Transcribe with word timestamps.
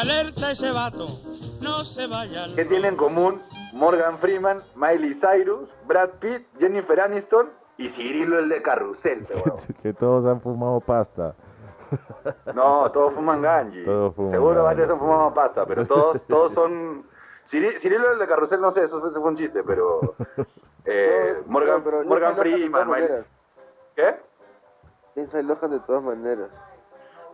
Alerta 0.00 0.50
ese 0.52 0.70
vato, 0.72 1.06
no 1.60 1.84
se 1.84 2.06
vaya 2.06 2.46
¿Qué 2.56 2.64
tienen 2.64 2.92
en 2.92 2.96
común 2.96 3.42
Morgan 3.74 4.18
Freeman, 4.18 4.62
Miley 4.74 5.14
Cyrus, 5.14 5.74
Brad 5.86 6.10
Pitt, 6.20 6.46
Jennifer 6.58 7.00
Aniston 7.00 7.50
y 7.76 7.88
Cirilo 7.88 8.38
el 8.38 8.48
de 8.48 8.62
Carrusel? 8.62 9.26
que 9.82 9.92
todos 9.92 10.24
han 10.26 10.40
fumado 10.40 10.80
pasta. 10.80 11.34
No, 12.54 12.88
todos 12.92 13.14
fuman 13.14 13.42
ganji. 13.42 13.84
Todos 13.84 14.14
fuman 14.14 14.30
Seguro 14.30 14.62
ganji. 14.62 14.66
varios 14.66 14.90
han 14.90 14.98
fumado 15.00 15.34
pasta, 15.34 15.66
pero 15.66 15.86
todos, 15.86 16.22
todos 16.28 16.54
son. 16.54 17.04
Ciri- 17.44 17.76
Cirilo 17.78 18.12
el 18.12 18.18
de 18.20 18.28
Carrusel, 18.28 18.60
no 18.60 18.70
sé, 18.70 18.84
eso, 18.84 19.00
fue 19.00 19.20
un 19.20 19.36
chiste, 19.36 19.64
pero. 19.64 20.14
eh, 20.84 21.34
No, 21.46 21.50
Morgan, 21.52 21.78
no, 21.78 21.84
pero 21.84 22.04
Morgan 22.04 22.36
Freeman, 22.36 22.88
Miley-. 22.88 23.24
¿Qué? 23.96 24.14
Lindsay 25.16 25.42
Lohan 25.42 25.70
de 25.72 25.80
todas 25.80 26.02
maneras. 26.02 26.48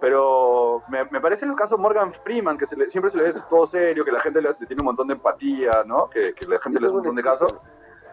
Pero 0.00 0.82
me, 0.88 1.04
me 1.06 1.20
parece 1.20 1.46
el 1.46 1.54
caso 1.54 1.78
Morgan 1.78 2.12
Freeman, 2.12 2.58
que 2.58 2.66
se 2.66 2.76
le- 2.76 2.88
siempre 2.88 3.10
se 3.10 3.18
le 3.18 3.24
ve 3.24 3.32
todo 3.48 3.66
serio, 3.66 4.04
que 4.04 4.12
la 4.12 4.20
gente 4.20 4.42
le, 4.42 4.48
le 4.58 4.66
tiene 4.66 4.80
un 4.80 4.86
montón 4.86 5.08
de 5.08 5.14
empatía, 5.14 5.84
¿no? 5.86 6.08
Que, 6.10 6.34
que 6.34 6.46
la 6.46 6.58
gente 6.58 6.80
le 6.80 6.86
hace 6.86 6.90
un 6.92 6.96
montón 6.98 7.16
de 7.16 7.22
caso. 7.22 7.46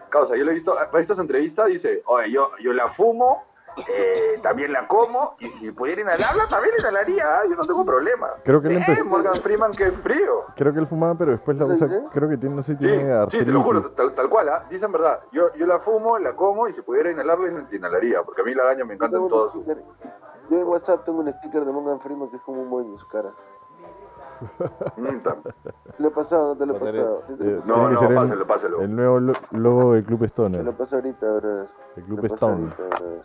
Causa, 0.08 0.36
yo 0.36 0.44
le 0.44 0.52
he 0.52 0.54
visto, 0.54 0.74
he 0.92 0.96
visto 0.96 1.14
su 1.14 1.20
entrevista, 1.20 1.66
dice, 1.66 2.02
oye, 2.06 2.30
yo, 2.30 2.50
yo 2.60 2.72
la 2.72 2.88
fumo, 2.88 3.42
eh, 3.76 4.38
también 4.42 4.72
la 4.72 4.86
como, 4.86 5.34
y 5.40 5.46
si 5.46 5.72
pudiera 5.72 6.00
inhalarla, 6.02 6.46
también 6.48 6.74
la 6.76 6.82
inhalaría, 6.88 7.24
¿eh? 7.42 7.48
yo 7.50 7.56
no 7.56 7.66
tengo 7.66 7.84
problema. 7.84 8.30
Creo 8.44 8.62
que 8.62 8.68
él 8.68 8.76
Eh, 8.86 9.02
Morgan 9.04 9.34
Freeman, 9.34 9.72
qué 9.72 9.90
frío. 9.90 10.44
Creo 10.56 10.72
que 10.72 10.78
él 10.78 10.86
fumaba, 10.86 11.16
pero 11.18 11.32
después 11.32 11.56
la 11.58 11.66
usa. 11.66 11.88
Creo 12.12 12.28
que 12.28 12.36
tiene, 12.36 12.54
no 12.54 12.62
sé, 12.62 12.72
Sí, 12.72 12.78
tiene 12.78 12.96
sí, 12.96 13.02
te 13.04 13.10
lo 13.12 13.22
artritis. 13.22 13.56
juro, 13.64 13.90
tal, 13.90 14.14
tal 14.14 14.28
cual, 14.28 14.48
¿ah? 14.48 14.64
dicen 14.70 14.92
verdad. 14.92 15.20
Yo, 15.32 15.52
yo 15.54 15.66
la 15.66 15.80
fumo, 15.80 16.16
la 16.18 16.34
como, 16.36 16.68
y 16.68 16.72
si 16.72 16.82
pudiera 16.82 17.10
inhalarla, 17.10 17.48
in- 17.48 17.68
inhalaría, 17.72 18.22
porque 18.22 18.42
a 18.42 18.44
mí 18.44 18.54
la 18.54 18.64
gaña 18.64 18.84
me 18.84 18.94
encanta 18.94 19.18
en 19.18 19.26
todo 19.28 19.48
su... 19.50 19.64
Yo 20.50 20.60
en 20.60 20.66
WhatsApp 20.68 21.04
tengo 21.04 21.20
un 21.20 21.32
sticker 21.32 21.64
de 21.64 21.72
Morgan 21.72 22.00
Freeman 22.00 22.28
que 22.30 22.36
es 22.36 22.42
como 22.42 22.62
un 22.62 22.68
moño 22.68 22.92
en 22.92 22.98
su 22.98 23.06
cara. 23.08 23.30
Mm, 24.96 25.18
tam. 25.22 25.42
¿Te 25.42 26.02
lo 26.02 26.08
he 26.08 26.10
pasado 26.10 26.48
no 26.48 26.56
te 26.56 26.66
lo 26.66 26.76
he 26.76 26.80
pasado? 26.80 27.22
Sí, 27.26 27.34
te 27.36 27.44
lo 27.44 27.50
he 27.50 27.52
Eh, 27.54 27.56
pasado. 27.60 27.76
No, 27.76 27.90
no, 28.08 28.14
pásalo, 28.14 28.46
pásalo. 28.46 28.80
El 28.82 28.94
nuevo 28.96 29.20
lo- 29.20 29.32
logo 29.52 29.92
del 29.94 30.04
Club 30.04 30.20
Se 30.20 30.26
Stoner. 30.26 30.64
lo 30.64 30.72
paso 30.72 30.96
ahorita, 30.96 31.26
brother. 31.26 31.68
El 31.96 32.02
Se 32.02 32.02
Club 32.02 32.16
lo 32.16 32.22
paso 32.22 32.34
Stone. 32.34 32.52
ahorita, 32.64 32.98
brother. 32.98 33.22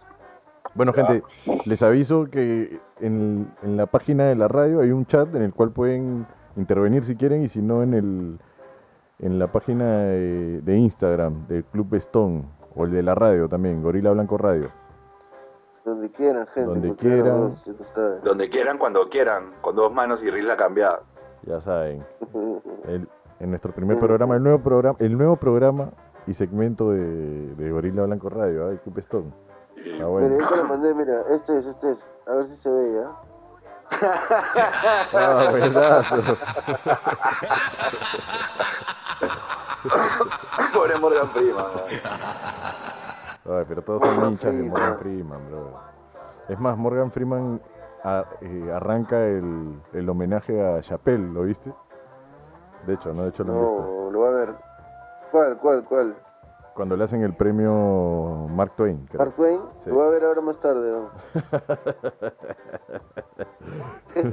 Bueno, 0.76 0.94
gente, 0.94 1.24
les 1.66 1.82
aviso 1.82 2.26
que 2.30 2.80
en, 3.00 3.52
en 3.64 3.76
la 3.76 3.88
página 3.88 4.26
de 4.26 4.36
la 4.36 4.48
radio 4.48 4.82
hay 4.82 4.92
un 4.92 5.06
chat 5.06 5.34
en 5.34 5.42
el 5.42 5.54
cual 5.54 5.72
pueden 5.72 6.28
intervenir 6.56 7.04
si 7.06 7.16
quieren 7.16 7.44
y 7.44 7.50
si 7.50 7.62
no 7.62 7.82
en 7.84 7.94
el 7.96 8.40
en 9.22 9.38
la 9.40 9.52
página 9.52 9.84
de, 10.04 10.62
de 10.62 10.78
Instagram 10.78 11.48
del 11.48 11.66
Club 11.66 11.94
Stone 11.96 12.46
o 12.76 12.86
el 12.86 12.92
de 12.92 13.04
la 13.04 13.16
radio 13.16 13.50
también, 13.50 13.82
Gorila 13.84 14.12
Blanco 14.12 14.38
Radio. 14.38 14.70
Donde 15.86 16.12
quieran, 16.12 16.46
gente. 16.48 16.70
Donde 16.70 16.96
quieran. 16.96 17.56
Donde 18.24 18.50
quieran, 18.50 18.78
cuando 18.78 19.10
quieran, 19.10 19.54
con 19.62 19.76
dos 19.76 19.92
manos 19.94 20.22
y 20.24 20.30
risla 20.30 20.56
cambiada. 20.58 21.02
Ya 21.44 21.60
saben, 21.62 22.06
el- 22.88 23.08
en 23.40 23.50
nuestro 23.50 23.72
primer 23.74 23.98
programa, 24.00 24.36
el 24.36 24.44
nuevo 24.44 24.60
programa, 24.60 24.98
el 25.00 25.18
nuevo 25.18 25.38
programa 25.38 25.92
y 26.28 26.34
segmento 26.34 26.92
de, 26.92 27.56
de 27.56 27.72
Gorila 27.72 28.04
Blanco 28.04 28.30
Radio, 28.30 28.68
¿ah? 28.68 28.74
Club 28.84 28.98
Stone. 29.00 29.32
Y- 29.78 29.92
Ah, 29.92 29.94
Mira, 29.94 30.08
bueno. 30.08 30.38
yo 30.40 30.48
te 30.50 30.58
lo 30.58 30.64
mandé, 30.66 30.94
mira, 30.94 31.22
este 31.32 31.58
es, 31.58 31.66
este 31.66 31.92
es. 31.94 32.06
A 32.28 32.34
ver 32.34 32.46
si 32.48 32.56
se 32.58 32.70
ve 32.70 32.94
ya. 33.02 33.12
Ah, 35.14 35.48
buenazo. 35.50 36.16
Pobre 40.74 40.98
Morgan 41.00 41.30
Freeman. 41.30 41.66
Ay, 43.50 43.66
pero 43.68 43.82
todos 43.82 44.04
son 44.04 44.32
hinchas 44.32 44.56
de. 44.56 44.64
Morgan 44.64 44.98
Freeman, 45.00 45.40
bro. 45.50 45.74
Es 46.48 46.60
más, 46.60 46.78
Morgan 46.78 47.12
Freeman 47.12 47.60
a- 48.04 48.26
eh, 48.42 48.72
arranca 48.74 49.26
el, 49.26 49.82
el 49.94 50.10
homenaje 50.10 50.62
a 50.64 50.80
Chappelle, 50.82 51.28
¿lo 51.34 51.42
viste? 51.44 51.74
De 52.86 52.94
hecho, 52.94 53.12
¿no? 53.14 53.24
De 53.24 53.30
hecho 53.30 53.44
lo 53.44 53.54
visto. 53.54 53.82
No, 53.82 54.12
lo 54.12 54.20
va 54.22 54.28
a 54.28 54.32
ver. 54.32 54.54
¿Cuál, 55.32 55.58
cuál, 55.58 55.84
cuál? 55.86 56.16
Cuando 56.76 56.96
le 56.96 57.04
hacen 57.04 57.24
el 57.24 57.34
premio 57.34 58.48
Mark 58.50 58.74
Twain. 58.78 59.06
creo. 59.08 59.20
¿Mark 59.20 59.34
Twain? 59.36 59.62
Sí. 59.84 59.90
Lo 59.90 59.96
voy 59.96 60.08
a 60.08 60.10
ver 60.12 60.24
ahora 60.24 60.42
más 60.42 60.58
tarde. 60.60 60.92
¿no? 60.92 61.10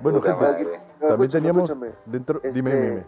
Bueno, 0.00 0.18
Puta 0.20 0.32
gente, 0.34 0.44
madre. 0.44 0.64
También 0.64 0.82
escúchame, 1.00 1.28
teníamos 1.30 1.70
escúchame. 1.70 1.94
dentro... 2.06 2.36
Este- 2.38 2.52
Dime, 2.52 2.74
dime, 2.74 2.88
dime. 2.90 3.06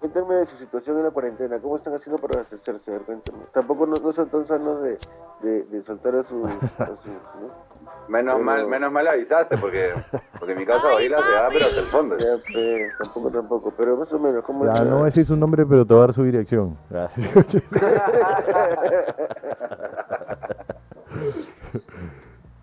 Cuéntame 0.00 0.34
de 0.36 0.46
su 0.46 0.56
situación 0.56 0.96
en 0.96 1.04
la 1.04 1.10
cuarentena. 1.10 1.60
¿Cómo 1.60 1.76
están 1.76 1.94
haciendo 1.94 2.18
para 2.20 2.40
abastecerse? 2.40 2.98
Cuéntame. 3.00 3.38
Tampoco 3.52 3.86
no, 3.86 3.94
no 4.02 4.12
son 4.12 4.28
tan 4.30 4.46
sanos 4.46 4.80
de, 4.82 4.98
de, 5.42 5.64
de 5.64 5.82
soltar 5.82 6.14
a 6.16 6.22
su... 6.24 6.46
A 6.46 6.86
su 6.86 7.08
¿no? 7.10 7.70
Menos 8.08 8.34
Pero- 8.36 8.44
mal, 8.44 8.66
menos 8.66 8.90
mal 8.90 9.06
avisaste, 9.08 9.58
porque, 9.58 9.92
porque 10.38 10.54
mi 10.54 10.64
casa 10.64 10.90
Gorila 10.90 11.18
se 11.22 11.32
va, 11.32 11.48
pero 11.50 11.66
hasta 11.66 11.80
el 11.80 11.86
fondo. 11.86 12.16
Ya, 12.16 12.36
pe, 12.52 12.88
tampoco, 12.98 13.30
tampoco. 13.30 13.74
Pero 13.76 13.96
más 13.98 14.10
o 14.12 14.18
menos, 14.18 14.42
¿cómo 14.44 14.64
Ya, 14.72 14.84
no 14.84 14.94
voy 14.96 15.02
a 15.02 15.04
decir 15.06 15.26
su 15.26 15.36
nombre, 15.36 15.66
pero 15.66 15.84
te 15.86 15.92
voy 15.94 16.02
a 16.02 16.06
dar 16.06 16.14
su 16.14 16.24
dirección. 16.24 16.76
Ah, 16.92 17.08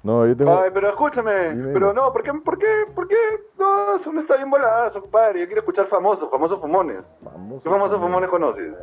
no, 0.08 0.26
yo 0.26 0.36
tengo... 0.38 0.58
Ay, 0.58 0.72
pero 0.74 0.90
escúchame, 0.90 1.52
Dime, 1.54 1.74
pero 1.74 1.94
no, 1.94 2.12
¿por 2.14 2.24
qué, 2.24 2.34
por 2.34 2.58
qué, 2.58 2.68
por 2.96 3.08
qué? 3.08 3.16
No, 3.60 3.96
eso 3.96 4.12
no 4.12 4.22
está 4.22 4.36
bien 4.38 4.50
voladazo, 4.50 5.02
compadre. 5.02 5.42
Yo 5.42 5.46
quiero 5.46 5.60
escuchar 5.60 5.86
famosos, 5.86 6.30
famosos 6.32 6.60
fumones. 6.60 7.14
Vamos 7.22 7.62
¿Qué 7.62 7.70
famosos 7.70 8.00
fumones 8.00 8.30
conoces? 8.30 8.74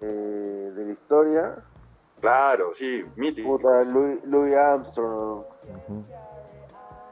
Eh, 0.00 0.72
de 0.74 0.84
la 0.84 0.92
historia, 0.92 1.56
Claro, 2.20 2.72
sí, 2.74 3.04
mítico. 3.16 3.56
puta, 3.56 3.82
Louis, 3.82 4.24
Louis 4.24 4.54
Armstrong. 4.54 5.42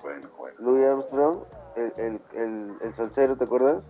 Bueno, 0.03 0.29
bueno. 0.39 0.57
Louis 0.61 0.87
Armstrong, 0.87 1.39
el, 1.77 1.93
el, 1.97 2.21
el, 2.35 2.75
el 2.81 2.95
salsero, 2.95 3.37
¿te 3.37 3.45
acuerdas? 3.45 3.83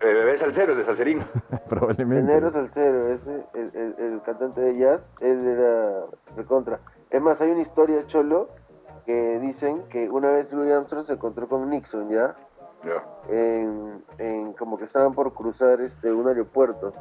El 0.00 0.14
bebé 0.14 0.36
salsero, 0.36 0.72
el 0.72 0.78
de 0.78 0.84
salserín. 0.84 1.24
El 1.50 1.58
Probablemente. 1.68 2.32
negro 2.32 2.50
salsero, 2.50 3.08
ese, 3.08 3.44
el, 3.54 3.70
el, 3.74 3.94
el 3.98 4.22
cantante 4.22 4.60
de 4.60 4.76
jazz, 4.76 5.10
él 5.20 5.46
era 5.46 6.06
recontra. 6.36 6.80
Es 7.16 7.22
más, 7.22 7.40
hay 7.40 7.50
una 7.50 7.62
historia, 7.62 8.06
Cholo, 8.06 8.50
que 9.06 9.38
dicen 9.40 9.84
que 9.88 10.10
una 10.10 10.30
vez 10.32 10.52
Louis 10.52 10.70
Armstrong 10.70 11.06
se 11.06 11.14
encontró 11.14 11.48
con 11.48 11.70
Nixon, 11.70 12.10
¿ya? 12.10 12.36
Ya, 12.84 13.02
En, 13.30 14.04
en 14.18 14.52
como 14.52 14.76
que 14.76 14.84
estaban 14.84 15.14
por 15.14 15.32
cruzar 15.32 15.80
este 15.80 16.12
un 16.12 16.28
aeropuerto. 16.28 16.92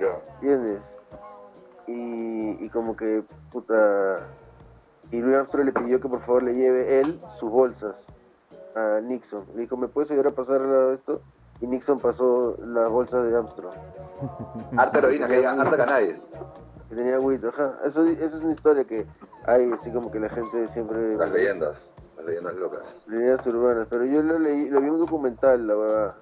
ya. 0.00 0.18
¿Entiendes? 0.40 0.82
Y, 1.86 2.64
y 2.64 2.68
como 2.70 2.96
que, 2.96 3.22
puta. 3.52 4.26
Y 5.12 5.20
Louis 5.20 5.36
Armstrong 5.36 5.66
le 5.66 5.72
pidió 5.72 6.00
que 6.00 6.08
por 6.08 6.20
favor 6.22 6.42
le 6.42 6.54
lleve 6.54 6.98
él 7.00 7.20
sus 7.38 7.48
bolsas 7.48 8.04
a 8.74 8.98
Nixon. 9.00 9.44
Le 9.54 9.60
dijo, 9.62 9.76
¿me 9.76 9.86
puedes 9.86 10.10
ayudar 10.10 10.32
a 10.32 10.34
pasar 10.34 10.60
esto? 10.92 11.20
Y 11.60 11.66
Nixon 11.68 12.00
pasó 12.00 12.56
las 12.60 12.90
bolsas 12.90 13.24
de 13.24 13.36
Armstrong. 13.36 13.74
Harta 14.76 14.98
heroína, 14.98 15.28
que 15.28 15.36
diga, 15.36 15.52
harta 15.52 15.76
cannabis. 15.76 16.28
Que 16.88 16.96
tenía 16.96 17.16
agüita, 17.16 17.48
ajá. 17.48 17.74
Eso, 17.84 18.04
eso 18.06 18.36
es 18.36 18.42
una 18.42 18.52
historia 18.52 18.84
que 18.84 19.06
hay, 19.46 19.70
así 19.72 19.90
como 19.92 20.10
que 20.10 20.18
la 20.20 20.28
gente 20.28 20.68
siempre. 20.68 21.16
Las 21.16 21.30
leyendas, 21.30 21.92
las 22.16 22.24
leyendas 22.26 22.54
locas. 22.56 23.04
Leyendas 23.06 23.46
urbanas. 23.46 23.86
Pero 23.90 24.04
yo 24.06 24.22
lo 24.22 24.38
leí, 24.38 24.68
lo 24.70 24.80
vi 24.80 24.86
en 24.86 24.94
un 24.94 25.00
documental, 25.00 25.66
la 25.66 25.74
verdad. 25.74 26.14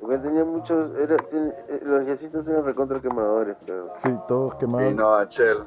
Porque 0.00 0.18
tenía 0.18 0.44
muchos. 0.44 0.94
Era, 0.98 1.16
eh, 1.32 1.80
los 1.82 2.06
jazzistas 2.06 2.46
eran 2.48 2.64
recontra 2.64 3.00
quemadores, 3.00 3.56
pero. 3.64 3.92
Sí, 4.04 4.14
todos 4.28 4.54
quemados. 4.56 4.90
Y 4.90 4.94
no, 4.94 5.24
Chel. 5.26 5.58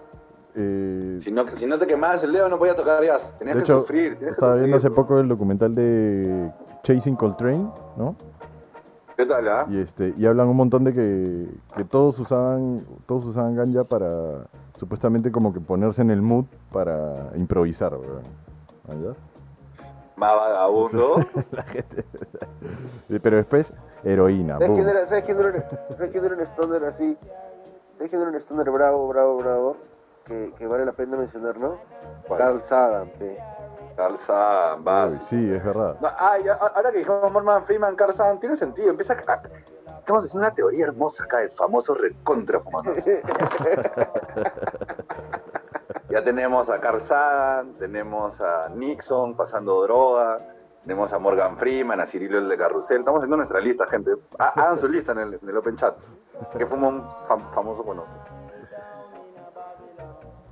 Eh, 0.55 1.19
Si 1.21 1.31
no, 1.31 1.47
si 1.47 1.65
no 1.67 1.77
te 1.77 1.85
quemabas 1.85 2.23
el 2.23 2.31
dedo, 2.33 2.49
no 2.49 2.57
podías 2.57 2.75
tocar 2.75 3.03
jazz. 3.03 3.33
Tenías 3.37 3.55
de 3.55 3.61
que 3.63 3.65
hecho, 3.65 3.79
sufrir. 3.81 4.13
Tenías 4.15 4.19
que 4.19 4.31
estaba 4.31 4.53
sufrir. 4.53 4.59
viendo 4.61 4.77
hace 4.77 4.89
poco 4.91 5.19
el 5.19 5.27
documental 5.27 5.75
de 5.75 6.51
Chasing 6.83 7.15
Coltrane, 7.15 7.69
¿no? 7.97 8.15
¿Qué 9.19 9.25
tal, 9.25 9.45
ah? 9.49 9.65
Y 9.69 9.81
este 9.81 10.13
y 10.17 10.25
hablan 10.25 10.47
un 10.47 10.55
montón 10.55 10.85
de 10.85 10.93
que, 10.93 11.45
que 11.75 11.83
todos 11.83 12.17
usaban 12.19 12.85
todos 13.05 13.25
usaban 13.25 13.53
ganja 13.53 13.83
para 13.83 14.45
supuestamente 14.77 15.29
como 15.29 15.51
que 15.53 15.59
ponerse 15.59 16.01
en 16.01 16.09
el 16.11 16.21
mood 16.21 16.45
para 16.71 17.29
improvisar. 17.35 17.91
¿Ah, 18.87 18.93
Más 20.15 20.35
vagabundo. 20.37 21.15
La 21.51 21.63
gente- 21.63 22.05
Pero 23.21 23.35
después 23.35 23.73
heroína, 24.05 24.53
¿Sabes 24.53 24.69
quién 24.71 24.87
era, 24.87 25.05
¿sabes 25.05 25.23
quién 25.25 25.37
era, 25.37 25.69
¿sabes 25.97 26.11
quién 26.11 26.23
era 26.23 26.35
un 26.35 26.41
stoner 26.43 26.85
así? 26.85 27.17
¿Sabes 27.97 28.09
quién 28.09 28.21
era 28.21 28.31
un 28.31 28.37
stoner 28.37 28.71
bravo, 28.71 29.05
bravo, 29.09 29.37
bravo? 29.39 29.75
Que, 30.23 30.53
que 30.57 30.65
vale 30.65 30.85
la 30.85 30.93
pena 30.93 31.17
mencionar, 31.17 31.57
¿no? 31.59 31.75
¿Cuál? 32.25 32.39
Carl 32.39 32.61
Sagan, 32.61 33.09
pe. 33.19 33.37
Carl 33.99 34.15
vas. 34.81 35.19
Sí, 35.29 35.51
es 35.53 35.61
verdad. 35.63 35.97
No, 35.99 36.07
ay, 36.17 36.43
ahora 36.47 36.89
que 36.91 36.99
dijimos 36.99 37.29
Morgan 37.33 37.65
Freeman, 37.65 37.97
Carl 37.97 38.13
Sagan, 38.13 38.39
tiene 38.39 38.55
sentido. 38.55 38.89
Empieza 38.91 39.11
a... 39.13 39.41
Estamos 39.99 40.23
haciendo 40.23 40.47
una 40.47 40.55
teoría 40.55 40.85
hermosa 40.85 41.25
acá 41.25 41.39
de 41.39 41.49
famosos 41.49 41.97
recontra 41.99 42.59
fumados. 42.61 42.95
Ya 46.09 46.23
tenemos 46.23 46.69
a 46.71 46.79
Carl 46.79 46.99
Sagan, 47.01 47.73
tenemos 47.73 48.41
a 48.41 48.69
Nixon 48.69 49.35
pasando 49.35 49.83
droga, 49.83 50.39
tenemos 50.83 51.13
a 51.13 51.19
Morgan 51.19 51.55
Freeman, 51.57 51.99
a 51.99 52.05
Cirilo 52.07 52.39
el 52.39 52.49
de 52.49 52.57
Carrusel. 52.57 52.99
Estamos 52.99 53.19
haciendo 53.19 53.37
nuestra 53.37 53.59
lista, 53.59 53.85
gente. 53.87 54.13
Ha- 54.39 54.47
Hagan 54.55 54.79
su 54.79 54.87
lista 54.87 55.11
en 55.11 55.19
el, 55.19 55.33
en 55.41 55.49
el 55.49 55.57
Open 55.57 55.75
Chat. 55.75 55.95
Que 56.57 56.65
fuma 56.65 56.87
un 56.87 57.03
fam- 57.27 57.47
famoso 57.51 57.83
conoce. 57.83 58.11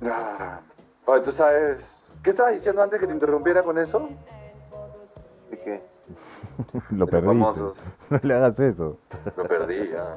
Ah, 0.04 0.60
Oye, 1.06 1.20
tú 1.22 1.32
sabes. 1.32 2.07
¿Qué 2.22 2.30
estabas 2.30 2.54
diciendo 2.54 2.82
antes 2.82 2.98
que 2.98 3.06
te 3.06 3.12
interrumpiera 3.12 3.62
con 3.62 3.78
eso? 3.78 4.08
¿De 5.50 5.58
qué? 5.60 5.82
Lo 6.90 7.06
De 7.06 7.22
famosos. 7.22 7.76
No 8.10 8.18
le 8.22 8.34
hagas 8.34 8.58
eso. 8.58 8.98
Lo 9.36 9.44
perdí, 9.44 9.90
ya. 9.90 10.16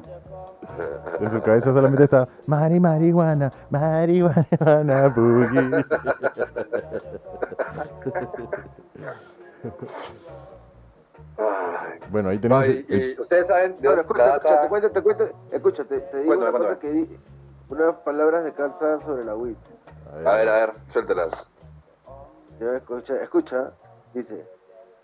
En 1.20 1.30
su 1.30 1.42
cabeza 1.42 1.72
solamente 1.74 2.04
está 2.04 2.26
Mari 2.46 2.80
marihuana, 2.80 3.52
marihuana 3.68 5.08
boogie. 5.14 5.84
Bueno, 12.10 12.28
ahí 12.28 12.38
tenemos 12.38 12.64
el- 12.64 12.86
y 13.16 13.20
ustedes 13.20 13.46
saben 13.46 13.76
la 13.80 14.00
escucha, 14.00 14.38
te 14.62 14.68
cuento, 14.68 14.90
te 14.90 15.02
cuento, 15.02 15.24
escucha, 15.50 15.84
te, 15.84 16.00
te 16.00 16.16
digo 16.18 16.26
Cuéntame, 16.36 16.50
una 16.50 16.58
cosa 16.58 16.78
cuéntame. 16.78 16.78
que 16.78 16.92
di, 16.92 17.18
unas 17.70 17.94
palabras 17.96 18.44
de 18.44 18.52
Carl 18.52 18.74
Sagan 18.78 19.00
sobre 19.00 19.24
la 19.24 19.34
WIT. 19.34 19.56
A 20.26 20.34
ver, 20.34 20.48
a 20.48 20.54
ver, 20.54 20.72
suéltelas. 20.88 21.32
Ya, 22.60 22.76
escucha, 22.76 23.22
escucha, 23.22 23.72
dice, 24.14 24.46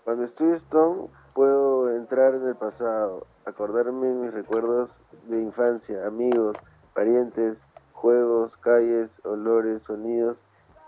cuando 0.05 0.23
estoy 0.23 0.53
Stone 0.53 1.09
puedo 1.33 1.93
entrar 1.93 2.35
en 2.35 2.47
el 2.47 2.55
pasado, 2.55 3.27
acordarme 3.45 4.13
mis 4.13 4.33
recuerdos 4.33 4.99
de 5.27 5.41
infancia, 5.41 6.05
amigos, 6.05 6.57
parientes, 6.93 7.57
juegos, 7.93 8.55
calles, 8.57 9.19
olores, 9.25 9.83
sonidos 9.83 10.41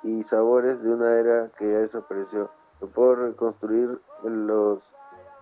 y 0.03 0.23
sabores 0.23 0.81
de 0.81 0.93
una 0.93 1.13
era 1.19 1.49
que 1.57 1.71
ya 1.71 1.79
desapareció. 1.79 2.49
Lo 2.79 2.87
puedo 2.87 3.15
reconstruir 3.15 3.99
los 4.23 4.93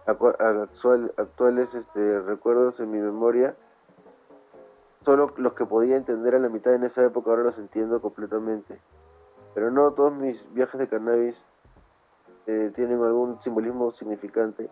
actuales 0.06 1.75
este, 1.75 2.19
recuerdos 2.22 2.80
en 2.80 2.92
mi 2.92 3.00
memoria. 3.00 3.56
Solo 5.06 5.31
los 5.38 5.54
que 5.54 5.65
podía 5.65 5.95
entender 5.95 6.36
a 6.36 6.39
la 6.39 6.50
mitad 6.50 6.74
en 6.74 6.83
esa 6.83 7.06
época 7.06 7.30
ahora 7.30 7.44
los 7.44 7.57
entiendo 7.57 8.01
completamente. 8.01 8.80
Pero 9.54 9.72
no 9.72 9.92
todos 9.92 10.13
mis 10.13 10.42
viajes 10.54 10.80
de 10.80 10.88
cannabis 10.88 11.44
eh, 12.48 12.72
tienen 12.75 13.01
algún 13.04 13.40
simbolismo 13.42 13.92
significante 13.92 14.69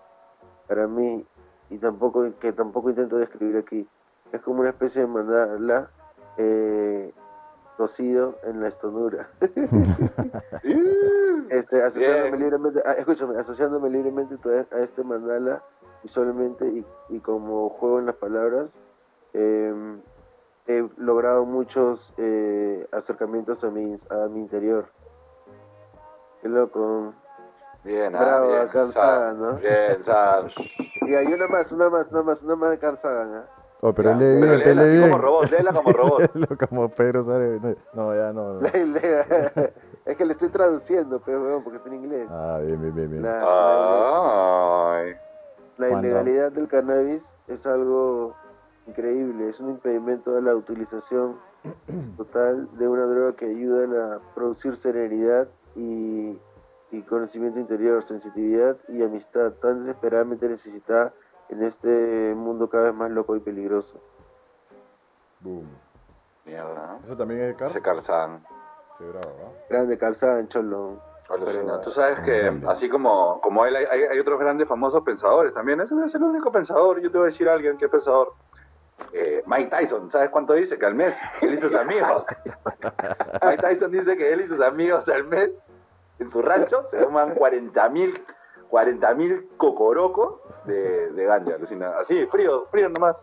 para 0.68 0.88
mí 0.88 1.25
y 1.69 1.77
tampoco 1.77 2.25
que 2.39 2.53
tampoco 2.53 2.89
intento 2.89 3.18
describir 3.18 3.57
aquí. 3.57 3.88
Es 4.31 4.41
como 4.41 4.62
una 4.62 4.69
especie 4.69 5.01
de 5.01 5.07
mandala 5.07 5.89
eh, 6.38 7.13
cocido 7.77 8.38
en 8.44 8.62
la 8.62 8.68
estonura. 8.69 9.29
este, 11.50 11.83
asociándome 11.83 12.29
Bien. 12.31 12.39
libremente, 12.39 12.81
ah, 12.85 12.94
escúchame, 12.94 13.38
asociándome 13.38 13.89
libremente 13.89 14.35
a 14.71 14.79
este 14.79 15.03
mandala 15.03 15.63
visualmente 16.03 16.68
y, 16.68 16.85
y 17.09 17.19
como 17.19 17.69
juego 17.69 18.00
en 18.00 18.06
las 18.07 18.15
palabras, 18.15 18.71
eh, 19.33 19.74
he 20.67 20.87
logrado 20.97 21.45
muchos 21.45 22.13
eh, 22.17 22.87
acercamientos 22.91 23.63
a 23.63 23.69
mi, 23.71 23.95
a 24.09 24.27
mi 24.27 24.39
interior. 24.41 24.87
Qué 26.41 26.49
loco. 26.49 27.13
Bien, 27.83 28.15
ah, 28.15 28.19
Bravo, 28.19 28.47
bien. 28.49 28.87
Sagan, 28.91 29.39
¿no? 29.41 29.53
Bien, 29.55 30.01
Sam. 30.03 30.47
Y 31.01 31.13
hay 31.15 31.27
una 31.27 31.47
más, 31.47 31.71
una 31.71 31.89
más, 31.89 32.07
una 32.11 32.21
más, 32.23 32.43
una 32.43 32.55
más 32.55 32.69
de 32.71 32.79
Carl 32.79 32.97
Sagan, 32.97 33.33
¿ah? 33.35 33.45
Oh, 33.79 33.93
pero 33.93 34.09
Ya, 34.11 34.17
lee 34.17 34.25
bien, 34.37 34.59
léela 34.59 34.81
lee 34.81 34.87
así 34.87 34.97
bien. 34.97 35.09
como 35.09 35.17
robot, 35.21 35.51
léela 35.51 35.71
como 35.71 35.91
robot. 35.93 36.35
Léelo 36.35 36.57
como 36.69 36.89
Pedro 36.89 37.23
Suárez. 37.23 37.61
No, 37.93 38.15
ya 38.15 38.33
no. 38.33 38.53
no. 38.53 38.67
Es 40.05 40.15
que 40.15 40.25
le 40.25 40.33
estoy 40.33 40.47
traduciendo, 40.49 41.21
pero 41.23 41.61
porque 41.63 41.77
está 41.77 41.89
en 41.89 41.95
inglés. 41.95 42.27
Ah, 42.31 42.59
bien, 42.63 42.81
bien, 42.81 42.95
bien. 42.95 43.09
bien. 43.11 43.23
La, 43.23 43.39
la- 45.77 45.89
ilegalidad 45.99 46.51
del 46.51 46.67
cannabis 46.69 47.33
es 47.47 47.65
algo 47.67 48.33
increíble, 48.88 49.50
es 49.50 49.60
un 49.60 49.69
impedimento 49.69 50.36
a 50.38 50.42
la 50.42 50.56
utilización 50.56 51.38
total 52.16 52.69
de 52.78 52.88
una 52.88 53.04
droga 53.06 53.36
que 53.36 53.45
ayuda 53.45 54.16
a 54.16 54.19
producir 54.34 54.75
serenidad 54.78 55.48
y, 55.75 56.39
y 56.92 57.01
conocimiento 57.04 57.60
interior, 57.60 58.04
sensitividad 58.04 58.78
y 58.88 59.04
amistad 59.04 59.51
tan 59.62 59.81
desesperadamente 59.81 60.48
necesitada 60.48 61.13
en 61.50 61.63
este 61.63 62.34
mundo 62.36 62.69
cada 62.69 62.86
vez 62.86 62.94
más 62.95 63.12
loco 63.12 63.36
y 63.36 63.39
peligroso. 63.39 64.00
Boom. 65.42 65.68
Mierda. 66.45 67.00
¿Eso 67.06 67.18
también 67.18 67.42
es 67.42 67.48
de 67.50 67.56
Carl? 67.56 67.69
Ese 67.72 67.81
Carl 67.81 68.01
Sagan. 68.01 68.44
Qué 68.98 69.06
bravo, 69.06 69.36
¿ah? 69.45 69.51
Grande 69.69 69.98
calzada 69.98 70.39
en 70.39 70.48
Cholón. 70.48 71.00
Alucina. 71.30 71.62
Pero- 71.63 71.81
Tú 71.81 71.92
sabes 71.92 72.19
que 72.22 72.62
así 72.68 72.88
como, 72.89 73.42
como 73.42 73.66
él, 73.66 73.75
hay, 73.75 73.86
hay- 73.92 74.04
hay 74.04 74.19
otros 74.19 74.39
grandes 74.39 74.68
famosos 74.68 75.01
pensadores 75.04 75.54
también. 75.54 75.80
Ese 75.81 75.94
no 75.94 76.06
es 76.06 76.16
el 76.16 76.24
único 76.24 76.51
pensador. 76.51 77.01
Yo 77.01 77.12
te 77.12 77.18
voy 77.18 77.25
a 77.25 77.31
decir 77.31 77.50
a 77.50 77.54
alguien 77.54 77.78
que 77.78 77.86
es 77.86 77.92
pensador. 77.92 78.34
Eh, 79.13 79.44
Mike 79.45 79.69
Tyson, 79.69 80.09
¿sabes 80.11 80.29
cuánto 80.29 80.53
dice? 80.53 80.77
Que 80.77 80.85
al 80.85 80.95
mes 80.95 81.15
él 81.41 81.53
y 81.53 81.57
sus 81.57 81.75
amigos. 81.75 82.25
Mike 83.44 83.61
Tyson 83.61 83.91
dice 83.91 84.17
que 84.17 84.31
él 84.33 84.41
y 84.41 84.47
sus 84.47 84.61
amigos 84.61 85.07
al 85.09 85.23
mes 85.25 85.49
en 86.19 86.31
su 86.31 86.41
rancho 86.41 86.83
se 86.91 86.97
toman 86.97 87.35
40 87.35 87.89
mil 87.89 88.23
40 88.69 89.13
mil 89.15 89.49
cocorocos 89.55 90.45
de, 90.65 91.11
de 91.13 91.25
ganja, 91.25 91.55
alucina. 91.55 91.91
Así, 91.99 92.25
frío, 92.27 92.67
frío 92.69 92.89
nomás. 92.89 93.15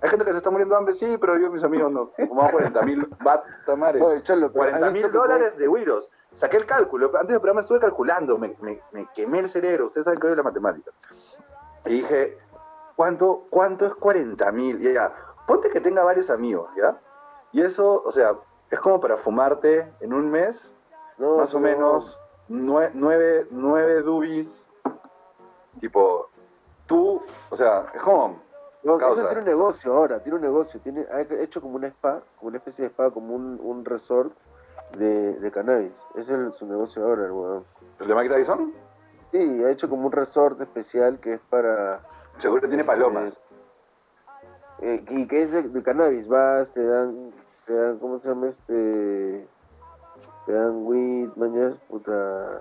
Hay 0.00 0.08
gente 0.10 0.24
que 0.24 0.30
se 0.30 0.38
está 0.38 0.50
muriendo 0.50 0.74
de 0.74 0.78
hambre, 0.78 0.94
sí, 0.94 1.18
pero 1.18 1.36
yo 1.36 1.46
y 1.48 1.50
mis 1.50 1.64
amigos 1.64 1.90
no. 1.92 2.12
Fumamos 2.28 2.52
40 2.52 2.82
mil 2.82 3.06
bat, 3.22 3.44
madre. 3.76 4.00
Oye, 4.00 4.22
Cholo, 4.22 4.48
pero 4.52 4.64
40 4.64 4.86
¿has 4.86 4.92
mil 4.92 5.10
dólares 5.10 5.58
de 5.58 5.68
Wiros. 5.68 6.10
Saqué 6.32 6.56
el 6.56 6.64
cálculo. 6.66 7.06
Antes 7.14 7.28
del 7.28 7.40
programa 7.40 7.60
estuve 7.60 7.78
calculando. 7.80 8.38
Me, 8.38 8.56
me- 8.60 8.80
me 8.92 9.06
quemé 9.14 9.40
el 9.40 9.48
cerebro. 9.50 9.86
Ustedes 9.86 10.04
saben 10.06 10.18
que 10.20 10.26
odio 10.28 10.36
la 10.36 10.42
matemática. 10.44 10.90
Y 11.84 11.90
dije, 12.00 12.38
¿cuánto, 12.96 13.44
cuánto 13.50 13.86
es 13.86 13.94
40 13.94 14.50
mil? 14.52 14.80
Ya, 14.80 15.12
ponte 15.46 15.70
que 15.70 15.80
tenga 15.80 16.02
varios 16.04 16.30
amigos, 16.30 16.68
¿ya? 16.76 16.98
Y 17.52 17.62
eso, 17.62 18.02
o 18.04 18.10
sea, 18.12 18.34
es 18.70 18.80
como 18.80 18.98
para 19.00 19.16
fumarte 19.16 19.92
en 20.00 20.12
un 20.12 20.30
mes, 20.30 20.72
No, 21.18 21.36
más 21.38 21.54
o 21.54 21.60
pero- 21.60 21.76
menos, 21.76 22.18
nue- 22.48 22.90
nueve, 22.94 23.46
nueve 23.50 24.00
dubis. 24.02 24.72
Tipo, 25.80 26.28
tú, 26.86 27.22
o 27.50 27.56
sea, 27.56 27.86
es 27.94 28.02
como... 28.02 28.40
No, 28.82 28.98
Causa. 28.98 29.20
eso 29.22 29.28
tiene 29.30 29.42
un 29.42 29.48
negocio 29.48 29.92
ahora, 29.96 30.22
tiene 30.22 30.36
un 30.36 30.42
negocio, 30.42 30.80
tiene, 30.80 31.04
ha 31.10 31.20
hecho 31.42 31.60
como 31.60 31.74
un 31.76 31.84
spa, 31.84 32.22
como 32.36 32.48
una 32.50 32.58
especie 32.58 32.84
de 32.84 32.90
spa, 32.90 33.10
como 33.10 33.34
un, 33.34 33.58
un 33.60 33.84
resort 33.84 34.32
de, 34.96 35.34
de 35.40 35.50
cannabis. 35.50 35.92
Ese 36.14 36.20
es 36.20 36.28
el- 36.30 36.52
su 36.52 36.66
negocio 36.66 37.04
ahora, 37.04 37.24
el 37.24 37.32
weón. 37.32 37.64
¿El 37.98 38.06
de 38.06 38.14
Mike 38.14 38.32
Tyson? 38.32 38.72
Sí, 39.32 39.64
ha 39.64 39.70
hecho 39.70 39.88
como 39.88 40.06
un 40.06 40.12
resort 40.12 40.60
especial 40.60 41.18
que 41.18 41.34
es 41.34 41.40
para... 41.50 42.00
Seguro 42.38 42.68
tiene 42.68 42.84
palomas. 42.84 43.36
eh, 44.82 45.04
y 45.08 45.26
que 45.26 45.42
es 45.42 45.50
de, 45.52 45.62
de 45.68 45.82
cannabis, 45.82 46.28
vas, 46.28 46.70
te 46.72 46.84
dan, 46.84 47.30
te 47.66 47.72
dan, 47.72 47.98
¿cómo 47.98 48.18
se 48.18 48.28
llama 48.28 48.48
este? 48.48 49.48
Te 50.44 50.52
dan 50.52 50.84
weed, 50.86 51.30
mañas, 51.36 51.74
puta... 51.88 52.60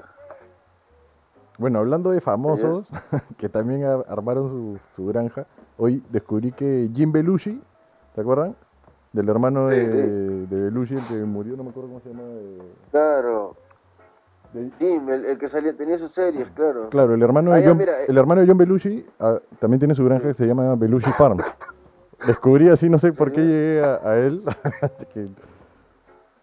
Bueno, 1.58 1.80
hablando 1.80 2.12
de 2.12 2.20
famosos 2.22 2.90
que 3.38 3.48
también 3.50 3.84
ar- 3.86 4.06
armaron 4.10 4.50
su, 4.50 4.80
su 4.96 5.06
granja, 5.08 5.46
hoy 5.78 6.04
descubrí 6.10 6.52
que 6.52 6.90
Jim 6.94 7.12
Belushi, 7.12 7.62
¿te 8.14 8.22
acuerdan? 8.22 8.56
Del 9.14 9.30
hermano 9.30 9.70
Sí, 9.70 9.76
de, 9.76 9.88
sí. 9.88 10.46
de 10.56 10.62
Belushi, 10.64 10.96
el 10.96 11.08
que 11.08 11.14
murió, 11.14 11.56
no 11.56 11.64
me 11.64 11.70
acuerdo 11.70 11.90
cómo 11.90 12.02
se 12.02 12.10
llama. 12.10 12.24
Claro, 12.92 13.56
de- 14.54 14.62
de- 14.66 14.72
Jim, 14.80 15.10
el, 15.10 15.26
el 15.26 15.38
que 15.38 15.48
salía, 15.48 15.76
tenía 15.76 15.98
sus 15.98 16.12
series, 16.12 16.50
claro. 16.52 16.90
claro, 16.90 17.14
el 17.14 17.22
hermano, 17.22 17.52
Ah, 17.52 17.56
de 17.56 17.62
ya, 17.64 17.70
John, 17.70 17.78
mira, 17.78 17.94
eh. 18.02 18.06
el 18.08 18.18
hermano 18.18 18.42
de 18.42 18.48
John 18.48 18.58
Belushi 18.58 19.06
ah, 19.20 19.40
también 19.60 19.80
tiene 19.80 19.96
su 19.96 20.04
granja 20.06 20.28
que 20.30 20.34
se 20.34 20.46
llama 20.46 20.76
Belushi 20.76 21.12
Farm. 21.12 21.38
Descubrí 22.26 22.70
así, 22.70 22.90
no 22.90 22.98
sé 22.98 23.12
por 23.12 23.32
qué 23.32 23.42
llegué 23.42 23.82
a, 23.82 24.00
a 24.10 24.18
él, 24.18 24.42
que, 25.14 25.28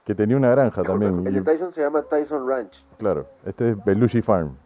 que 0.04 0.14
tenía 0.14 0.36
una 0.36 0.50
granja 0.50 0.82
también. 0.82 1.26
El 1.26 1.34
de 1.34 1.42
Tyson 1.42 1.72
se 1.72 1.80
llama 1.80 2.02
Tyson 2.02 2.46
Ranch. 2.48 2.84
claro, 2.98 3.26
este 3.46 3.70
es 3.70 3.84
Belushi 3.84 4.22
Farm. 4.22 4.56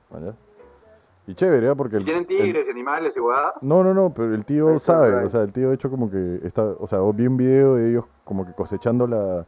Y 1.29 1.35
chévere, 1.35 1.69
¿ah? 1.69 1.75
Porque 1.75 1.97
el, 1.97 2.05
Tienen 2.05 2.23
el- 2.23 2.27
tigres 2.29 2.69
y 2.69 2.71
animales 2.71 3.17
y. 3.17 3.21
No, 3.67 3.83
no, 3.83 3.93
no, 3.95 4.11
pero 4.15 4.33
el 4.33 4.45
tío 4.45 4.79
sabe, 4.79 5.25
o 5.25 5.29
sea, 5.29 5.43
el 5.43 5.53
tío 5.53 5.71
ha 5.71 5.75
hecho 5.75 5.91
como 5.91 6.09
que 6.11 6.41
está, 6.45 6.63
o 6.63 6.87
sea, 6.87 7.01
vi 7.15 7.27
un 7.27 7.37
video 7.37 7.75
de 7.75 7.91
ellos 7.91 8.05
como 8.25 8.47
que 8.47 8.53
cosechando 8.53 9.07
la, 9.09 9.45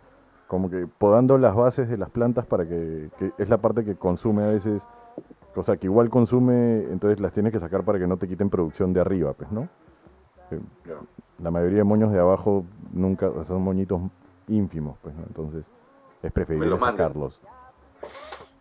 como 0.48 0.70
que 0.70 0.86
podando 0.86 1.38
las 1.38 1.54
bases 1.54 1.88
de 1.88 1.98
las 1.98 2.10
plantas 2.10 2.46
para 2.46 2.66
que, 2.66 3.10
que 3.18 3.32
es 3.38 3.48
la 3.48 3.58
parte 3.58 3.84
que 3.84 3.94
consume 3.96 4.42
a 4.44 4.46
veces, 4.48 4.82
o 5.54 5.62
sea, 5.62 5.76
que 5.76 5.86
igual 5.86 6.08
consume, 6.08 6.84
entonces 6.90 7.20
las 7.20 7.32
tienes 7.32 7.52
que 7.52 7.60
sacar 7.60 7.84
para 7.84 7.98
que 7.98 8.06
no 8.06 8.16
te 8.16 8.26
quiten 8.26 8.48
producción 8.48 8.92
de 8.94 9.00
arriba, 9.00 9.34
pues, 9.34 9.52
¿no? 9.52 9.68
Eh, 10.50 10.58
La 11.40 11.50
mayoría 11.50 11.78
de 11.78 11.84
moños 11.84 12.10
de 12.12 12.18
abajo 12.18 12.64
nunca, 12.92 13.28
o 13.28 13.34
sea, 13.34 13.44
son 13.44 13.62
moñitos 13.62 14.00
ínfimos, 14.48 14.96
pues, 15.02 15.14
¿no? 15.14 15.22
Entonces 15.26 15.64
es 16.22 16.32
preferible 16.32 16.78
sacarlos. 16.78 17.38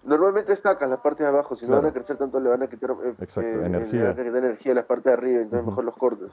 Normalmente 0.03 0.55
sacan 0.55 0.89
las 0.89 0.99
partes 0.99 1.25
de 1.25 1.27
abajo, 1.31 1.55
si 1.55 1.65
no 1.67 1.77
van 1.77 1.85
a 1.87 1.91
crecer 1.91 2.17
tanto 2.17 2.39
le 2.39 2.49
van 2.49 2.63
a 2.63 2.67
quitar, 2.67 2.91
eh, 2.91 3.13
Exacto, 3.19 3.49
eh, 3.49 3.65
energía. 3.65 3.99
le 4.01 4.07
van 4.09 4.19
a 4.19 4.23
quitar 4.23 4.43
energía 4.43 4.71
a 4.73 4.75
las 4.75 4.85
partes 4.85 5.05
de 5.05 5.13
arriba, 5.13 5.41
entonces 5.41 5.65
mejor 5.67 5.83
los 5.85 5.95
cortes. 5.97 6.31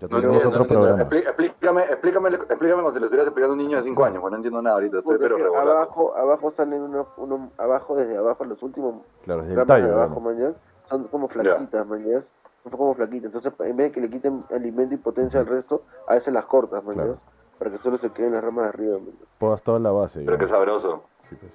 Ya 0.00 0.06
No 0.06 0.20
tendremos 0.20 0.36
entiendo, 0.44 0.48
otro 0.48 0.60
no 0.62 0.68
programa. 0.68 1.02
Explícame, 1.02 1.82
explícame, 1.82 2.28
explícame 2.30 2.82
como 2.82 2.92
si 2.92 3.00
lo 3.00 3.06
estuvieras 3.06 3.26
explicando 3.26 3.52
a 3.52 3.56
un 3.56 3.58
niño 3.58 3.76
de 3.78 3.82
5 3.82 4.04
años, 4.04 4.20
pues 4.20 4.30
no 4.30 4.36
entiendo 4.36 4.62
nada 4.62 4.74
ahorita, 4.76 4.98
estoy 4.98 5.12
Porque 5.16 5.22
pero 5.24 5.36
es 5.36 5.42
que 5.42 5.48
regular. 5.48 5.76
abajo, 5.76 6.16
abajo 6.16 6.50
salen 6.52 6.82
unos, 6.82 7.06
unos, 7.16 7.50
abajo, 7.58 7.96
desde 7.96 8.16
abajo, 8.16 8.44
los 8.44 8.62
últimos 8.62 9.02
Claro, 9.24 9.42
es 9.42 9.48
el 9.48 9.56
ramas 9.56 9.66
tallo. 9.66 9.86
de 9.88 9.92
abajo, 9.94 10.20
mañana, 10.20 10.54
son 10.88 11.04
como 11.08 11.28
flaquitas, 11.28 11.86
mañas, 11.86 12.32
son 12.62 12.72
como 12.72 12.94
flaquitas. 12.94 13.26
Entonces, 13.26 13.52
en 13.58 13.76
vez 13.76 13.86
de 13.88 13.92
que 13.92 14.00
le 14.00 14.08
quiten 14.10 14.44
alimento 14.52 14.94
y 14.94 14.98
potencia 14.98 15.40
al 15.40 15.46
resto, 15.46 15.82
a 16.06 16.14
veces 16.14 16.32
las 16.32 16.44
cortas, 16.44 16.84
mañas, 16.84 17.04
Claro. 17.04 17.18
para 17.58 17.70
que 17.72 17.78
solo 17.78 17.98
se 17.98 18.10
queden 18.10 18.34
las 18.34 18.44
ramas 18.44 18.64
de 18.64 18.68
arriba. 18.68 18.98
Podas 19.38 19.62
toda 19.64 19.80
la 19.80 19.90
base. 19.90 20.22
Pero 20.24 20.38
qué 20.38 20.46
sabroso. 20.46 21.02
Sí, 21.28 21.36
pues. 21.40 21.52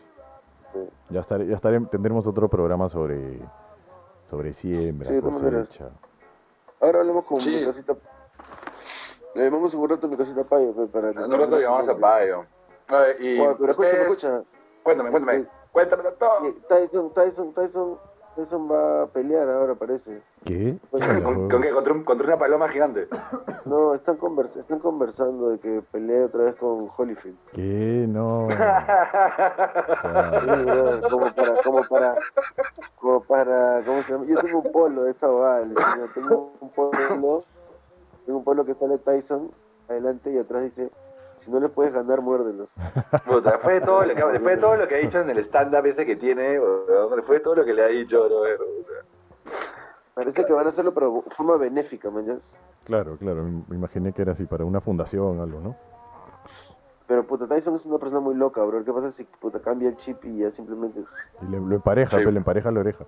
Ya, 1.11 1.21
estaré, 1.21 1.45
ya 1.47 1.55
estaré, 1.55 1.79
tendremos 1.81 2.27
otro 2.27 2.49
programa 2.49 2.89
sobre, 2.89 3.39
sobre 4.29 4.53
siembra, 4.53 5.07
Sí, 5.07 5.21
cosecha. 5.21 5.89
Ahora 6.81 6.99
hablemos 6.99 7.23
con 7.23 7.39
Sí. 7.39 7.55
mi 7.55 7.65
casita. 7.65 7.95
Le 9.35 9.45
llamamos 9.45 9.73
un 9.73 9.89
rato 9.89 10.07
a 10.07 10.09
mi 10.09 10.17
casita 10.17 10.43
Payo, 10.43 10.73
pe, 10.73 10.87
para 10.87 11.11
que- 11.11 11.19
En 11.19 11.33
un 11.33 11.39
rato 11.39 11.59
llamamos 11.59 11.89
a 11.89 11.97
Payo. 11.97 12.45
A 12.89 12.97
ver, 12.99 13.21
y 13.21 13.39
Oye, 13.39 13.55
pero 13.59 13.71
ustedes... 13.71 14.01
escucha. 14.01 14.43
Cuéntame, 14.83 15.09
cuéntame. 15.11 15.39
Sí. 15.41 15.47
Cuéntamelo 15.71 16.13
todo. 16.13 16.45
Eh, 16.45 16.55
Tyson, 16.69 17.13
Tyson, 17.13 17.53
Tyson, 17.53 17.97
Tyson 18.35 18.69
va 18.71 19.03
a 19.03 19.07
pelear 19.07 19.49
ahora, 19.49 19.73
parece. 19.73 20.21
¿Qué? 20.45 20.77
Pues, 20.91 21.03
¿Con, 21.23 21.47
qué? 21.47 21.71
¿Contra, 21.71 21.93
un- 21.93 22.03
contra 22.03 22.27
una 22.27 22.37
paloma 22.37 22.67
gigante. 22.69 23.07
No, 23.65 23.93
están, 23.95 24.17
convers 24.17 24.55
están 24.57 24.79
conversando 24.79 25.49
de 25.49 25.59
que 25.59 25.81
pelee 25.91 26.25
otra 26.25 26.43
vez 26.43 26.55
con 26.55 26.89
Holyfield. 26.95 27.37
¿Qué? 27.53 28.05
No. 28.09 28.47
Sí, 30.43 31.09
como 31.09 31.31
para, 31.33 31.61
como 31.63 31.83
para, 31.87 32.15
como 32.99 33.23
para, 33.23 33.83
¿cómo 33.85 34.03
se 34.03 34.11
llama? 34.13 34.25
Yo 34.25 34.39
tengo 34.41 34.59
un 34.59 34.71
polo 34.71 35.03
de 35.03 35.11
Lucina, 35.13 36.11
tengo 36.13 36.53
un 36.59 36.69
polo, 36.69 37.43
tengo 38.25 38.39
un 38.39 38.43
polo 38.45 38.65
que 38.65 38.73
sale 38.75 38.97
Tyson 38.97 39.51
adelante 39.89 40.31
y 40.31 40.37
atrás 40.37 40.63
dice, 40.63 40.89
si 41.37 41.51
no 41.51 41.59
le 41.59 41.69
puedes 41.69 41.93
ganar, 41.93 42.21
muérdelos. 42.21 42.71
Puta, 43.25 43.51
después 43.51 43.79
de 43.79 43.85
todo 43.85 44.03
lo 44.05 44.15
que, 44.15 44.23
después 44.23 44.55
de 44.55 44.57
todo 44.61 44.75
lo 44.77 44.87
que 44.87 44.95
ha 44.95 44.99
dicho 44.99 45.19
en 45.19 45.29
el 45.29 45.37
stand-up 45.39 45.85
ese 45.85 46.05
que 46.05 46.15
tiene, 46.15 46.59
después 47.15 47.39
de 47.39 47.39
todo 47.41 47.55
lo 47.55 47.65
que 47.65 47.73
le 47.73 47.83
ha 47.83 47.87
dicho, 47.87 48.23
bro. 48.25 48.41
Parece 50.13 50.45
que 50.45 50.53
van 50.53 50.67
a 50.67 50.69
hacerlo 50.69 50.91
pero 50.91 51.23
de 51.27 51.35
forma 51.35 51.57
benéfica, 51.57 52.11
mañas. 52.11 52.55
Claro, 52.85 53.17
claro. 53.17 53.43
Me 53.67 53.75
imaginé 53.75 54.13
que 54.13 54.21
era 54.21 54.33
así, 54.33 54.45
para 54.45 54.63
una 54.63 54.79
fundación 54.79 55.39
o 55.39 55.43
algo, 55.43 55.59
¿no? 55.59 55.75
Pero 57.07 57.25
puta, 57.25 57.47
Tyson 57.47 57.75
es 57.75 57.85
una 57.85 57.97
persona 57.97 58.19
muy 58.21 58.35
loca, 58.35 58.63
bro. 58.63 58.83
¿Qué 58.85 58.93
pasa 58.93 59.11
si 59.11 59.23
puta 59.25 59.59
cambia 59.59 59.89
el 59.89 59.97
chip 59.97 60.23
y 60.25 60.37
ya 60.39 60.51
simplemente 60.51 61.01
es... 61.01 61.09
Y 61.41 61.45
le, 61.51 61.59
lo 61.59 61.75
empareja, 61.75 62.17
Sí. 62.17 62.23
pues, 62.23 62.33
le 62.33 62.37
empareja 62.39 62.71
la 62.71 62.79
oreja. 62.79 63.05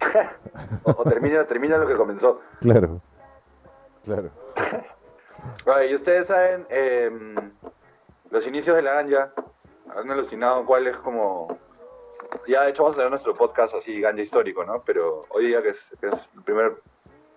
O, 0.84 0.90
o 0.90 1.04
termina, 1.04 1.44
termina 1.44 1.78
lo 1.78 1.86
que 1.86 1.94
comenzó. 1.96 2.40
Claro. 2.60 3.00
Claro. 4.04 4.30
Y 5.88 5.94
ustedes 5.94 6.26
saben 6.26 6.66
em, 6.70 7.34
los 8.30 8.46
inicios 8.46 8.76
de 8.76 8.82
la 8.82 8.94
ganja, 8.94 9.32
han 9.94 10.10
alucinado 10.10 10.64
cuál 10.64 10.86
es 10.86 10.96
como... 10.96 11.58
Ya 12.46 12.62
de 12.62 12.70
hecho 12.70 12.82
vamos 12.82 12.96
a 12.96 12.98
tener 12.98 13.10
nuestro 13.10 13.34
podcast 13.34 13.74
así, 13.74 14.00
ganja 14.00 14.22
histórico, 14.22 14.64
¿no? 14.64 14.82
Pero 14.82 15.26
hoy 15.30 15.46
día 15.46 15.62
que 15.62 15.70
es, 15.70 15.88
que 16.00 16.08
es 16.08 16.28
el 16.34 16.42
primer, 16.42 16.76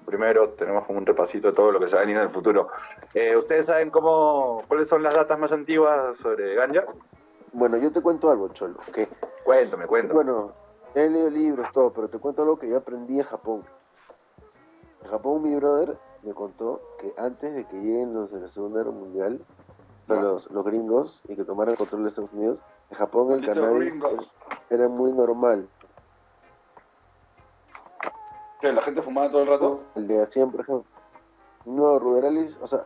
primero 0.06 0.50
tenemos 0.52 0.86
como 0.86 1.00
un 1.00 1.06
repasito 1.06 1.50
de 1.50 1.54
todo 1.54 1.72
lo 1.72 1.80
que 1.80 1.88
se 1.88 1.96
va 1.96 2.02
a 2.02 2.06
venir 2.06 2.18
en 2.18 2.24
el 2.24 2.30
futuro. 2.30 2.70
Eh, 3.14 3.36
¿Ustedes 3.36 3.68
saben 3.68 3.90
cómo, 3.90 4.64
cuáles 4.68 4.88
son 4.88 5.04
las 5.04 5.14
datas 5.14 5.38
más 5.38 5.52
antiguas 5.52 6.18
sobre 6.18 6.56
ganja? 6.56 6.86
Bueno, 7.52 7.78
yo 7.78 7.92
te 7.92 8.02
cuento 8.02 8.32
algo, 8.32 8.50
Cholo, 8.50 8.80
que 8.94 9.08
Cuéntame, 9.44 9.86
cuéntame. 9.86 10.14
Bueno, 10.14 10.54
he 10.94 11.10
leído 11.10 11.30
libros, 11.30 11.72
todo, 11.72 11.94
pero 11.94 12.10
te 12.10 12.18
cuento 12.18 12.42
algo 12.42 12.60
que 12.60 12.68
yo 12.68 12.78
aprendí 12.78 13.20
en 13.20 13.26
Japón. 13.26 13.64
En 15.04 15.10
Japón, 15.10 15.44
mi 15.44 15.56
brother 15.56 15.98
me 16.28 16.34
contó 16.34 16.82
que 17.00 17.14
antes 17.18 17.54
de 17.56 17.64
que 17.66 17.78
lleguen 17.78 18.14
los 18.14 18.32
de 18.32 18.42
la 18.42 18.48
Segunda 18.50 18.80
Guerra 18.80 18.92
Mundial, 18.92 19.40
los, 20.08 20.50
los 20.52 20.66
gringos, 20.66 21.22
y 21.28 21.36
que 21.36 21.44
tomaran 21.44 21.72
el 21.74 21.78
control 21.78 22.04
de 22.04 22.10
Estados 22.10 22.32
Unidos, 22.34 22.60
en 22.90 22.98
Japón 22.98 23.32
el 23.34 23.46
cannabis 23.46 23.94
era 24.70 24.88
muy 24.88 25.12
normal. 25.14 25.68
¿Que 28.62 28.74
la 28.74 28.82
gente 28.82 29.02
fumaba 29.02 29.30
todo 29.30 29.44
el 29.44 29.48
rato? 29.50 29.82
El 29.96 30.08
de 30.08 30.22
hacían, 30.22 30.52
por 30.52 30.62
ejemplo, 30.62 30.86
no, 31.66 32.00
rurales, 32.00 32.58
o 32.62 32.68
sea, 32.68 32.86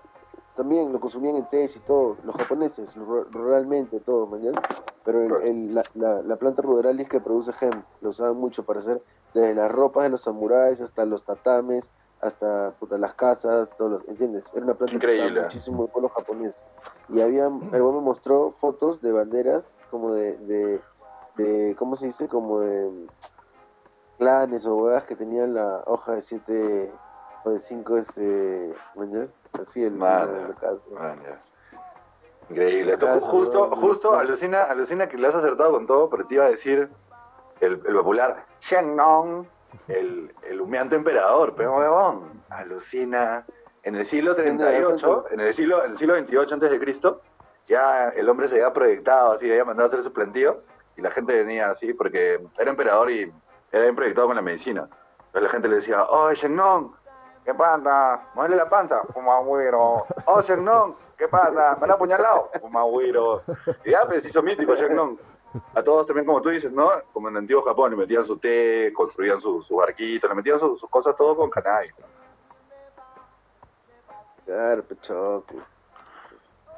también 0.55 0.91
lo 0.91 0.99
consumían 0.99 1.35
en 1.35 1.45
tés 1.45 1.75
y 1.77 1.79
todo, 1.79 2.17
los 2.23 2.35
japoneses, 2.35 2.95
ru- 2.97 3.25
ruralmente, 3.31 3.99
todo, 4.01 4.27
mañana. 4.27 4.61
Pero 5.03 5.23
el- 5.39 5.47
el- 5.47 5.75
la, 5.75 5.83
la, 5.95 6.21
la 6.21 6.35
planta 6.35 6.61
ruderalis 6.61 7.07
que 7.09 7.19
produce 7.21 7.51
hemp, 7.61 7.85
lo 8.01 8.09
usaban 8.09 8.37
mucho 8.37 8.63
para 8.63 8.79
hacer 8.79 9.01
desde 9.33 9.55
las 9.55 9.71
ropas 9.71 10.03
de 10.03 10.09
los 10.09 10.21
samuráis 10.21 10.81
hasta 10.81 11.05
los 11.05 11.23
tatames, 11.23 11.89
hasta 12.21 12.71
puta, 12.79 12.97
las 12.97 13.13
casas, 13.13 13.75
todo 13.75 13.89
lo, 13.89 14.01
¿entiendes? 14.07 14.45
Era 14.53 14.65
una 14.65 14.73
planta 14.75 14.91
que 14.91 14.95
Increíble. 14.95 15.31
usaba 15.31 15.43
muchísimo 15.45 15.83
el 15.85 15.89
pueblo 15.89 16.09
japonés. 16.09 16.55
Y 17.09 17.21
había, 17.21 17.45
el 17.45 17.51
me 17.83 18.01
mostró 18.01 18.53
fotos 18.57 19.01
de 19.01 19.11
banderas 19.11 19.77
como 19.89 20.11
de, 20.11 20.37
de, 20.37 20.81
de, 21.35 21.75
¿cómo 21.77 21.95
se 21.95 22.05
dice? 22.07 22.27
Como 22.27 22.59
de 22.59 23.07
clanes 24.17 24.65
o 24.65 24.75
huevas 24.75 25.03
que 25.05 25.15
tenían 25.15 25.55
la 25.55 25.83
hoja 25.87 26.13
de 26.13 26.21
siete 26.21 26.91
o 27.43 27.49
de 27.49 27.59
cinco, 27.59 27.97
este. 27.97 28.73
Así 29.59 29.83
el 29.83 29.99
del. 29.99 30.55
Increíble. 32.49 32.97
Caso, 32.97 33.21
justo, 33.21 33.75
justo, 33.75 34.13
alucina, 34.13 34.63
alucina 34.63 35.07
que 35.07 35.17
le 35.17 35.27
has 35.27 35.35
acertado 35.35 35.71
con 35.71 35.87
todo, 35.87 36.09
pero 36.09 36.27
te 36.27 36.35
iba 36.35 36.45
a 36.45 36.49
decir 36.49 36.89
el, 37.61 37.81
el 37.85 37.95
popular 37.95 38.45
Shennon, 38.59 39.47
el, 39.87 40.33
el 40.43 40.61
humeante 40.61 40.95
emperador, 40.95 41.53
pero 41.55 41.77
huevón. 41.77 42.43
Alucina. 42.49 43.45
En 43.83 43.95
el 43.95 44.05
siglo 44.05 44.35
38, 44.35 45.25
en 45.31 45.39
el 45.39 45.53
siglo, 45.53 45.83
en 45.83 45.91
el 45.91 45.97
siglo 45.97 46.13
28 46.13 46.53
antes 46.53 46.69
de 46.69 46.79
Cristo, 46.79 47.21
ya 47.67 48.09
el 48.09 48.29
hombre 48.29 48.47
se 48.47 48.55
había 48.55 48.73
proyectado 48.73 49.31
así, 49.31 49.49
había 49.49 49.65
mandado 49.65 49.87
a 49.87 49.89
hacer 49.89 50.03
su 50.03 50.13
plantío, 50.13 50.59
y 50.97 51.01
la 51.01 51.09
gente 51.09 51.35
venía 51.35 51.71
así, 51.71 51.93
porque 51.93 52.39
era 52.59 52.69
emperador 52.69 53.09
y 53.09 53.31
era 53.71 53.83
bien 53.83 53.95
proyectado 53.95 54.27
con 54.27 54.35
la 54.35 54.41
medicina. 54.41 54.87
Entonces 55.17 55.43
la 55.43 55.49
gente 55.49 55.67
le 55.67 55.75
decía, 55.77 56.03
oh, 56.03 56.31
Shennon, 56.33 56.93
¿qué 57.45 57.53
pasa? 57.53 58.21
Muévele 58.35 58.57
la 58.57 58.69
panza, 58.69 59.01
fuma 59.13 59.39
güiro. 59.39 60.05
Oh, 60.25 60.41
Shennon, 60.41 60.95
¿qué 61.17 61.27
pasa? 61.27 61.77
¿Me 61.79 61.85
han 61.85 61.91
apuñalado? 61.91 62.49
Fuma 62.59 62.83
güiro. 62.83 63.41
Y 63.85 63.91
ya, 63.91 64.05
pues, 64.05 64.25
hizo 64.25 64.43
mítico 64.43 64.75
Shennon. 64.75 65.17
A 65.75 65.83
todos 65.83 66.05
también, 66.05 66.25
como 66.25 66.41
tú 66.41 66.49
dices, 66.49 66.71
¿no? 66.71 66.89
Como 67.13 67.27
en 67.27 67.35
el 67.35 67.39
antiguo 67.39 67.61
Japón, 67.63 67.91
le 67.91 67.97
metían 67.97 68.23
su 68.23 68.37
té, 68.37 68.91
construían 68.93 69.39
su, 69.41 69.61
su 69.61 69.75
barquito, 69.75 70.27
le 70.27 70.35
metían 70.35 70.57
su- 70.59 70.77
sus 70.77 70.89
cosas 70.89 71.15
todo 71.15 71.35
con 71.35 71.49
cannabis. 71.49 71.93
Claro, 74.45 74.83
pechoque. 74.83 75.55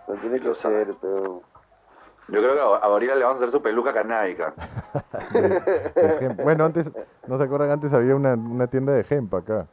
No 0.07 0.15
tiene 0.15 0.39
que 0.39 0.53
ser, 0.53 0.93
pero... 1.01 1.41
Yo 2.29 2.39
creo 2.39 2.53
que 2.55 2.61
a 2.85 2.87
Gorila 2.87 3.15
le 3.15 3.23
vamos 3.25 3.35
a 3.35 3.43
hacer 3.43 3.51
su 3.51 3.61
peluca 3.61 3.93
canábica. 3.93 4.53
Bueno, 6.43 6.65
antes, 6.65 6.89
¿no 7.27 7.37
se 7.37 7.43
acuerdan? 7.43 7.71
Antes 7.71 7.91
había 7.93 8.15
una, 8.15 8.33
una 8.33 8.67
tienda 8.67 8.93
de 8.93 9.05
hemp 9.09 9.33
acá. 9.33 9.67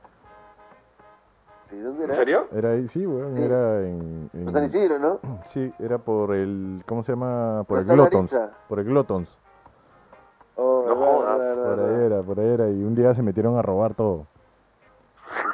Sí, 1.71 1.79
¿dónde 1.79 2.05
¿En 2.05 2.13
serio? 2.13 2.47
Era 2.53 2.71
ahí, 2.73 2.89
sí, 2.89 3.07
weón, 3.07 3.37
Sí. 3.37 3.43
era 3.43 3.81
en... 3.87 4.31
en- 4.33 4.45
Por 4.45 4.53
San 4.53 4.65
Isidro, 4.65 4.99
¿no? 4.99 5.21
sí, 5.53 5.73
era 5.79 5.99
por 5.99 6.35
el... 6.35 6.83
¿Cómo 6.87 7.03
se 7.05 7.13
llama? 7.13 7.65
Por 7.69 7.79
el 7.79 7.85
Glotons. 7.85 8.35
Por 8.69 8.79
el 8.81 8.87
Glotons. 8.87 9.39
Oh, 10.57 10.85
No 10.87 10.95
verdad, 10.95 11.07
jodas. 11.07 11.39
verdad, 11.39 11.65
Por 11.77 11.81
ahí 11.89 12.05
era, 12.07 12.23
por 12.23 12.41
ahí 12.41 12.49
era. 12.49 12.69
Y 12.71 12.83
un 12.83 12.95
día 12.95 13.15
se 13.15 13.23
metieron 13.23 13.57
a 13.57 13.63
robar 13.63 13.95
todo. 13.95 14.27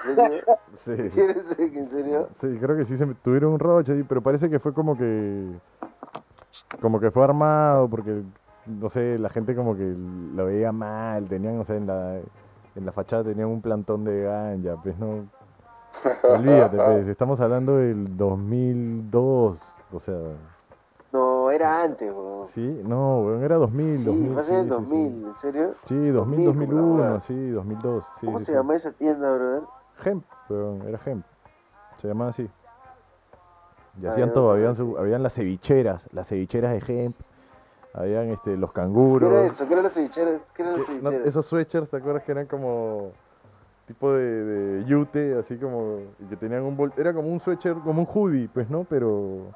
¿En 0.09 0.15
serio? 0.17 0.43
Sí. 0.79 0.93
¿Quieres 0.95 1.59
en 1.59 1.91
serio? 1.91 2.29
Sí, 2.41 2.59
creo 2.61 2.77
que 2.77 2.85
sí 2.85 2.97
se 2.97 3.07
tuvieron 3.25 3.55
un 3.55 3.59
roche 3.59 3.93
ahí, 3.93 4.05
pero 4.05 4.21
parece 4.23 4.49
que 4.49 4.59
fue 4.61 4.73
como 4.73 4.97
que 4.97 5.49
como 6.81 7.01
que 7.01 7.11
fue 7.11 7.25
armado 7.25 7.89
porque 7.89 8.23
no 8.67 8.89
sé, 8.91 9.19
la 9.19 9.29
gente 9.31 9.57
como 9.57 9.75
que 9.75 9.95
lo 10.35 10.45
veía 10.47 10.71
mal, 10.73 11.27
tenían, 11.29 11.57
no 11.57 11.65
sé, 11.65 11.77
en 11.79 11.87
la 11.87 12.19
en 12.77 12.87
la 12.87 12.93
fachada 12.93 13.25
tenían 13.25 13.49
un 13.49 13.63
plantón 13.63 14.05
de 14.05 14.23
ganja, 14.25 14.77
pues 14.83 14.97
no 14.99 15.25
olvídate, 16.23 16.77
pues, 16.77 17.09
estamos 17.09 17.41
hablando 17.41 17.77
del 17.77 18.17
2002, 18.17 19.59
o 19.93 20.01
sea, 20.01 20.15
No, 21.13 21.51
era 21.51 21.83
antes, 21.83 22.11
weón. 22.13 22.49
sí, 22.49 22.81
no, 22.85 23.21
weón, 23.21 23.43
era 23.45 23.57
2000, 23.57 23.99
Sí, 23.99 24.05
2000, 24.05 24.37
va 24.37 24.41
a 24.41 24.45
ser 24.45 24.55
el 24.59 24.65
sí, 24.65 24.69
sí, 24.69 24.71
2000, 24.71 25.13
sí. 25.21 25.25
¿en 25.27 25.37
serio? 25.37 25.75
Sí, 25.87 26.09
2000, 26.09 26.45
2000, 26.45 26.69
como 26.69 26.81
la 26.81 26.81
2001, 26.87 27.11
hueá. 27.13 27.21
sí, 27.23 27.49
2002, 27.51 28.05
sí, 28.21 28.27
¿Cómo 28.27 28.39
sí, 28.39 28.45
se 28.45 28.53
sí. 28.53 28.57
llama 28.57 28.75
esa 28.77 28.93
tienda, 28.93 29.35
brother? 29.37 29.63
Hemp, 30.05 30.25
weón, 30.49 30.83
era 30.89 31.01
Hemp. 31.05 31.25
Se 32.03 32.09
llamaba 32.09 32.31
así. 32.31 32.49
Y 34.01 34.07
Ah, 34.07 34.11
hacían 34.13 34.33
todo, 34.33 34.51
habían, 34.51 34.75
sí. 34.75 34.83
su- 34.83 34.99
habían 34.99 35.23
las 35.23 35.33
cevicheras, 35.33 36.07
las 36.13 36.29
cevicheras 36.29 36.73
de 36.73 37.05
Hemp, 37.05 37.17
habían 37.95 38.29
este, 38.29 38.57
los 38.59 38.71
¿Qué 38.73 38.77
canguros. 38.77 39.33
era 39.33 39.47
eso? 39.47 39.67
¿Qué 39.67 39.73
era 39.73 39.83
la 39.83 39.89
cevichera? 39.91 40.39
¿Qué 40.55 40.63
era 40.63 40.73
la 40.77 40.83
que- 40.85 41.01
no, 41.01 41.11
esos 41.11 41.47
sweatshirts, 41.47 41.89
¿te 41.89 41.97
acuerdas 41.97 42.25
que 42.25 42.33
eran 42.33 42.47
como 42.47 43.13
tipo 43.87 44.13
de, 44.13 44.23
de 44.45 44.85
yute, 44.85 45.37
así 45.39 45.57
como, 45.57 46.01
y 46.19 46.25
que 46.27 46.37
tenían 46.37 46.63
un 46.63 46.77
bol, 46.77 46.93
era 46.97 47.15
como 47.15 47.29
un 47.29 47.41
sweatshirt, 47.41 47.83
como 47.85 48.03
un 48.03 48.09
hoodie, 48.13 48.49
pues, 48.49 48.69
¿no? 48.69 48.85
Pero, 48.85 49.53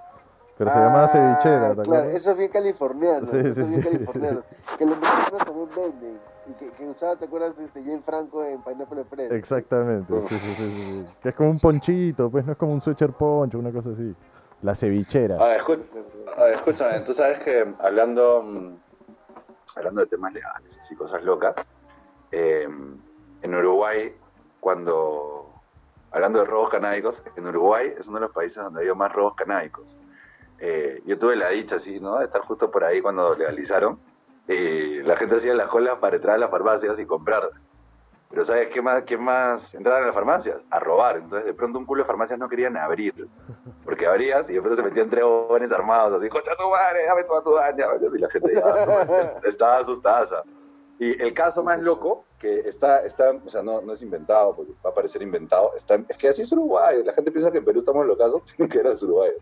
pero 0.57 0.71
se 0.71 0.79
llamaba 0.79 1.05
Ah, 1.05 1.09
cevichera, 1.09 1.75
¿te 1.75 1.83
Claro, 1.83 2.11
eso 2.11 2.31
es 2.31 2.37
bien 2.37 2.51
californiano. 2.51 3.27
Sí, 3.31 3.37
eso 3.39 3.55
sí, 3.55 3.61
es 3.61 3.69
bien 3.69 3.83
sí, 3.83 3.89
californiano. 3.89 4.43
Que 4.79 4.87
los 4.87 4.99
mexicanos 4.99 5.45
también 5.45 5.69
venden. 5.77 6.19
Y 6.47 6.53
que, 6.55 6.71
que 6.71 6.87
usaba, 6.87 7.17
¿te 7.17 7.25
acuerdas? 7.27 7.53
Este, 7.59 7.83
Jane 7.85 8.03
Franco 8.03 8.43
en 8.45 8.63
Pineapple 8.63 9.01
Express. 9.03 9.31
Exactamente, 9.33 10.13
sí, 10.23 10.39
sí, 10.39 10.55
sí, 10.57 10.71
sí, 10.71 11.05
sí. 11.07 11.15
Que 11.23 11.29
es 11.31 11.35
como 11.35 11.51
un 11.51 11.59
ponchito, 11.61 12.31
pues 12.31 12.45
no 12.47 12.53
es 12.53 12.59
como 12.59 12.73
un 12.73 12.81
sweatshirt 12.81 13.15
poncho, 13.15 13.59
una 13.59 13.73
cosa 13.73 13.91
así. 13.91 14.15
La 14.63 14.75
cevichera. 14.75 15.37
A 15.37 15.49
ver, 15.49 15.61
escu- 15.61 15.83
a 16.37 16.45
ver, 16.45 16.55
escúchame, 16.55 17.01
tú 17.01 17.13
sabes 17.13 17.39
que 17.41 17.75
hablando, 17.81 18.43
mm, 18.43 18.77
hablando 19.77 20.01
de 20.03 20.07
temas 20.07 20.33
legales 20.33 20.79
y 20.91 20.95
cosas 20.95 21.23
locas, 21.25 21.55
eh, 22.31 22.69
en 23.43 23.55
Uruguay, 23.55 24.15
cuando, 24.61 25.51
hablando 26.11 26.41
de 26.41 26.45
robos 26.45 26.69
canábicos, 26.69 27.23
en 27.37 27.47
Uruguay 27.47 27.95
es 27.99 28.07
uno 28.07 28.19
de 28.19 28.27
los 28.27 28.33
países 28.33 28.63
donde 28.63 28.79
ha 28.79 28.81
habido 28.81 28.95
más 28.95 29.13
robos 29.13 29.35
canábicos. 29.35 29.99
Eh, 30.59 31.03
yo 31.07 31.19
tuve 31.19 31.37
la 31.37 31.49
dicha, 31.49 31.77
así, 31.77 31.99
¿no? 31.99 32.19
De 32.19 32.27
estar 32.27 32.43
justo 32.43 32.71
por 32.71 32.85
ahí 32.85 33.01
cuando 33.01 33.35
legalizaron. 33.35 33.99
Y 34.47 35.03
la 35.03 35.17
gente 35.17 35.37
hacía 35.37 35.55
las 35.55 35.69
colas 35.69 35.97
para 35.97 36.17
entrar 36.17 36.35
a 36.37 36.39
las 36.39 36.51
farmacias 36.51 36.99
y 36.99 37.07
comprar. 37.07 37.51
Pero 38.29 38.45
¿sabes 38.45 38.69
qué 38.69 38.81
más, 38.81 39.03
qué 39.03 39.17
más 39.17 39.75
entraban 39.75 40.03
a 40.03 40.07
las 40.07 40.15
farmacias? 40.15 40.59
A 40.71 40.79
robar. 40.79 41.17
Entonces 41.17 41.47
de 41.47 41.55
pronto 41.55 41.79
un 41.79 41.87
culo 41.87 42.03
de 42.03 42.07
farmacias 42.07 42.39
no 42.39 42.49
querían 42.49 42.77
abrir. 42.77 43.29
Porque 43.85 44.07
abrías 44.07 44.49
y 44.51 44.53
de 44.53 44.61
pronto 44.61 44.77
se 44.77 44.83
metían 44.83 45.09
tres 45.09 45.25
jóvenes 45.25 45.73
armados 45.73 46.19
así, 46.19 46.29
concha 46.29 46.55
tu 46.57 46.69
madre, 46.69 47.07
dame 47.07 47.25
toda 47.25 47.43
tu 47.43 47.55
daña. 47.55 47.87
Y 48.15 48.19
la 48.19 48.31
gente 48.31 48.55
ya 48.55 49.41
estaba 49.49 49.79
asustada. 49.79 50.45
Y 51.01 51.21
el 51.23 51.33
caso 51.33 51.65
más 51.65 51.81
loco, 51.81 52.27
que 52.39 52.61
está, 52.61 53.07
está 53.07 53.31
o 53.31 53.49
sea, 53.49 53.63
no, 53.63 53.81
no 53.81 53.95
es 53.95 54.03
inventado, 54.03 54.55
porque 54.55 54.73
va 54.85 54.91
a 54.91 54.95
parecer 54.95 55.23
inventado, 55.23 55.73
está, 55.75 55.95
es 56.07 56.17
que 56.19 56.29
así 56.29 56.43
es 56.43 56.53
Uruguay. 56.53 57.03
La 57.03 57.15
gente 57.15 57.33
piensa 57.33 57.51
que 57.51 57.57
en 57.57 57.65
Perú 57.65 57.79
estamos 57.79 58.03
en 58.03 58.09
los 58.09 58.19
casos, 58.19 58.43
que 58.55 58.79
eran 58.79 58.93
los 58.93 59.03
uruguayos. 59.03 59.39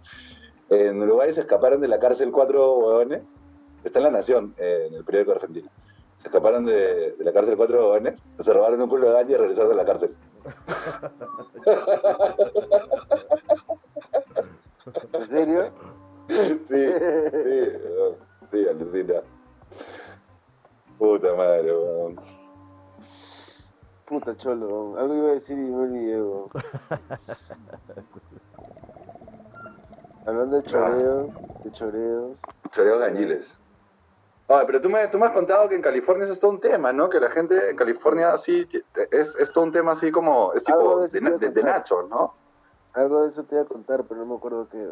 En 0.68 1.02
Uruguay 1.02 1.32
se 1.32 1.40
escaparon 1.40 1.80
de 1.80 1.88
la 1.88 1.98
cárcel 1.98 2.30
cuatro 2.30 2.76
huevones. 2.76 3.34
Está 3.82 3.98
en 3.98 4.04
La 4.04 4.12
Nación, 4.12 4.54
eh, 4.56 4.84
en 4.86 4.94
el 4.94 5.04
periódico 5.04 5.32
argentino. 5.32 5.68
Se 6.18 6.28
escaparon 6.28 6.64
de, 6.64 7.16
de 7.16 7.24
la 7.24 7.32
cárcel 7.32 7.56
cuatro 7.56 7.80
huevones, 7.80 8.22
se 8.38 8.52
robaron 8.52 8.80
un 8.80 8.88
culo 8.88 9.08
de 9.08 9.14
daño 9.14 9.30
y 9.30 9.36
regresaron 9.36 9.72
a 9.72 9.74
la 9.74 9.84
cárcel. 9.84 10.14
¿En 15.12 15.28
serio? 15.28 15.72
Sí, 16.28 16.52
sí, 16.62 17.62
sí, 18.52 18.68
alucina. 18.68 19.22
Puta 20.98 21.34
madre, 21.34 21.72
weón. 21.76 22.20
Puta 24.06 24.36
cholo, 24.36 24.96
algo 24.98 25.14
iba 25.14 25.28
a 25.28 25.32
decir 25.32 25.58
y 25.58 25.62
me 25.62 25.82
olvidé. 25.82 26.22
weón. 26.22 26.48
Hablando 30.26 30.56
de 30.60 30.62
choreos, 30.64 31.30
de 31.64 31.72
choreos. 31.72 32.38
Choreo 32.70 32.98
gañiles. 32.98 33.58
Ah, 34.50 34.64
pero 34.66 34.80
tú 34.80 34.90
me, 34.90 35.08
tú 35.08 35.18
me 35.18 35.26
has 35.26 35.32
contado 35.32 35.68
que 35.68 35.74
en 35.74 35.82
California 35.82 36.24
eso 36.24 36.32
es 36.32 36.38
todo 36.38 36.50
un 36.50 36.60
tema, 36.60 36.92
¿no? 36.92 37.08
Que 37.08 37.20
la 37.20 37.30
gente 37.30 37.70
en 37.70 37.76
California 37.76 38.36
sí 38.36 38.66
es, 39.10 39.36
es 39.36 39.52
todo 39.52 39.64
un 39.64 39.72
tema 39.72 39.92
así 39.92 40.10
como, 40.10 40.52
es 40.54 40.64
tipo 40.64 41.06
de 41.06 41.20
de, 41.20 41.50
de-. 41.50 41.62
Nacho, 41.62 42.02
¿no? 42.02 42.34
Algo 42.92 43.22
de 43.22 43.28
eso 43.28 43.44
te 43.44 43.54
iba 43.54 43.64
a 43.64 43.66
contar, 43.66 44.04
pero 44.04 44.20
no 44.20 44.26
me 44.26 44.36
acuerdo 44.36 44.68
qué. 44.68 44.86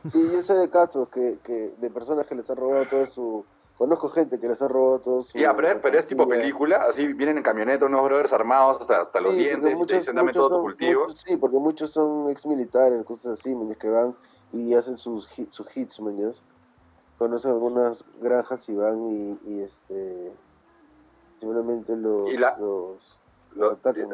Sí, 0.12 0.30
yo 0.30 0.42
sé 0.42 0.54
de 0.54 0.70
casos 0.70 1.08
que, 1.08 1.38
que 1.42 1.74
de 1.78 1.90
personas 1.90 2.26
que 2.26 2.34
les 2.34 2.48
han 2.48 2.56
robado 2.56 2.86
todo 2.86 3.06
su... 3.06 3.44
Conozco 3.80 4.10
gente 4.10 4.38
que 4.38 4.46
les 4.46 4.60
ha 4.60 4.68
robado 4.68 4.98
todo 4.98 5.22
su... 5.22 5.38
Ya, 5.38 5.56
pero 5.56 5.68
es, 5.68 5.76
pero 5.80 5.98
es 5.98 6.06
tipo 6.06 6.28
película, 6.28 6.84
así 6.86 7.06
vienen 7.14 7.38
en 7.38 7.42
camioneta 7.42 7.86
unos 7.86 8.04
brothers 8.04 8.30
armados 8.30 8.78
hasta, 8.78 9.00
hasta 9.00 9.20
los 9.22 9.32
Sí, 9.32 9.38
dientes 9.38 9.70
y 9.70 9.72
te 9.72 9.76
muchos- 9.78 9.98
dicen 10.00 10.16
dame 10.16 10.32
muchos 10.32 10.48
todo 10.48 10.56
tu 10.58 10.62
cultivo. 10.64 11.00
muchos- 11.06 11.20
sí, 11.22 11.36
porque 11.38 11.56
muchos 11.56 11.90
son 11.90 12.28
ex 12.28 12.44
militares, 12.44 13.02
cosas 13.06 13.38
así, 13.40 13.56
que 13.80 13.88
van 13.88 14.14
y 14.52 14.74
hacen 14.74 14.98
sus, 14.98 15.26
hit- 15.30 15.50
sus 15.50 15.66
hits, 15.74 15.98
mañas. 15.98 16.42
Conocen 17.16 17.52
algunas 17.52 18.04
granjas 18.20 18.68
y 18.68 18.74
van 18.74 19.00
y, 19.02 19.38
y 19.50 19.60
este. 19.62 20.30
Simplemente 21.40 21.96
los. 21.96 22.30
Y 22.30 22.36
la- 22.36 22.58
los, 22.58 22.98
atacan, 23.72 24.08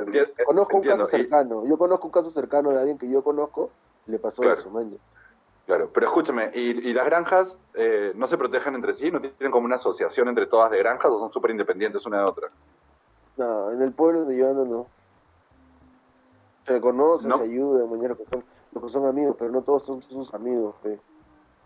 conozco 0.47 0.77
entiendo, 0.77 1.03
un 1.03 1.07
caso 1.07 1.17
y- 1.17 1.21
cercano. 1.23 1.67
Yo 1.67 1.77
conozco 1.77 2.07
un 2.07 2.12
caso 2.12 2.31
cercano 2.31 2.71
de 2.71 2.79
alguien 2.79 2.99
que 2.99 3.11
yo 3.11 3.25
conozco, 3.25 3.71
le 4.07 4.21
pasó 4.21 4.43
Claro. 4.43 4.61
eso, 4.61 4.71
mañas. 4.71 5.01
Claro, 5.66 5.90
pero 5.92 6.07
escúchame, 6.07 6.50
¿y, 6.55 6.88
y 6.90 6.94
las 6.94 7.05
granjas 7.07 7.59
eh, 7.74 8.12
no 8.14 8.29
se 8.29 8.38
protegen 8.38 8.76
entre 8.76 8.94
sí? 8.94 9.11
¿No 9.11 9.20
tienen 9.20 9.50
como 9.50 9.64
una 9.66 9.74
asociación 9.74 10.29
entre 10.29 10.46
todas 10.46 10.70
de 10.70 10.79
granjas 10.79 11.11
o 11.11 11.18
son 11.18 11.33
súper 11.33 11.50
independientes 11.50 12.07
una 12.07 12.18
de 12.18 12.24
otra? 12.24 12.50
No, 13.37 13.72
en 13.72 13.83
el 13.83 13.92
pueblo 13.92 14.31
yo 14.31 14.48
ando 14.48 14.64
no. 14.64 14.87
Se 16.66 16.81
conocen, 16.81 17.29
No. 17.31 17.38
se 17.38 17.44
ayudan, 17.44 17.90
mañana, 17.90 18.14
que 18.14 18.24
son, 18.26 18.44
los 18.72 18.85
que 18.85 18.90
son 18.90 19.07
amigos, 19.07 19.35
pero 19.38 19.50
no 19.50 19.62
todos 19.62 19.83
son 19.85 20.02
sus 20.02 20.33
amigos. 20.35 20.76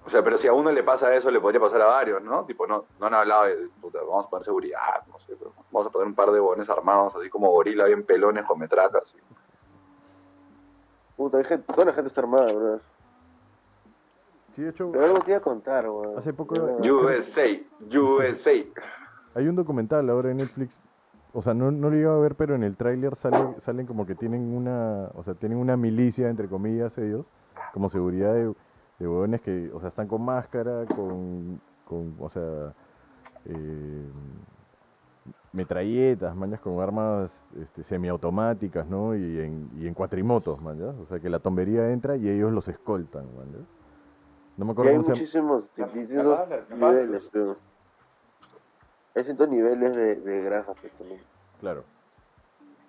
O 0.07 0.09
sea, 0.09 0.25
pero 0.25 0.39
si 0.39 0.49
a 0.49 0.55
uno 0.55 0.73
le 0.73 0.83
pasa 0.83 1.15
eso, 1.15 1.31
le 1.31 1.41
podría 1.41 1.61
pasar 1.61 1.83
a 1.83 1.87
varios, 1.87 2.23
¿no? 2.23 2.45
Tipo, 2.47 2.67
no, 2.67 2.87
no 2.99 3.07
han 3.07 3.15
hablado 3.15 3.45
de, 3.45 3.69
puta, 3.83 3.99
vamos 4.01 4.27
a 4.27 4.31
poner 4.31 4.45
seguridad, 4.45 5.05
no 5.09 5.19
sé, 5.19 5.37
pero 5.39 5.53
vamos 5.71 5.87
a 5.87 5.91
poner 5.91 6.09
un 6.09 6.15
par 6.15 6.31
de 6.31 6.41
bones 6.41 6.71
armados, 6.71 7.15
así 7.17 7.29
como 7.29 7.51
gorila, 7.51 7.85
bien 7.85 8.03
pelones 8.05 8.45
con 8.45 8.59
metracas. 8.59 9.15
Puta, 11.17 11.37
hay 11.37 11.45
gente, 11.45 11.71
toda 11.71 11.85
la 11.85 11.93
gente 11.93 12.09
está 12.09 12.23
armada, 12.23 12.51
bro. 12.51 12.81
Sí, 14.61 14.65
de 14.65 14.71
hecho, 14.73 14.93
Pero 14.93 15.07
algo 15.07 15.21
te 15.21 15.31
iba 15.31 15.39
a 15.39 15.43
contar, 15.43 15.89
weón. 15.89 16.19
Hace 16.19 16.35
poco- 16.35 16.55
USA, 16.55 17.47
USA. 17.81 18.51
hay 19.35 19.49
un 19.49 19.57
documental 19.57 20.11
ahora 20.11 20.33
en 20.33 20.37
Netflix. 20.37 20.79
O 21.33 21.41
sea, 21.41 21.55
no, 21.55 21.71
no 21.71 21.89
lo 21.89 21.97
iba 21.97 22.15
a 22.15 22.19
ver, 22.19 22.35
pero 22.35 22.55
en 22.57 22.63
el 22.63 22.77
tráiler 22.77 23.17
sale, 23.17 23.39
salen 23.63 23.87
como 23.87 24.05
que 24.05 24.15
tienen 24.15 24.55
una, 24.55 25.09
o 25.15 25.23
sea, 25.25 25.33
tienen 25.33 25.57
una 25.57 25.79
milicia, 25.79 26.29
entre 26.29 26.47
comillas, 26.47 26.99
ellos, 26.99 27.25
como 27.73 27.89
seguridad 27.89 28.35
de, 28.35 28.53
de 28.99 29.09
huevones 29.09 29.41
que, 29.41 29.71
o 29.73 29.81
sea, 29.81 29.89
están 29.89 30.09
con 30.09 30.23
máscara, 30.27 30.85
con, 30.95 31.59
con 31.87 32.15
o 32.19 32.29
sea, 32.29 32.75
eh, 33.47 34.05
metralletas, 35.55 36.37
mañas, 36.37 36.61
con 36.61 36.79
armas 36.83 37.31
este, 37.59 37.83
semiautomáticas, 37.85 38.87
¿no? 38.87 39.17
Y 39.17 39.41
en, 39.41 39.71
y 39.79 39.87
en 39.87 39.95
cuatrimotos, 39.95 40.61
mañas. 40.61 40.95
O 41.01 41.07
sea, 41.07 41.19
que 41.19 41.31
la 41.31 41.39
tombería 41.39 41.93
entra 41.93 42.19
y 42.19 42.29
ellos 42.29 42.53
los 42.53 42.69
escoltan, 42.69 43.25
mañas. 43.35 43.67
No 44.61 44.67
me 44.67 44.73
Y 44.73 44.75
acuerdo 44.75 44.91
hay 44.91 44.97
cómo 44.99 45.05
se 45.07 45.09
llama. 45.09 45.19
muchísimos 45.19 45.75
distintos 45.75 46.69
niveles, 46.69 47.31
pero... 47.33 47.57
Hay 49.15 49.23
distintos 49.23 49.49
niveles 49.49 49.97
de, 49.97 50.17
de 50.17 50.43
granjas, 50.43 50.77
pues, 50.83 50.93
también. 50.99 51.25
Claro. 51.59 51.85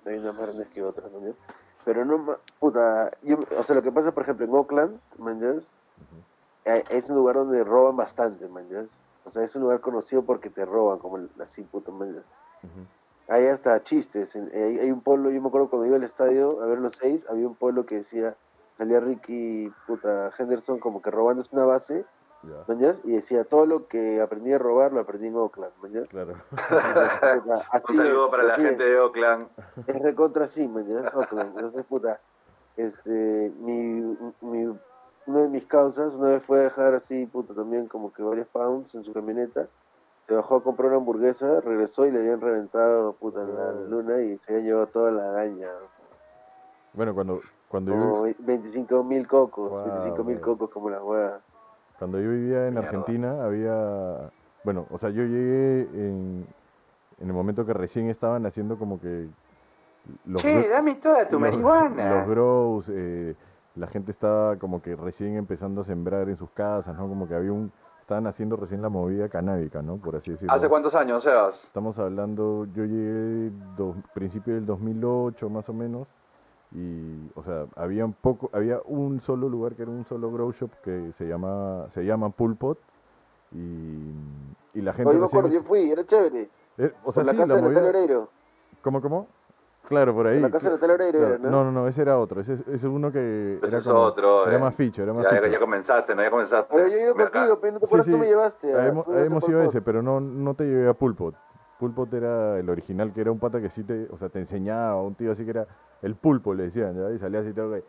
Hay 0.05 0.17
unas 0.17 0.35
más 0.35 0.47
grandes 0.47 0.67
que 0.67 0.83
otras, 0.83 1.09
¿no? 1.13 1.33
Pero 1.85 2.03
no, 2.03 2.17
ma- 2.17 2.39
puta, 2.59 3.09
yo, 3.21 3.37
o 3.57 3.63
sea, 3.63 3.73
lo 3.77 3.81
que 3.83 3.91
pasa, 3.93 4.11
por 4.11 4.23
ejemplo, 4.23 4.45
en 4.45 4.53
Oakland, 4.53 4.99
¿manjas? 5.17 5.73
Eh, 6.65 6.83
Es 6.89 7.09
un 7.09 7.15
lugar 7.15 7.35
donde 7.37 7.63
roban 7.63 7.95
bastante, 7.95 8.49
¿manjas? 8.49 8.99
O 9.23 9.29
sea, 9.29 9.43
es 9.45 9.55
un 9.55 9.61
lugar 9.61 9.79
conocido 9.79 10.25
porque 10.25 10.49
te 10.49 10.65
roban, 10.65 10.99
como 10.99 11.19
así, 11.39 11.63
puta, 11.63 11.89
¿manjas? 11.93 12.25
Ujú. 12.63 12.85
Hay 13.29 13.45
hasta 13.45 13.81
chistes. 13.81 14.35
en- 14.35 14.51
hay, 14.53 14.77
hay 14.79 14.91
un 14.91 15.01
pueblo, 15.03 15.31
yo 15.31 15.41
me 15.41 15.47
acuerdo 15.47 15.69
cuando 15.69 15.87
iba 15.87 15.95
al 15.95 16.03
estadio 16.03 16.61
a 16.61 16.65
ver 16.65 16.79
los 16.79 16.95
seis, 16.95 17.25
había 17.29 17.47
un 17.47 17.55
pueblo 17.55 17.85
que 17.85 17.95
decía, 17.95 18.35
salía 18.81 18.99
Ricky, 18.99 19.71
puta, 19.85 20.31
Henderson 20.39 20.79
como 20.79 21.03
que 21.03 21.11
robándose 21.11 21.49
una 21.51 21.65
base, 21.65 22.03
Ya, 22.41 22.63
¿mañas? 22.67 22.99
Y 23.03 23.11
decía, 23.11 23.43
todo 23.43 23.67
lo 23.67 23.87
que 23.87 24.19
aprendí 24.19 24.51
a 24.53 24.57
robar 24.57 24.91
lo 24.91 25.01
aprendí 25.01 25.27
en 25.27 25.35
Oakland, 25.35 25.71
¿mañas? 25.83 26.07
claro. 26.09 26.33
Un 27.89 27.95
saludo 27.95 28.31
para 28.31 28.41
la 28.41 28.55
gente 28.55 28.83
de 28.83 28.99
Oakland. 28.99 29.49
Es 29.85 29.99
recontra 30.01 30.45
así, 30.45 30.67
¿mañas? 30.67 31.13
Oakland. 31.13 31.55
Entonces, 31.57 31.85
puta, 31.85 32.19
este, 32.75 33.53
mi, 33.59 34.17
mi, 34.41 34.75
una 35.27 35.39
de 35.41 35.47
mis 35.47 35.65
causas, 35.65 36.13
una 36.13 36.29
vez 36.29 36.43
fue 36.43 36.61
a 36.61 36.63
dejar 36.63 36.95
así, 36.95 37.27
puta, 37.27 37.53
también 37.53 37.87
como 37.87 38.11
que 38.11 38.23
varios 38.23 38.47
pounds 38.47 38.95
en 38.95 39.03
su 39.03 39.13
camioneta, 39.13 39.67
se 40.27 40.33
bajó 40.33 40.55
a 40.55 40.63
comprar 40.63 40.87
una 40.87 40.97
hamburguesa, 40.97 41.61
regresó 41.61 42.07
y 42.07 42.11
le 42.11 42.17
habían 42.17 42.41
reventado, 42.41 43.13
puta, 43.13 43.43
la 43.43 43.73
luna 43.73 44.21
y 44.21 44.39
se 44.39 44.53
habían 44.53 44.65
llevado 44.65 44.87
toda 44.87 45.11
la 45.11 45.25
daña. 45.33 45.69
Bueno, 46.93 47.13
cuando, 47.13 47.41
cuando, 47.71 47.91
yo, 47.93 47.99
Como 47.99 48.21
25 48.39 49.03
mil 49.03 49.27
cocos, 49.27 49.71
Wow, 49.71 49.83
25 49.85 50.23
mil 50.25 50.39
cocos 50.41 50.69
como 50.69 50.89
las 50.89 51.01
huevas. 51.01 51.41
cuando 51.97 52.19
yo 52.19 52.29
vivía 52.29 52.67
en 52.67 52.73
Mierda. 52.73 52.89
Argentina, 52.89 53.43
había. 53.43 54.29
Bueno, 54.63 54.85
o 54.91 54.97
sea, 54.99 55.09
yo 55.09 55.23
llegué 55.23 55.81
en, 55.93 56.45
en 57.19 57.27
el 57.27 57.33
momento 57.33 57.65
que 57.65 57.73
recién 57.73 58.09
estaban 58.09 58.45
haciendo 58.45 58.77
como 58.77 58.99
que. 58.99 59.27
Los, 60.25 60.41
gro- 60.43 60.69
dame 60.69 60.95
toda 60.95 61.25
los- 61.51 61.61
Los 62.09 62.27
grows, 62.27 62.85
eh, 62.89 63.35
la 63.75 63.87
gente 63.87 64.11
estaba 64.11 64.57
como 64.57 64.81
que 64.81 64.95
recién 64.95 65.35
empezando 65.37 65.81
a 65.81 65.85
sembrar 65.85 66.27
en 66.27 66.37
sus 66.37 66.49
casas, 66.51 66.95
¿no? 66.97 67.07
Como 67.07 67.27
que 67.27 67.35
había 67.35 67.51
un. 67.53 67.71
Estaban 68.01 68.27
haciendo 68.27 68.57
recién 68.57 68.81
la 68.81 68.89
movida 68.89 69.29
canábica, 69.29 69.81
¿no? 69.81 69.95
Por 69.95 70.17
así 70.17 70.31
decirlo. 70.31 70.53
¿Hace 70.53 70.67
cuántos 70.67 70.95
años, 70.95 71.23
Sebas? 71.23 71.63
Estamos 71.63 71.97
hablando, 71.97 72.65
yo 72.73 72.83
llegué 72.83 73.51
dos, 73.77 73.95
principio 74.13 74.55
del 74.55 74.65
2008 74.65 75.49
más 75.49 75.69
o 75.69 75.73
menos 75.73 76.07
y, 76.73 77.29
o 77.35 77.43
sea, 77.43 77.65
había 77.75 78.05
un 78.05 78.13
poco, 78.13 78.49
había 78.53 78.79
un 78.85 79.19
solo 79.21 79.49
lugar 79.49 79.75
que 79.75 79.81
era 79.83 79.91
un 79.91 80.05
solo 80.05 80.31
grow 80.31 80.51
shop 80.53 80.71
que 80.83 81.11
se 81.17 81.25
llama, 81.27 81.87
se 81.93 82.03
llama 82.05 82.29
Pulpot 82.29 82.77
y, 83.53 83.57
y 84.73 84.81
la 84.81 84.93
gente 84.93 85.09
Oye, 85.09 85.19
me 85.19 85.25
recién- 85.25 85.39
acuerdo, 85.39 85.49
yo 85.49 85.63
fui, 85.63 85.91
era 85.91 86.05
chévere. 86.05 86.49
eh, 86.77 86.93
o 87.03 87.11
sea, 87.11 87.23
Por 87.23 87.25
la 87.25 87.31
sí, 87.33 87.37
casa 87.39 87.47
la 87.47 87.55
del 87.55 87.65
Hotel 87.65 87.73
movida, 87.83 87.89
Oreiro. 87.89 88.29
¿cómo, 88.81 89.01
cómo? 89.01 89.27
Claro, 89.89 90.13
por 90.13 90.27
ahí. 90.27 90.39
Por 90.39 90.49
la 90.49 90.51
casa 90.51 90.67
del 90.69 90.77
Hotel 90.77 90.91
Oreiro, 90.91 91.19
claro. 91.19 91.33
era, 91.35 91.43
¿no? 91.43 91.49
No, 91.51 91.63
no, 91.65 91.71
no, 91.71 91.87
ese 91.89 92.01
era 92.03 92.17
otro, 92.17 92.39
ese, 92.39 92.53
ese 92.53 92.71
es 92.73 92.83
uno 92.83 93.11
que 93.11 93.55
Ese 93.57 93.67
era 93.67 93.79
es 93.79 93.87
como- 93.87 93.99
otro, 93.99 94.47
era 94.47 94.55
eh. 94.55 94.59
más 94.61 94.73
ficho, 94.75 95.03
era 95.03 95.11
más 95.11 95.23
Ya, 95.25 95.31
ya, 95.33 95.37
ficho. 95.41 95.51
ya 95.51 95.59
comenzaste, 95.59 96.15
¿no? 96.15 96.21
Ya 96.21 96.29
comenzaste. 96.31 96.73
Pero 96.73 96.87
yo 96.87 96.95
he 96.97 97.01
ido 97.03 97.15
contigo, 97.15 97.59
pero 97.59 97.73
no 97.73 97.79
te 97.81 97.85
Sí, 97.85 97.89
acuerdas, 97.89 98.05
sí, 98.05 98.11
tú 98.11 98.17
me 98.17 98.27
llevaste. 98.27 98.73
a- 98.73 98.87
hemos, 98.87 99.07
hemos 99.09 99.49
ido 99.49 99.61
ese, 99.63 99.81
pero 99.81 100.01
no, 100.01 100.21
no 100.21 100.53
te 100.53 100.63
llevé 100.63 100.87
a 100.87 100.93
Pulpot. 100.93 101.35
Pulpot 101.81 102.13
era 102.13 102.59
el 102.59 102.69
original, 102.69 103.11
que 103.13 103.21
era 103.21 103.31
un 103.31 103.39
pata 103.39 103.59
que 103.59 103.69
sí 103.69 103.83
te, 103.83 104.07
o 104.11 104.17
sea, 104.17 104.29
te 104.29 104.39
enseñaba, 104.39 105.01
un 105.01 105.15
tío 105.15 105.31
así 105.31 105.43
que 105.43 105.49
era 105.51 105.67
el 106.03 106.15
pulpo, 106.15 106.53
le 106.53 106.63
decían, 106.65 106.95
¿ya? 106.95 107.11
Y 107.11 107.17
salía 107.19 107.39
así 107.41 107.53
todo, 107.53 107.75
eh, 107.75 107.83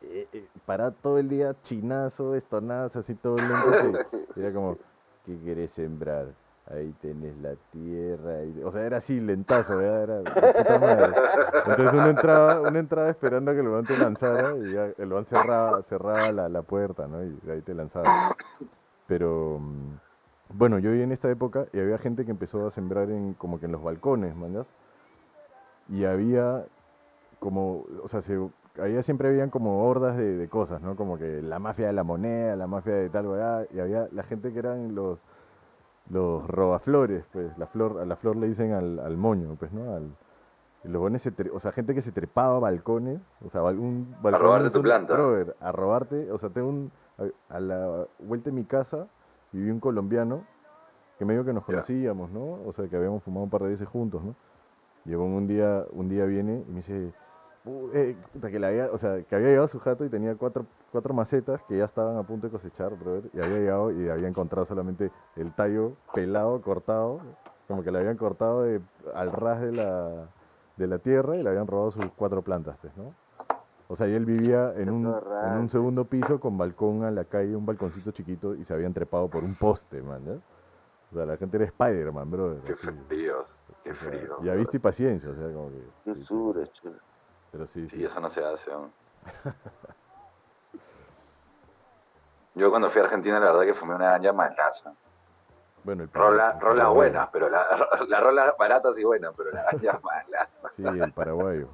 eh, 0.00 0.50
para 0.66 0.90
todo 0.92 1.18
el 1.18 1.28
día 1.28 1.56
chinazo, 1.62 2.34
estonazo, 2.34 2.98
así 3.00 3.14
todo 3.14 3.36
lento. 3.36 4.00
y 4.36 4.40
era 4.40 4.52
como, 4.52 4.76
¿qué 5.24 5.40
querés 5.44 5.70
sembrar? 5.72 6.26
Ahí 6.66 6.92
tenés 7.00 7.36
la 7.38 7.56
tierra. 7.72 8.44
y- 8.44 8.62
o 8.62 8.70
sea, 8.70 8.82
era 8.84 8.98
así, 8.98 9.18
lentazo. 9.20 9.80
Era 9.80 10.20
puta 10.20 10.78
madre. 10.78 11.12
Entonces 11.66 11.98
uno 11.98 12.10
entraba, 12.10 12.60
uno 12.62 12.78
entraba 12.78 13.08
esperando 13.10 13.50
a 13.50 13.54
que 13.54 13.60
el 13.60 13.68
weón 13.68 13.86
te 13.86 13.96
lanzara 13.96 14.58
y 14.58 14.72
ya 14.72 14.92
el 14.98 15.10
weón 15.12 15.24
cerraba, 15.24 15.82
cerraba 15.84 16.30
la, 16.32 16.48
la 16.50 16.62
puerta, 16.62 17.08
¿no? 17.08 17.24
Y 17.24 17.40
ahí 17.50 17.62
te 17.62 17.74
lanzaba. 17.74 18.04
Pero, 19.06 19.58
mm, 19.60 19.94
bueno, 20.54 20.78
yo 20.78 20.92
vi 20.92 21.02
en 21.02 21.12
esta 21.12 21.30
época 21.30 21.66
y 21.72 21.78
había 21.80 21.98
gente 21.98 22.24
que 22.24 22.30
empezó 22.30 22.66
a 22.66 22.70
sembrar 22.70 23.10
en 23.10 23.34
como 23.34 23.60
que 23.60 23.66
en 23.66 23.72
los 23.72 23.82
balcones, 23.82 24.34
¿mañas? 24.36 24.66
Y 25.88 26.04
había 26.04 26.64
como, 27.40 27.84
o 28.02 28.08
sea, 28.08 28.22
se, 28.22 28.38
había, 28.80 29.02
siempre 29.02 29.28
habían 29.28 29.50
como 29.50 29.88
hordas 29.88 30.16
de, 30.16 30.36
de 30.36 30.48
cosas, 30.48 30.82
¿no? 30.82 30.96
Como 30.96 31.18
que 31.18 31.42
la 31.42 31.58
mafia 31.58 31.86
de 31.88 31.92
la 31.94 32.04
moneda, 32.04 32.56
la 32.56 32.66
mafia 32.66 32.94
de 32.94 33.10
tal, 33.10 33.26
weá, 33.26 33.66
y 33.72 33.80
había 33.80 34.08
la 34.12 34.22
gente 34.22 34.52
que 34.52 34.58
eran 34.58 34.94
los 34.94 35.18
los 36.10 36.46
robaflores, 36.46 37.24
pues, 37.32 37.56
la 37.58 37.66
flor, 37.66 38.00
a 38.00 38.06
la 38.06 38.16
flor 38.16 38.36
le 38.36 38.48
dicen 38.48 38.72
al, 38.72 38.98
al 38.98 39.16
moño, 39.18 39.56
pues, 39.58 39.72
¿no? 39.72 39.94
Al, 39.94 40.10
los 40.84 41.00
buenos 41.00 41.22
se 41.22 41.32
tre- 41.34 41.50
o 41.52 41.60
sea, 41.60 41.72
gente 41.72 41.94
que 41.94 42.02
se 42.02 42.12
trepaba 42.12 42.56
a 42.56 42.60
balcones, 42.60 43.20
o 43.44 43.50
sea, 43.50 43.62
un 43.64 44.14
balcón 44.22 44.42
robarte 44.42 44.66
es 44.68 44.72
tu 44.72 44.82
planta. 44.82 45.14
brother, 45.14 45.56
a 45.60 45.72
robarte, 45.72 46.30
o 46.32 46.38
sea, 46.38 46.48
tengo 46.50 46.68
un, 46.68 46.92
a, 47.18 47.56
a 47.56 47.60
la 47.60 48.06
vuelta 48.20 48.50
de 48.50 48.56
mi 48.56 48.64
casa 48.64 49.06
viví 49.52 49.70
un 49.70 49.80
colombiano 49.80 50.44
que 51.18 51.24
medio 51.24 51.44
que 51.44 51.52
nos 51.52 51.64
conocíamos, 51.64 52.30
¿no? 52.30 52.62
O 52.64 52.72
sea, 52.72 52.88
que 52.88 52.96
habíamos 52.96 53.22
fumado 53.24 53.44
un 53.44 53.50
par 53.50 53.62
de 53.62 53.70
veces 53.70 53.88
juntos, 53.88 54.22
¿no? 54.22 54.34
Llegó 55.04 55.24
un 55.24 55.46
día, 55.46 55.84
un 55.90 56.08
día 56.08 56.24
viene 56.26 56.64
y 56.68 56.70
me 56.70 56.76
dice, 56.76 57.12
"Uh, 57.64 57.88
eh, 57.92 58.16
puta, 58.32 58.50
que, 58.50 58.58
le 58.58 58.66
había, 58.66 58.86
o 58.92 58.98
sea, 58.98 59.22
que 59.22 59.34
había 59.34 59.48
llegado 59.48 59.68
su 59.68 59.78
jato 59.80 60.04
y 60.04 60.10
tenía 60.10 60.34
cuatro, 60.36 60.66
cuatro 60.92 61.14
macetas 61.14 61.62
que 61.64 61.76
ya 61.78 61.84
estaban 61.86 62.16
a 62.16 62.22
punto 62.22 62.46
de 62.46 62.52
cosechar, 62.52 62.94
brother, 62.94 63.30
y 63.32 63.40
había 63.40 63.58
llegado 63.58 63.90
y 63.90 64.08
había 64.08 64.28
encontrado 64.28 64.66
solamente 64.66 65.10
el 65.36 65.52
tallo 65.52 65.96
pelado, 66.14 66.60
cortado, 66.60 67.20
como 67.66 67.82
que 67.82 67.90
le 67.90 67.98
habían 67.98 68.16
cortado 68.16 68.62
de- 68.62 68.80
al 69.14 69.32
ras 69.32 69.60
de 69.60 69.72
la, 69.72 70.28
de 70.76 70.86
la 70.86 70.98
tierra 70.98 71.36
y 71.36 71.42
le 71.42 71.48
habían 71.48 71.66
robado 71.66 71.90
sus 71.90 72.12
cuatro 72.12 72.42
plantas, 72.42 72.76
pues, 72.80 72.96
¿no? 72.96 73.12
O 73.88 73.96
sea, 73.96 74.06
y 74.06 74.14
él 74.14 74.26
vivía 74.26 74.72
en 74.76 74.90
un, 74.90 75.06
en 75.06 75.58
un 75.58 75.68
segundo 75.70 76.04
piso 76.04 76.38
con 76.38 76.58
balcón 76.58 77.04
a 77.04 77.10
la 77.10 77.24
calle, 77.24 77.56
un 77.56 77.64
balconcito 77.64 78.10
chiquito 78.10 78.54
y 78.54 78.64
se 78.64 78.74
habían 78.74 78.92
trepado 78.92 79.28
por 79.28 79.42
un 79.42 79.54
poste, 79.54 80.02
man, 80.02 80.22
¿ya? 80.26 80.32
O 81.10 81.14
sea, 81.16 81.24
la 81.24 81.38
gente 81.38 81.56
era 81.56 81.64
Spider-Man, 81.64 82.30
brother. 82.30 82.62
Qué 82.64 82.76
fríos, 82.76 83.48
qué 83.82 83.90
O 83.92 83.94
sea, 83.94 84.10
frío. 84.10 84.36
Ya 84.42 84.54
viste 84.54 84.76
y 84.76 84.80
paciencia, 84.80 85.30
o 85.30 85.34
sea, 85.34 85.50
como 85.54 85.70
que... 85.70 85.82
Qué 86.04 86.14
sí, 86.14 86.22
sura, 86.22 86.66
chulo. 86.66 86.98
Pero 87.50 87.66
sí, 87.68 87.88
Sí, 87.88 87.96
sí. 87.96 88.04
eso 88.04 88.20
no 88.20 88.28
se 88.28 88.44
hace. 88.44 88.70
¿no? 88.70 88.90
Yo 92.54 92.70
cuando 92.70 92.90
fui 92.90 93.00
a 93.00 93.04
Argentina, 93.04 93.38
la 93.40 93.46
verdad 93.52 93.62
que 93.64 93.72
fumé 93.74 93.94
una 93.94 94.10
ganja 94.18 94.32
malaza. 94.34 94.92
Bueno, 95.84 96.02
el 96.02 96.10
Rola, 96.12 96.58
Paraguay- 96.58 96.60
rolas 96.60 96.90
buenas, 96.94 97.28
pero 97.32 97.48
la, 97.48 97.62
la 98.08 98.20
rola 98.20 98.54
baratas 98.58 98.98
y 98.98 99.04
buenas, 99.04 99.32
pero 99.34 99.50
la 99.52 99.62
ganja 99.62 99.98
malaza. 100.02 100.68
Sí, 100.76 100.82
el 100.84 101.12
paraguayo. 101.12 101.68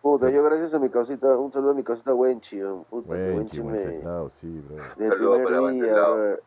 Puta, 0.00 0.30
yo 0.30 0.42
gracias 0.44 0.72
a 0.74 0.78
mi 0.78 0.88
causita, 0.90 1.36
un 1.36 1.50
saludo 1.52 1.72
a 1.72 1.74
mi 1.74 1.82
causita 1.82 2.14
Wenchi, 2.14 2.60
puta, 2.88 3.14
que 3.14 3.32
Wenchi, 3.34 3.60
Wenchi 3.60 3.62
me... 3.62 3.72
Wenceslao, 3.72 4.30
sí, 4.40 4.60
bro. 4.60 4.76
Desde 4.96 5.14
el 5.14 5.18
para 5.18 5.18
primer 5.18 5.48
día, 5.48 5.60
Wenceslao. 5.62 6.14
brother. 6.14 6.42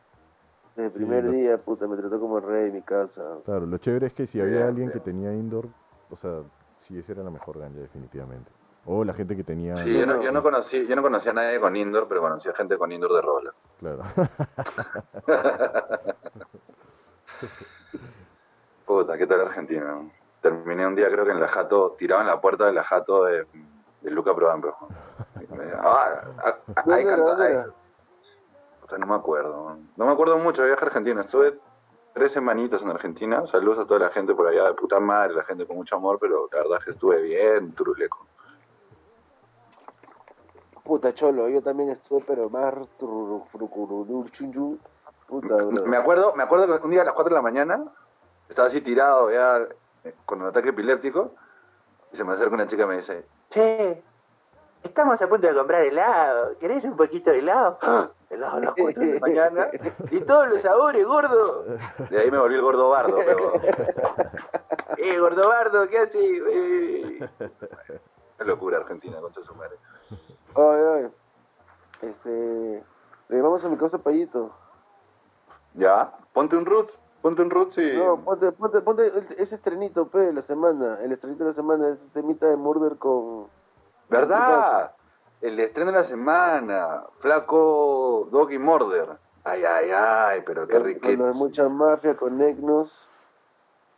Desde 0.75 0.85
el 0.85 0.91
primer 0.93 1.23
lo- 1.25 1.31
día, 1.31 1.57
puta, 1.57 1.87
me 1.87 1.97
trató 1.97 2.19
como 2.19 2.39
rey 2.39 2.67
en 2.69 2.73
mi 2.75 2.81
casa. 2.81 3.21
Claro, 3.43 3.65
lo 3.65 3.77
chévere 3.77 4.07
es 4.07 4.13
que 4.13 4.25
si 4.25 4.39
había 4.39 4.67
alguien 4.67 4.89
que 4.91 4.99
tenía 5.01 5.33
indoor, 5.33 5.67
o 6.09 6.15
sea, 6.15 6.43
sí, 6.87 6.97
esa 6.97 7.11
era 7.11 7.23
la 7.23 7.29
mejor 7.31 7.59
ganja, 7.59 7.79
definitivamente. 7.79 8.51
O 8.85 9.03
la 9.03 9.13
gente 9.13 9.35
que 9.35 9.43
tenía... 9.43 9.75
Sí, 9.77 9.95
yo 9.99 10.05
no, 10.05 10.23
yo 10.23 10.31
no 10.31 10.41
conocí, 10.41 10.87
yo 10.87 10.95
no 10.95 11.01
conocí 11.01 11.27
a 11.29 11.33
nadie 11.33 11.59
con 11.59 11.75
indoor, 11.75 12.07
pero 12.07 12.21
conocí 12.21 12.47
a 12.49 12.53
gente 12.53 12.77
con 12.77 12.91
indoor 12.91 13.13
de 13.13 13.21
rola. 13.21 13.53
Claro. 13.79 14.03
Puta, 18.85 19.17
¿qué 19.17 19.27
tal 19.27 19.41
Argentina? 19.41 20.01
Terminé 20.41 20.87
un 20.87 20.95
día, 20.95 21.09
creo 21.09 21.23
que 21.25 21.31
en 21.31 21.39
la 21.39 21.47
jato, 21.47 21.95
tirado 21.97 22.21
en 22.21 22.27
la 22.27 22.41
puerta 22.41 22.65
de 22.65 22.73
la 22.73 22.83
jato 22.83 23.25
de, 23.25 23.45
de 24.01 24.11
Luca 24.11 24.33
Prodan, 24.35 24.61
Ah, 25.83 26.23
ah, 26.43 26.55
ah, 26.75 26.83
¿Dónde 26.85 26.95
ahí 26.95 27.01
era? 27.03 27.15
canta, 27.15 27.29
¿Dónde 27.29 27.45
ahí. 27.45 27.53
era? 27.53 27.65
Puta, 28.81 28.97
no 28.97 29.05
me 29.07 29.15
acuerdo. 29.15 29.77
No 29.95 30.05
me 30.05 30.11
acuerdo 30.11 30.37
mucho 30.37 30.63
viaje 30.63 30.83
a 30.83 30.87
Argentina. 30.87 31.21
Estuve 31.21 31.59
tres 32.13 32.31
semanitas 32.31 32.81
en 32.81 32.89
Argentina. 32.89 33.45
Saludos 33.45 33.79
a 33.79 33.85
toda 33.85 33.99
la 33.99 34.09
gente 34.09 34.33
por 34.33 34.47
allá 34.47 34.65
de 34.65 34.73
puta 34.73 34.99
madre, 34.99 35.33
la 35.35 35.43
gente 35.43 35.65
con 35.67 35.75
mucho 35.77 35.95
amor, 35.95 36.17
pero 36.19 36.49
la 36.51 36.59
verdad 36.59 36.77
es 36.79 36.85
que 36.85 36.91
estuve 36.91 37.21
bien 37.21 37.73
turuleco. 37.73 38.25
Puta, 40.83 41.13
cholo, 41.13 41.47
yo 41.47 41.61
también 41.61 41.89
estuve, 41.89 42.23
pero 42.25 42.49
más. 42.49 42.73
Puta, 45.27 45.55
bro. 45.55 45.85
Me 45.85 45.97
acuerdo, 45.97 46.33
me 46.35 46.43
acuerdo 46.43 46.79
que 46.79 46.85
un 46.85 46.91
día 46.91 47.01
a 47.03 47.05
las 47.05 47.13
4 47.13 47.29
de 47.29 47.35
la 47.35 47.41
mañana 47.41 47.85
estaba 48.49 48.67
así 48.67 48.81
tirado 48.81 49.31
ya 49.31 49.59
con 50.25 50.41
un 50.41 50.47
ataque 50.47 50.69
epiléptico 50.69 51.35
y 52.11 52.17
se 52.17 52.23
me 52.23 52.33
acerca 52.33 52.55
una 52.55 52.67
chica 52.67 52.83
y 52.83 52.87
me 52.87 52.97
dice, 52.97 53.25
Che, 53.49 54.03
estamos 54.83 55.21
a 55.21 55.27
punto 55.27 55.47
de 55.47 55.55
comprar 55.55 55.83
helado. 55.83 56.57
¿Querés 56.59 56.83
un 56.85 56.95
poquito 56.95 57.31
de 57.31 57.39
helado? 57.39 57.77
¡Ah! 57.81 58.09
Helado 58.29 58.57
a 58.57 58.59
las 58.61 58.73
4 58.77 59.03
de 59.03 59.13
la 59.13 59.19
mañana. 59.19 59.67
Y 60.09 60.21
todos 60.21 60.49
los 60.49 60.61
sabores, 60.61 61.05
gordo. 61.05 61.65
de 62.09 62.19
ahí 62.19 62.31
me 62.31 62.37
volví 62.37 62.55
el 62.55 62.61
gordo 62.61 62.89
bardo, 62.89 63.17
pero 63.25 63.53
Eh, 64.97 65.17
gordo 65.19 65.47
bardo, 65.47 65.87
¿qué 65.87 65.97
haces? 65.97 66.15
Eh. 66.15 67.29
qué 68.37 68.45
locura 68.45 68.77
Argentina, 68.77 69.19
concha 69.19 69.39
de 69.39 69.45
su 69.45 69.55
madre. 69.55 69.77
Ay, 70.55 70.81
ay. 70.95 71.11
Este. 72.01 72.83
Le 73.29 73.37
llamamos 73.37 73.63
a 73.63 73.69
mi 73.69 73.77
causa 73.77 73.97
Payito. 73.97 74.51
Ya, 75.73 76.11
ponte 76.33 76.57
un 76.57 76.65
root, 76.65 76.91
ponte 77.21 77.41
un 77.41 77.49
root 77.49 77.77
y... 77.77 77.93
No, 77.97 78.17
ponte, 78.23 78.51
ponte, 78.51 78.81
ponte 78.81 79.07
el- 79.07 79.25
ese 79.37 79.55
estrenito, 79.55 80.07
pe, 80.07 80.19
de 80.19 80.33
la 80.33 80.41
semana. 80.41 80.97
El 81.01 81.11
estrenito 81.11 81.43
de 81.43 81.49
la 81.51 81.55
semana 81.55 81.87
es 81.89 82.01
este 82.03 82.21
mitad 82.23 82.47
de 82.49 82.57
Murder 82.57 82.97
con. 82.97 83.47
¿Verdad? 84.09 84.91
El 85.41 85.59
estreno 85.59 85.91
de 85.91 85.97
la 85.97 86.03
semana, 86.03 87.03
Flaco 87.19 88.27
Doggy 88.31 88.57
Murder. 88.59 89.17
Ay, 89.43 89.63
ay, 89.63 89.89
ay, 89.91 90.43
pero 90.45 90.67
qué 90.67 90.77
lo 91.17 91.25
de 91.25 91.33
mucha 91.33 91.67
mafia, 91.69 92.15
con 92.15 92.39
Egnos. 92.41 93.07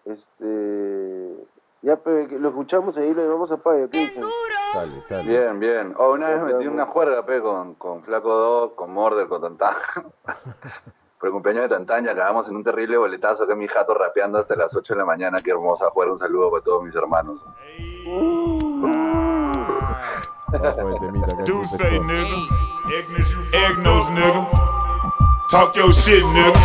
Este. 0.06 1.48
Ya, 1.82 1.98
pe, 1.98 2.28
lo 2.40 2.50
escuchamos 2.50 2.96
ahí, 2.96 3.14
lo 3.14 3.22
llevamos 3.22 3.52
a 3.52 3.58
Payo. 3.58 3.90
¿Qué 3.90 3.98
dicen? 3.98 4.24
Sale, 4.72 5.02
sale. 5.08 5.24
Bien, 5.30 5.60
bien. 5.60 5.94
Oh, 5.98 6.14
una 6.14 6.30
vez 6.30 6.42
metí 6.44 6.66
una 6.68 6.86
juerga, 6.86 7.26
pe, 7.26 7.42
con, 7.42 7.76
con 7.76 8.04
Flaco 8.04 8.34
Dog, 8.34 8.76
con 8.76 8.92
Murder, 8.92 9.28
con 9.28 9.42
Tantán. 9.42 9.74
Por 11.24 11.30
el 11.30 11.34
cumpleaños 11.36 11.70
de 11.70 11.76
Tantán, 11.78 12.04
y 12.04 12.10
acabamos 12.10 12.50
en 12.50 12.58
un 12.58 12.66
terrible 12.66 12.98
boletazo 12.98 13.48
que 13.48 13.56
mi 13.56 13.66
jato 13.66 13.94
rapeando 13.94 14.40
hasta 14.40 14.58
las 14.58 14.76
8 14.76 14.94
de 14.94 14.98
la 14.98 15.06
mañana. 15.06 15.38
Qué 15.42 15.52
hermosa 15.52 15.86
juerga. 15.90 16.12
Un 16.12 16.20
saludo 16.20 16.52
para 16.52 16.62
todos 16.62 16.84
mis 16.84 16.94
hermanos. 16.94 17.40
Acá, 20.54 20.76
Do 21.46 21.64
say, 21.64 21.96
empezó. 21.96 22.04
nigga. 22.04 23.70
Egnos, 23.70 24.10
nigga. 24.10 24.50
Talk 25.50 25.74
your 25.76 25.94
shit, 25.94 26.26
nigga. 26.26 26.60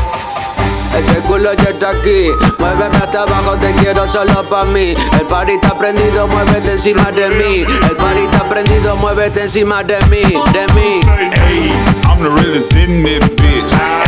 Ese 0.99 1.21
culo 1.21 1.53
ya 1.53 1.71
está 1.71 1.91
aquí, 1.91 2.33
muéveme 2.59 2.97
hasta 2.97 3.23
abajo, 3.23 3.57
te 3.59 3.73
quiero 3.75 4.09
solo 4.09 4.43
pa' 4.51 4.65
mí. 4.65 4.95
El 5.21 5.27
party 5.29 5.53
está 5.53 5.79
prendido, 5.79 6.27
muévete 6.27 6.73
encima 6.73 7.13
de 7.13 7.29
mí. 7.29 7.65
El 7.89 7.97
party 7.97 8.25
está 8.25 8.49
prendido, 8.49 8.97
muévete 8.97 9.43
encima 9.43 9.85
de 9.85 10.01
mí, 10.07 10.23
de 10.53 10.67
mí. 10.75 11.01
Hey, 11.07 11.71
I'm 12.09 12.19
the 12.25 12.31
realest 12.43 12.73
in 12.73 13.05
this 13.05 13.21
bitch. 13.37 14.08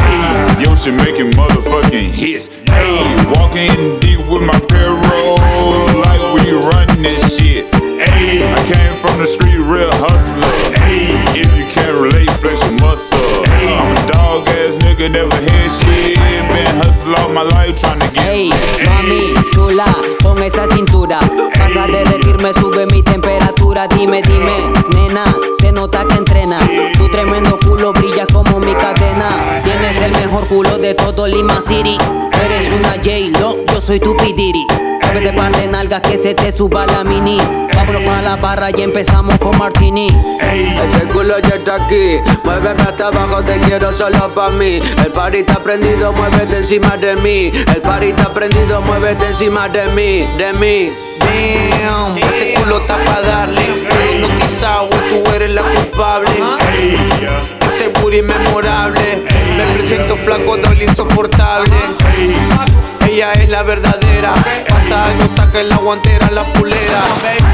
Hey, 0.61 0.67
yo, 0.67 0.75
shit 0.75 0.93
making 0.93 1.31
motherfucking 1.41 2.13
hits. 2.13 2.49
Hey, 2.69 3.01
walking 3.33 3.73
deep 4.01 4.21
with 4.29 4.45
my 4.45 4.61
payroll, 4.69 5.41
like 6.05 6.21
we 6.37 6.53
run 6.53 7.01
this 7.01 7.35
shit. 7.35 7.65
Hey, 7.97 8.45
I 8.45 8.61
came 8.69 8.95
from 9.01 9.19
the 9.19 9.27
street, 9.27 9.57
real 9.57 9.89
hustler. 9.89 10.77
Hey, 10.85 11.17
if 11.33 11.49
you 11.57 11.65
can't 11.73 11.97
relate, 11.97 12.29
flex 12.45 12.61
your 12.69 12.77
muscle. 12.77 13.17
Hey, 13.57 13.73
I'm 13.73 13.97
a 13.97 14.13
dog 14.13 14.49
ass 14.49 14.77
nigga, 14.85 15.11
never 15.11 15.35
had 15.35 15.71
shit. 15.73 16.21
Been 16.53 16.77
hustle 16.77 17.15
all 17.17 17.33
my 17.33 17.43
life 17.43 17.81
trying 17.81 18.01
to 18.01 18.13
get. 18.13 18.29
Ey, 18.29 18.51
mami, 18.85 19.33
chula, 19.55 19.87
con 20.23 20.43
esa 20.43 20.67
cintura 20.67 21.21
Vas 21.59 21.77
a 21.77 21.87
derretirme, 21.87 22.53
sube 22.53 22.85
mi 22.87 23.03
temperatura 23.03 23.60
Dime, 23.71 24.21
dime, 24.21 24.73
nena, 24.97 25.23
se 25.61 25.71
nota 25.71 26.05
que 26.05 26.17
entrena. 26.17 26.59
Tu 26.99 27.09
tremendo 27.09 27.57
culo 27.61 27.93
brilla 27.93 28.27
como 28.27 28.59
mi 28.59 28.75
cadena. 28.75 29.31
Tienes 29.63 29.97
el 30.03 30.11
mejor 30.11 30.49
culo 30.49 30.77
de 30.77 30.95
todo 30.95 31.29
Lima 31.29 31.63
City. 31.63 31.97
Eres 32.45 32.69
una 32.73 32.95
J-Lo, 32.97 33.65
yo 33.65 33.81
soy 33.81 34.01
tu 34.01 34.17
Pidiri 34.17 34.67
A 35.11 35.13
veces 35.13 35.33
par 35.35 35.51
de 35.57 35.67
nalgas 35.67 36.03
que 36.03 36.17
se 36.17 36.35
te 36.35 36.57
suba 36.57 36.87
la 36.87 37.03
mini 37.03 37.39
Vámonos 37.75 38.03
para 38.05 38.23
la 38.23 38.37
barra 38.37 38.69
y 38.71 38.81
empezamos 38.83 39.37
con 39.39 39.59
Martini 39.59 40.07
Ese 40.07 41.05
culo 41.13 41.37
ya 41.41 41.57
está 41.57 41.75
aquí, 41.75 42.19
muéveme 42.45 42.81
hasta 42.83 43.09
abajo, 43.09 43.43
te 43.43 43.59
quiero 43.59 43.93
solo 43.93 44.33
pa' 44.33 44.51
mí. 44.51 44.79
El 45.05 45.11
party 45.11 45.39
está 45.39 45.57
prendido, 45.57 46.13
muévete 46.13 46.59
encima 46.59 46.97
de 46.97 47.17
mí. 47.17 47.51
El 47.75 47.83
party 47.83 48.07
está 48.11 48.33
prendido, 48.33 48.81
muévete 48.83 49.27
encima 49.27 49.69
de 49.69 49.85
mí, 49.87 50.29
de 50.39 50.53
mí. 50.61 50.93
Damn, 51.19 52.17
ese 52.17 52.55
culo 52.55 52.79
está 52.79 53.03
pa' 53.05 53.21
darle. 53.21 53.63
Hipnotizado 53.63 54.91
y 54.91 55.09
tú 55.09 55.31
eres 55.33 55.51
la 55.51 55.63
culpable. 55.63 56.31
Ese 57.75 57.89
booty 58.01 58.19
es 58.19 58.25
memorable. 58.25 59.25
Me 59.57 59.79
presento 59.79 60.17
flaco, 60.17 60.57
doble 60.57 60.85
insoportable. 60.85 61.73
ella 63.09 63.33
es 63.33 63.49
la 63.49 63.65
verdadera. 63.65 64.35
Pasa 64.91 65.05
algo, 65.05 65.29
saca 65.29 65.63
la 65.63 65.77
guantera, 65.77 66.29
la 66.33 66.45
fulera. 66.45 67.05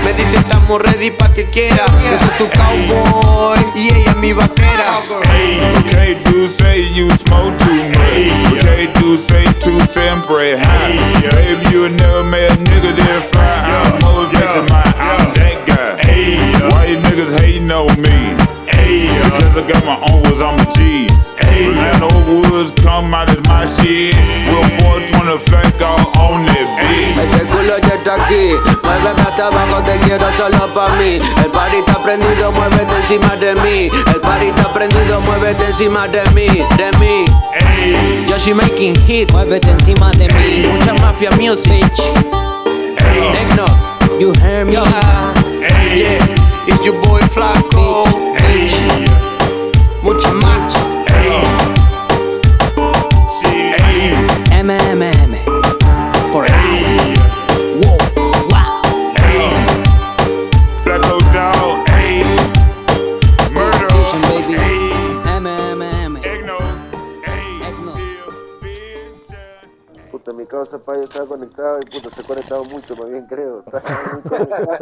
Me 0.03 0.15
dice 0.15 0.37
estamos 0.37 0.81
ready 0.81 1.11
pa' 1.11 1.29
que 1.35 1.45
quiera. 1.45 1.85
Yo 2.03 2.19
soy 2.19 2.31
su 2.39 2.49
cowboy 2.49 3.59
y 3.75 3.89
ella 3.89 4.15
mi 4.15 4.33
vaquera. 4.33 5.03
Okay, 5.85 6.15
do 6.25 6.49
say 6.49 6.89
you 6.95 7.11
smoke 7.11 7.55
too 7.59 7.75
much. 7.91 8.65
Okay, 8.65 8.91
do 8.95 9.19
say 9.19 9.45
too 9.61 9.79
sempre 9.81 10.57
high. 10.57 10.97
Baby, 11.37 11.69
you 11.73 11.91
never 11.91 12.25
met 12.25 12.53
a 12.53 12.57
nigga 12.57 12.97
that 12.97 13.29
fly. 13.31 13.61
I'm 13.69 14.01
motivated, 14.01 14.71
my 14.71 14.83
I'm 14.97 15.35
that 15.35 15.59
guy. 15.67 16.71
Why 16.71 16.87
you 16.87 16.97
niggas 16.97 17.39
hating 17.39 17.71
on 17.71 18.01
me? 18.01 18.33
Because 18.65 19.59
I 19.59 19.71
got 19.71 19.85
my 19.85 19.99
own 20.11 20.23
words, 20.23 20.41
I'm 20.41 20.59
a 20.59 20.65
G. 20.73 21.07
Orlando 21.65 22.09
Woods 22.29 22.71
come 22.83 23.15
out 23.15 23.31
as 23.31 23.41
my 23.49 23.65
shit. 23.67 24.15
Real 24.47 24.63
420 25.09 25.39
fake 25.49 25.81
all 25.83 26.05
on 26.21 26.45
that 26.45 26.67
bitch. 26.77 27.17
Ese 27.17 27.45
culo 27.49 27.79
ya 27.79 27.95
está 27.97 28.15
aquí, 28.15 28.53
muéveme 28.85 29.23
hasta 29.23 29.47
abajo, 29.49 29.83
te 29.83 29.97
quiero 30.07 30.27
solo 30.37 30.69
pa' 30.75 30.89
mí. 30.97 31.19
El 31.45 31.51
party 31.51 31.77
está 31.79 32.03
prendido, 32.03 32.53
muévete 32.53 32.95
encima 32.97 33.37
de 33.37 33.55
mí. 33.57 33.91
El 34.15 34.21
party 34.21 34.47
está 34.49 34.73
prendido, 34.73 35.21
muévete 35.23 35.65
encima 35.67 36.07
de 36.09 36.23
mí, 36.35 36.47
de 36.77 36.91
mí. 36.99 37.25
Yo 38.29 38.39
she 38.39 38.53
making 38.55 38.95
hits, 39.07 39.33
Muévete 39.33 39.71
encima 39.71 40.11
de 40.13 40.29
mí. 40.29 40.67
mucha 40.73 40.93
mafia 40.95 41.31
music. 41.33 41.85
Egnos, 43.41 43.71
You 44.21 44.33
hear 44.43 44.65
me? 44.65 44.73
Yo, 44.73 44.85
yeah, 45.95 46.67
it's 46.67 46.85
your 46.85 46.95
boy 47.03 47.21
Flaco. 47.29 48.05
Mucha 50.03 50.31
macho. 50.33 50.86
Mi 70.47 70.51
causa 70.51 70.79
payo 70.79 71.01
estaba 71.01 71.27
conectado 71.27 71.81
y 71.81 71.91
puta, 71.91 72.09
se 72.15 72.23
ha 72.23 72.25
conectado 72.25 72.63
mucho, 72.67 72.95
más 72.97 73.09
bien 73.09 73.27
creo. 73.27 73.59
Está 73.67 73.83
muy 74.13 74.23
conectado. 74.23 74.79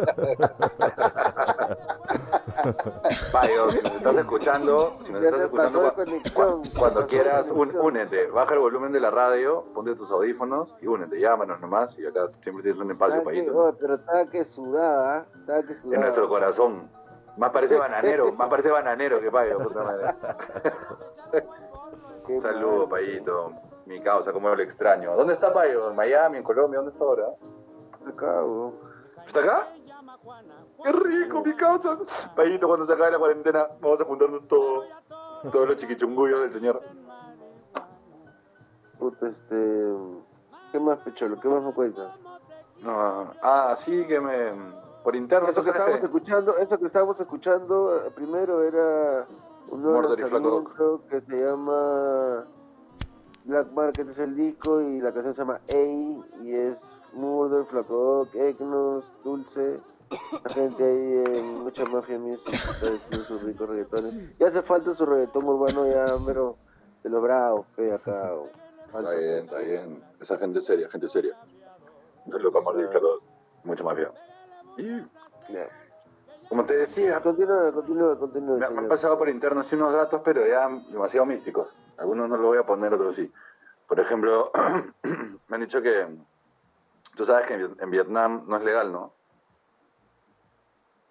Payo, 3.32 3.70
si 3.70 3.82
nos 3.82 3.92
estás 3.94 4.16
escuchando, 4.16 4.98
si 5.02 5.12
nos 5.12 5.22
Ya 5.22 5.28
estás 5.28 5.40
escuchando, 5.42 5.94
cuando 6.78 7.06
quieras, 7.06 7.50
un- 7.50 7.74
únete. 7.76 8.26
Baja 8.26 8.52
el 8.54 8.60
volumen 8.60 8.92
de 8.92 9.00
la 9.00 9.10
radio, 9.10 9.64
ponte 9.74 9.94
tus 9.94 10.10
audífonos 10.10 10.74
y 10.82 10.86
únete. 10.86 11.18
Llámanos 11.18 11.58
nomás 11.60 11.98
y 11.98 12.06
acá 12.06 12.28
siempre 12.42 12.62
tienes 12.62 12.80
un 12.82 12.90
espacio, 12.90 13.20
que- 13.20 13.24
Payito. 13.24 13.56
oh, 13.56 13.74
pero 13.80 13.94
estaba 13.94 14.26
que 14.26 14.44
sudaba, 14.44 15.16
¿ah? 15.16 15.26
estaba 15.40 15.62
que 15.62 15.74
sudaba. 15.80 15.94
En 15.94 16.00
nuestro 16.02 16.28
corazón. 16.28 16.90
Más 17.38 17.50
parece 17.50 17.76
bananero, 17.76 18.32
más 18.32 18.48
parece 18.48 18.70
bananero 18.70 19.18
que 19.20 19.30
Payo, 19.30 19.58
puta 19.58 19.82
madre. 19.82 20.14
Saludos. 22.40 22.88
Payito. 22.88 23.52
Mi 23.86 24.00
causa, 24.00 24.32
como 24.32 24.48
lo 24.48 24.62
extraño. 24.62 25.14
¿Dónde 25.14 25.34
está 25.34 25.52
Payo? 25.52 25.90
¿En 25.90 25.96
Miami, 25.96 26.38
en 26.38 26.42
Colombia? 26.42 26.78
¿Dónde 26.78 26.92
está 26.92 27.04
ahora? 27.04 27.26
Acá, 28.06 28.44
weón. 28.44 28.74
¿Está 29.26 29.40
acá? 29.40 29.68
¡Qué 30.82 30.92
rico, 30.92 31.42
mi 31.44 31.54
causa! 31.54 31.98
Payito, 32.34 32.66
cuando 32.66 32.86
se 32.86 32.92
acabe 32.92 33.12
la 33.12 33.18
cuarentena, 33.18 33.68
vamos 33.80 34.00
a 34.00 34.04
juntarnos 34.04 34.46
todos. 34.48 34.86
Todos 35.52 35.68
los 35.68 35.76
chiquichungullos 35.76 36.40
del 36.40 36.52
señor. 36.52 36.82
Puta, 38.98 39.28
este. 39.28 39.92
¿Qué 40.72 40.80
más, 40.80 40.98
Pecholo? 41.00 41.38
¿Qué 41.38 41.48
más 41.48 41.62
me 41.62 41.72
cuentas? 41.72 42.10
No, 42.82 43.32
ah, 43.42 43.76
sí 43.84 44.04
que 44.06 44.20
me... 44.20 44.52
Por 45.02 45.14
interno... 45.16 45.48
Eso 45.48 45.62
que 45.62 45.70
¿sabes 45.70 45.80
estábamos 45.80 46.04
escuchando, 46.04 46.56
eso 46.56 46.78
que 46.78 46.86
estábamos 46.86 47.20
escuchando 47.20 47.96
eh, 47.96 48.10
primero 48.10 48.62
era 48.62 49.26
un 49.70 49.82
nuevo 49.82 50.14
que 51.08 51.20
se 51.20 51.36
llama 51.36 52.46
Black 53.44 53.70
Market 53.72 54.08
es 54.08 54.18
el 54.18 54.34
disco 54.34 54.80
y 54.80 55.00
la 55.00 55.12
canción 55.12 55.34
se 55.34 55.40
llama 55.42 55.60
A 55.70 56.42
y 56.42 56.54
es 56.54 56.78
Murder, 57.12 57.64
Flaco 57.66 58.26
Egnos, 58.32 59.12
Dulce, 59.22 59.80
la 60.42 60.50
gente 60.50 60.82
ahí 60.82 61.38
en 61.38 61.62
mucha 61.62 61.84
mafia 61.84 62.18
music 62.18 62.54
está 62.54 62.86
haciendo 62.86 63.18
sus 63.18 63.42
ricos 63.42 63.68
reggaetones. 63.68 64.38
Ya 64.38 64.48
hace 64.48 64.62
falta 64.62 64.94
su 64.94 65.04
reggaetón 65.04 65.44
urbano 65.44 65.86
ya, 65.86 66.06
pero 66.24 66.56
de 67.02 67.10
los 67.10 67.22
bravos, 67.22 67.66
acá. 67.92 68.30
falta, 68.90 69.14
Está 69.14 69.18
bien, 69.18 69.44
está 69.44 69.58
bien. 69.58 70.04
Esa 70.20 70.38
gente 70.38 70.60
seria, 70.60 70.88
gente 70.88 71.08
seria. 71.08 71.36
Un 72.24 72.32
saludo 72.32 72.52
para 72.52 72.64
Mordil 72.64 72.88
Carlos. 72.90 73.22
Mucho 73.64 73.84
más 73.84 73.96
bien. 73.96 74.08
Y, 74.78 75.52
Ya. 75.52 75.68
Como 76.48 76.64
te 76.64 76.76
decía, 76.76 77.20
Continúa, 77.22 77.72
continúa, 77.72 78.18
continúa. 78.18 78.56
me, 78.58 78.70
me 78.70 78.78
han 78.80 78.88
pasado 78.88 79.18
por 79.18 79.28
interno 79.28 79.60
así 79.60 79.74
unos 79.76 79.92
datos, 79.92 80.20
pero 80.24 80.46
ya 80.46 80.68
demasiado 80.90 81.26
místicos. 81.26 81.76
Algunos 81.98 82.28
no 82.28 82.36
los 82.36 82.46
voy 82.46 82.58
a 82.58 82.66
poner, 82.66 82.92
otros 82.94 83.14
sí. 83.14 83.32
Por 83.88 83.98
ejemplo, 84.00 84.50
me 85.48 85.54
han 85.56 85.60
dicho 85.60 85.80
que... 85.82 86.06
Tú 87.16 87.24
sabes 87.24 87.46
que 87.46 87.54
en 87.54 87.60
Viet- 87.62 87.82
en 87.82 87.90
Vietnam 87.90 88.44
no 88.46 88.56
es 88.56 88.64
legal, 88.64 88.90
¿no? 88.92 89.12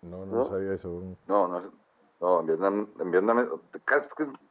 No, 0.01 0.25
no, 0.25 0.35
¿No? 0.35 0.49
sabía 0.49 0.73
eso. 0.73 1.01
No, 1.27 1.47
no, 1.47 1.59
es- 1.59 1.65
no 2.19 2.39
en 2.41 2.45
Vietnam, 2.47 2.87
en 2.99 3.11
Vietnam 3.11 3.49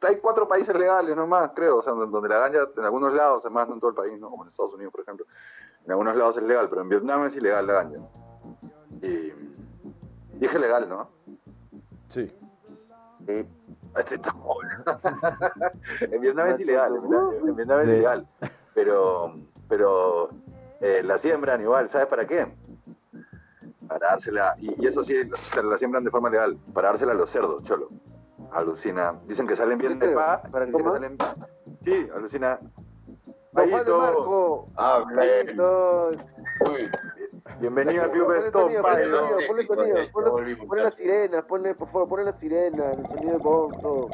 hay 0.01 0.17
cuatro 0.19 0.47
países 0.47 0.75
legales 0.75 1.15
nomás, 1.15 1.51
creo, 1.55 1.77
o 1.77 1.81
sea, 1.81 1.93
donde 1.93 2.11
donde 2.11 2.29
la 2.29 2.37
ganja, 2.39 2.67
en 2.77 2.83
algunos 2.83 3.13
lados, 3.13 3.43
además 3.45 3.67
no 3.67 3.73
en 3.75 3.79
todo 3.79 3.89
el 3.91 3.95
país, 3.95 4.19
¿no? 4.19 4.29
como 4.29 4.43
en 4.43 4.49
Estados 4.51 4.73
Unidos, 4.73 4.91
por 4.91 5.01
ejemplo, 5.01 5.25
en 5.85 5.91
algunos 5.91 6.15
lados 6.15 6.37
es 6.37 6.43
legal, 6.43 6.69
pero 6.69 6.81
en 6.81 6.89
Vietnam 6.89 7.25
es 7.25 7.35
ilegal 7.35 7.65
la 7.67 7.73
ganja. 7.73 7.97
Y 9.01 9.31
dije 10.43 10.59
legal, 10.59 10.87
¿no? 10.89 11.09
Sí. 12.09 12.31
Sí. 13.25 13.45
Este 13.97 14.15
en 16.01 16.21
Vietnam 16.21 16.47
es 16.47 16.59
ilegal, 16.59 16.95
en 16.95 17.55
Vietnam- 17.55 17.79
es 17.81 17.85
Sí. 17.89 17.91
ilegal, 17.95 18.27
pero, 18.73 19.35
pero 19.69 20.29
eh, 20.81 21.01
la 21.03 21.17
siembran 21.17 21.61
igual, 21.61 21.87
¿sabes 21.89 22.07
para 22.07 22.25
qué? 22.27 22.47
Para 23.87 24.09
dársela, 24.09 24.55
y, 24.59 24.81
y 24.83 24.87
eso 24.87 25.03
sí, 25.03 25.15
o 25.31 25.37
sea, 25.53 25.61
la 25.63 25.77
siembran 25.77 26.03
de 26.03 26.09
forma 26.11 26.29
legal, 26.29 26.57
para 26.73 26.89
dársela 26.89 27.11
a 27.11 27.15
los 27.15 27.29
cerdos, 27.29 27.63
cholo. 27.63 27.89
Alucina. 28.51 29.19
Dicen 29.25 29.47
que 29.47 29.55
salen 29.55 29.77
bien 29.79 29.93
Sí, 29.93 29.99
de 29.99 30.09
pa. 30.13 30.41
¿Para 30.43 30.65
dicen 30.65 30.83
que 30.83 30.89
salen. 30.91 31.17
Sí, 31.83 32.07
alucina. 32.15 32.59
Juan 33.51 33.69
de 33.85 33.93
Marco. 33.93 34.69
Ah. 34.75 35.03
Uy, 36.69 36.89
bienvenido 37.59 38.03
al 38.03 38.11
Club 38.11 38.27
ponle- 40.13 40.29
volví, 40.31 40.55
ponle 40.55 40.83
las 40.83 40.95
sirenas, 40.95 41.43
ponle, 41.45 41.75
por 41.75 41.87
favor, 41.89 42.07
ponle 42.09 42.25
las 42.25 42.39
sirenas, 42.39 42.97
el 42.97 43.07
sonido 43.07 43.31
de 43.31 43.37
bomb, 43.37 43.81
todo. 43.81 44.09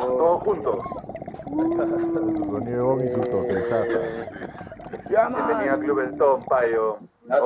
Todos 0.00 0.42
juntos. 0.42 0.78
Su 1.44 2.46
sonido 2.50 2.60
de 2.64 2.80
bomb 2.80 3.02
y 3.04 3.08
su 3.10 3.20
tosensaza. 3.20 3.98
Bienvenido 5.08 5.74
al 5.74 5.80
Club 5.80 6.00
Stone, 6.00 6.44
Payo. 6.48 6.98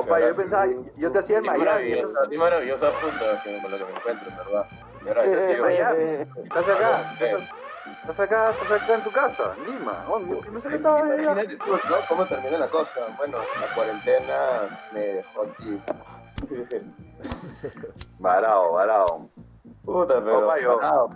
Payo, 0.07 0.27
yo 0.29 0.35
pensaba, 0.35 0.65
yo 0.95 1.11
te 1.11 1.19
hacía 1.19 1.37
en 1.39 1.43
Miami. 1.45 1.65
maravilloso, 1.65 2.23
estoy 2.23 2.37
maravilloso 2.37 2.87
a 2.87 2.91
punto 2.91 3.25
de 3.25 3.61
con 3.61 3.71
lo 3.71 3.77
que 3.77 3.85
me 3.85 3.91
encuentro, 3.91 4.29
en 4.29 4.37
verdad. 4.37 4.65
Y 5.03 5.07
ahora 5.07 5.23
te 5.23 5.47
sigo. 5.53 5.65
Miami. 5.65 6.03
Estás 6.43 6.69
acá, 6.69 7.15
estás, 8.01 8.19
acá, 8.19 8.51
estás 8.51 8.81
acá 8.81 8.95
en 8.95 9.03
tu 9.03 9.11
casa, 9.11 9.55
en 9.57 9.65
Lima. 9.65 10.05
Oh, 10.07 10.19
pensé 10.19 10.69
que 10.69 10.75
estabas 10.75 11.03
allá. 11.03 11.21
Imagínate 11.23 11.57
tú, 11.57 11.71
¿no? 11.71 11.95
¿Cómo 12.07 12.25
terminó 12.25 12.57
la 12.57 12.69
cosa? 12.69 12.99
Bueno, 13.17 13.37
la 13.59 13.75
cuarentena 13.75 14.79
me 14.93 14.99
dejó 14.99 15.43
aquí. 15.43 15.81
Varao, 18.19 18.73
varao. 18.73 19.29
Puta, 19.83 20.15
pero... 20.23 20.47
Parado. 20.47 21.09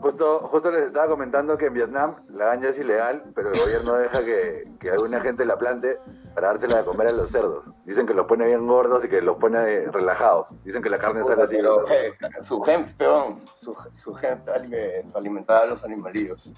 Justo, 0.00 0.38
justo 0.48 0.70
les 0.70 0.86
estaba 0.86 1.08
comentando 1.08 1.58
que 1.58 1.66
en 1.66 1.74
Vietnam 1.74 2.16
la 2.28 2.46
ganja 2.46 2.68
es 2.70 2.78
ilegal, 2.78 3.22
pero 3.34 3.50
el 3.52 3.60
gobierno 3.60 3.94
deja 3.94 4.20
que, 4.24 4.66
que 4.80 4.90
alguna 4.90 5.20
gente 5.20 5.44
la 5.44 5.58
plante 5.58 5.98
para 6.34 6.48
dársela 6.48 6.78
de 6.78 6.84
comer 6.86 7.08
a 7.08 7.12
los 7.12 7.28
cerdos. 7.30 7.66
Dicen 7.84 8.06
que 8.06 8.14
los 8.14 8.24
pone 8.26 8.46
bien 8.46 8.66
gordos 8.66 9.04
y 9.04 9.08
que 9.08 9.20
los 9.20 9.36
pone 9.36 9.86
relajados. 9.90 10.48
Dicen 10.64 10.82
que 10.82 10.88
la 10.88 10.96
carne 10.96 11.22
sale 11.24 11.42
así. 11.42 11.56
pero, 11.56 11.86
eh, 11.90 12.14
su 12.42 12.62
gente, 12.62 12.94
peón, 12.96 13.40
su, 13.60 13.76
su 13.94 14.14
gente 14.14 14.50
alime- 14.50 15.04
alimentada 15.14 15.60
a 15.62 15.66
los 15.66 15.84
animalillos. 15.84 16.50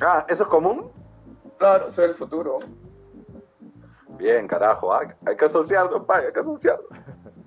Ah, 0.00 0.26
¿eso 0.28 0.42
es 0.42 0.48
común? 0.50 0.90
Claro, 1.56 1.88
eso 1.88 2.02
es 2.02 2.10
el 2.10 2.14
futuro. 2.16 2.58
Bien, 4.18 4.46
carajo, 4.46 4.92
ah, 4.92 5.00
hay 5.26 5.36
que 5.36 5.44
asociarnos, 5.46 6.04
pa, 6.04 6.18
hay 6.18 6.32
que 6.32 6.40
asociarnos. 6.40 6.86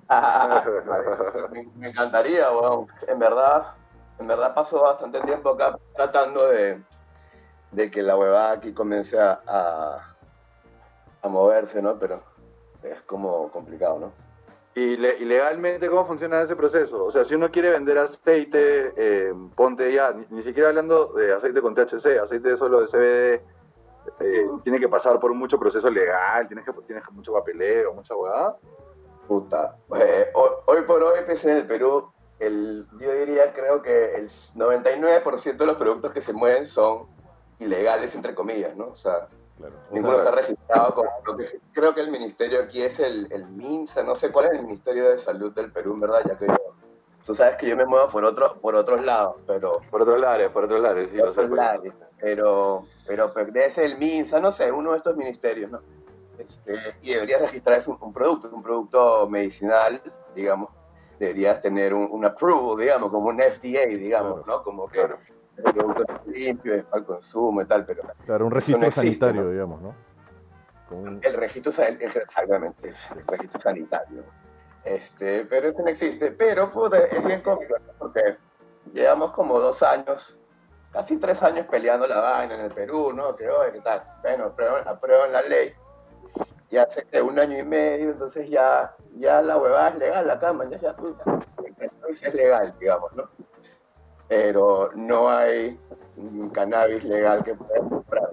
me, 1.52 1.68
me 1.76 1.88
encantaría, 1.90 2.50
weón. 2.50 2.86
En 3.06 3.18
verdad, 3.18 3.74
en 4.18 4.26
verdad 4.26 4.54
paso 4.54 4.80
bastante 4.82 5.20
tiempo 5.20 5.50
acá 5.50 5.78
tratando 5.94 6.48
de, 6.48 6.80
de 7.72 7.90
que 7.90 8.02
la 8.02 8.16
huevada 8.16 8.52
aquí 8.52 8.72
comience 8.72 9.18
a, 9.18 9.40
a, 9.46 10.14
a 11.22 11.28
moverse, 11.28 11.80
¿no? 11.82 11.98
Pero 11.98 12.22
es 12.82 13.00
como 13.02 13.50
complicado, 13.50 13.98
¿no? 13.98 14.12
Y, 14.74 14.96
le- 14.96 15.18
y 15.18 15.24
legalmente, 15.24 15.88
¿cómo 15.88 16.04
funciona 16.04 16.40
ese 16.42 16.54
proceso? 16.54 17.04
O 17.04 17.10
sea, 17.10 17.24
si 17.24 17.34
uno 17.34 17.50
quiere 17.50 17.70
vender 17.70 17.98
aceite, 17.98 18.92
eh, 18.96 19.32
ponte 19.56 19.92
ya, 19.92 20.12
ni, 20.12 20.24
ni 20.30 20.42
siquiera 20.42 20.68
hablando 20.68 21.06
de 21.14 21.32
aceite 21.34 21.60
con 21.60 21.74
THC, 21.74 22.18
aceite 22.22 22.56
solo 22.56 22.80
de 22.80 22.86
CBD, 22.86 23.42
eh, 24.20 24.46
tiene 24.62 24.78
que 24.78 24.88
pasar 24.88 25.18
por 25.18 25.34
mucho 25.34 25.58
proceso 25.58 25.90
legal, 25.90 26.46
tienes 26.46 26.64
que 26.64 26.72
tienes 26.86 27.02
mucho 27.10 27.32
papeleo, 27.32 27.92
mucha 27.92 28.14
huevada. 28.14 28.56
Puta. 29.26 29.76
Eh, 29.96 30.30
hoy, 30.34 30.50
hoy 30.66 30.82
por 30.82 31.02
hoy, 31.02 31.20
pues, 31.26 31.44
en 31.44 31.56
el 31.56 31.66
Perú, 31.66 32.10
el, 32.38 32.86
yo 33.00 33.12
diría, 33.12 33.52
creo 33.52 33.82
que 33.82 34.14
el 34.14 34.28
99% 34.54 35.56
de 35.56 35.66
los 35.66 35.76
productos 35.76 36.12
que 36.12 36.20
se 36.20 36.32
mueven 36.32 36.66
son 36.66 37.06
ilegales, 37.58 38.14
entre 38.14 38.34
comillas, 38.34 38.76
¿no? 38.76 38.88
O 38.88 38.96
sea, 38.96 39.28
Claro. 39.58 39.74
O 39.90 39.94
ninguno 39.94 40.14
sea, 40.14 40.24
está 40.24 40.36
registrado 40.36 40.94
como 40.94 41.10
lo 41.26 41.36
que 41.36 41.60
creo 41.72 41.92
que 41.92 42.00
el 42.00 42.10
ministerio 42.12 42.62
aquí 42.62 42.80
es 42.80 43.00
el, 43.00 43.26
el 43.32 43.48
MINSA, 43.48 44.04
no 44.04 44.14
sé 44.14 44.30
cuál 44.30 44.46
es 44.46 44.52
el 44.52 44.62
Ministerio 44.62 45.10
de 45.10 45.18
Salud 45.18 45.52
del 45.52 45.72
Perú, 45.72 45.94
en 45.94 46.00
verdad, 46.00 46.20
ya 46.28 46.38
que 46.38 46.46
yo, 46.46 46.54
tú 47.24 47.34
sabes 47.34 47.56
que 47.56 47.68
yo 47.68 47.76
me 47.76 47.84
muevo 47.84 48.08
por 48.08 48.24
otros 48.24 48.56
por 48.58 48.76
otros 48.76 49.04
lados, 49.04 49.36
pero 49.48 49.80
Por 49.90 50.02
otros 50.02 50.20
lados, 50.20 50.52
por 50.52 50.64
otros 50.64 50.80
lados, 50.80 51.08
sí, 51.08 51.16
sé. 51.16 51.22
otros 51.22 51.50
lados, 51.50 51.88
pero 52.20 52.86
pero 53.04 53.32
pues, 53.32 53.52
debe 53.52 53.70
ser 53.72 53.86
el 53.86 53.98
MINSA, 53.98 54.38
no 54.38 54.52
sé, 54.52 54.70
uno 54.70 54.92
de 54.92 54.98
estos 54.98 55.16
ministerios, 55.16 55.72
¿no? 55.72 55.80
Este, 56.38 56.94
y 57.02 57.14
deberías 57.14 57.40
registrar 57.40 57.82
un, 57.88 57.98
un 58.00 58.12
producto, 58.12 58.48
un 58.52 58.62
producto 58.62 59.28
medicinal, 59.28 60.00
digamos, 60.36 60.70
deberías 61.18 61.60
tener 61.62 61.92
un, 61.94 62.08
un 62.10 62.24
approval, 62.24 62.78
digamos, 62.78 63.10
como 63.10 63.28
un 63.28 63.40
FDA, 63.40 63.86
digamos, 63.86 64.46
¿no? 64.46 64.62
Como 64.62 64.88
que 64.88 64.98
Claro. 64.98 65.18
el 65.56 65.64
producto 65.74 66.04
es 66.04 66.26
limpio, 66.26 66.74
es 66.74 66.84
para 66.84 67.00
el 67.00 67.04
consumo 67.06 67.62
y 67.62 67.66
tal, 67.66 67.84
pero 67.84 68.02
Claro, 68.26 68.46
un 68.46 68.52
registro 68.52 68.80
no 68.80 68.86
existe, 68.86 69.18
sanitario, 69.26 69.42
¿no? 69.42 69.50
digamos, 69.50 69.82
¿no? 69.82 69.94
Con 70.88 71.20
el 71.22 71.34
registro 71.34 71.70
exactamente 71.70 72.88
el 73.14 73.26
registro 73.26 73.60
sanitario 73.60 74.22
este 74.84 75.44
pero 75.44 75.68
eso 75.68 75.82
no 75.82 75.88
existe 75.88 76.30
pero 76.30 76.70
puta, 76.70 76.96
es 76.98 77.22
bien 77.24 77.42
cómico 77.42 77.74
porque 77.98 78.38
llevamos 78.94 79.32
como 79.32 79.58
dos 79.60 79.82
años 79.82 80.38
casi 80.90 81.18
tres 81.18 81.42
años 81.42 81.66
peleando 81.70 82.06
la 82.06 82.20
vaina 82.20 82.54
en 82.54 82.60
el 82.62 82.70
Perú 82.70 83.12
no 83.12 83.36
que 83.36 83.46
oye 83.50 83.72
qué 83.72 83.80
tal 83.82 84.02
bueno 84.22 84.44
aprueban, 84.46 84.88
aprueban 84.88 85.30
la 85.30 85.42
ley 85.42 85.74
y 86.70 86.76
hace 86.76 87.04
que 87.04 87.20
un 87.22 87.38
año 87.38 87.58
y 87.58 87.64
medio 87.64 88.10
entonces 88.10 88.48
ya 88.50 88.94
ya 89.18 89.40
la 89.42 89.56
huevada 89.56 89.88
es 89.90 89.98
legal 89.98 90.26
la 90.26 90.38
cama 90.38 90.64
ya 90.70 90.78
ya 90.78 90.94
es 92.10 92.34
legal 92.34 92.74
digamos 92.80 93.12
no 93.14 93.24
pero 94.28 94.90
no 94.94 95.30
hay 95.30 95.78
cannabis 96.52 97.02
legal 97.04 97.42
que 97.44 97.54
puedas 97.54 97.80
comprar. 97.80 98.28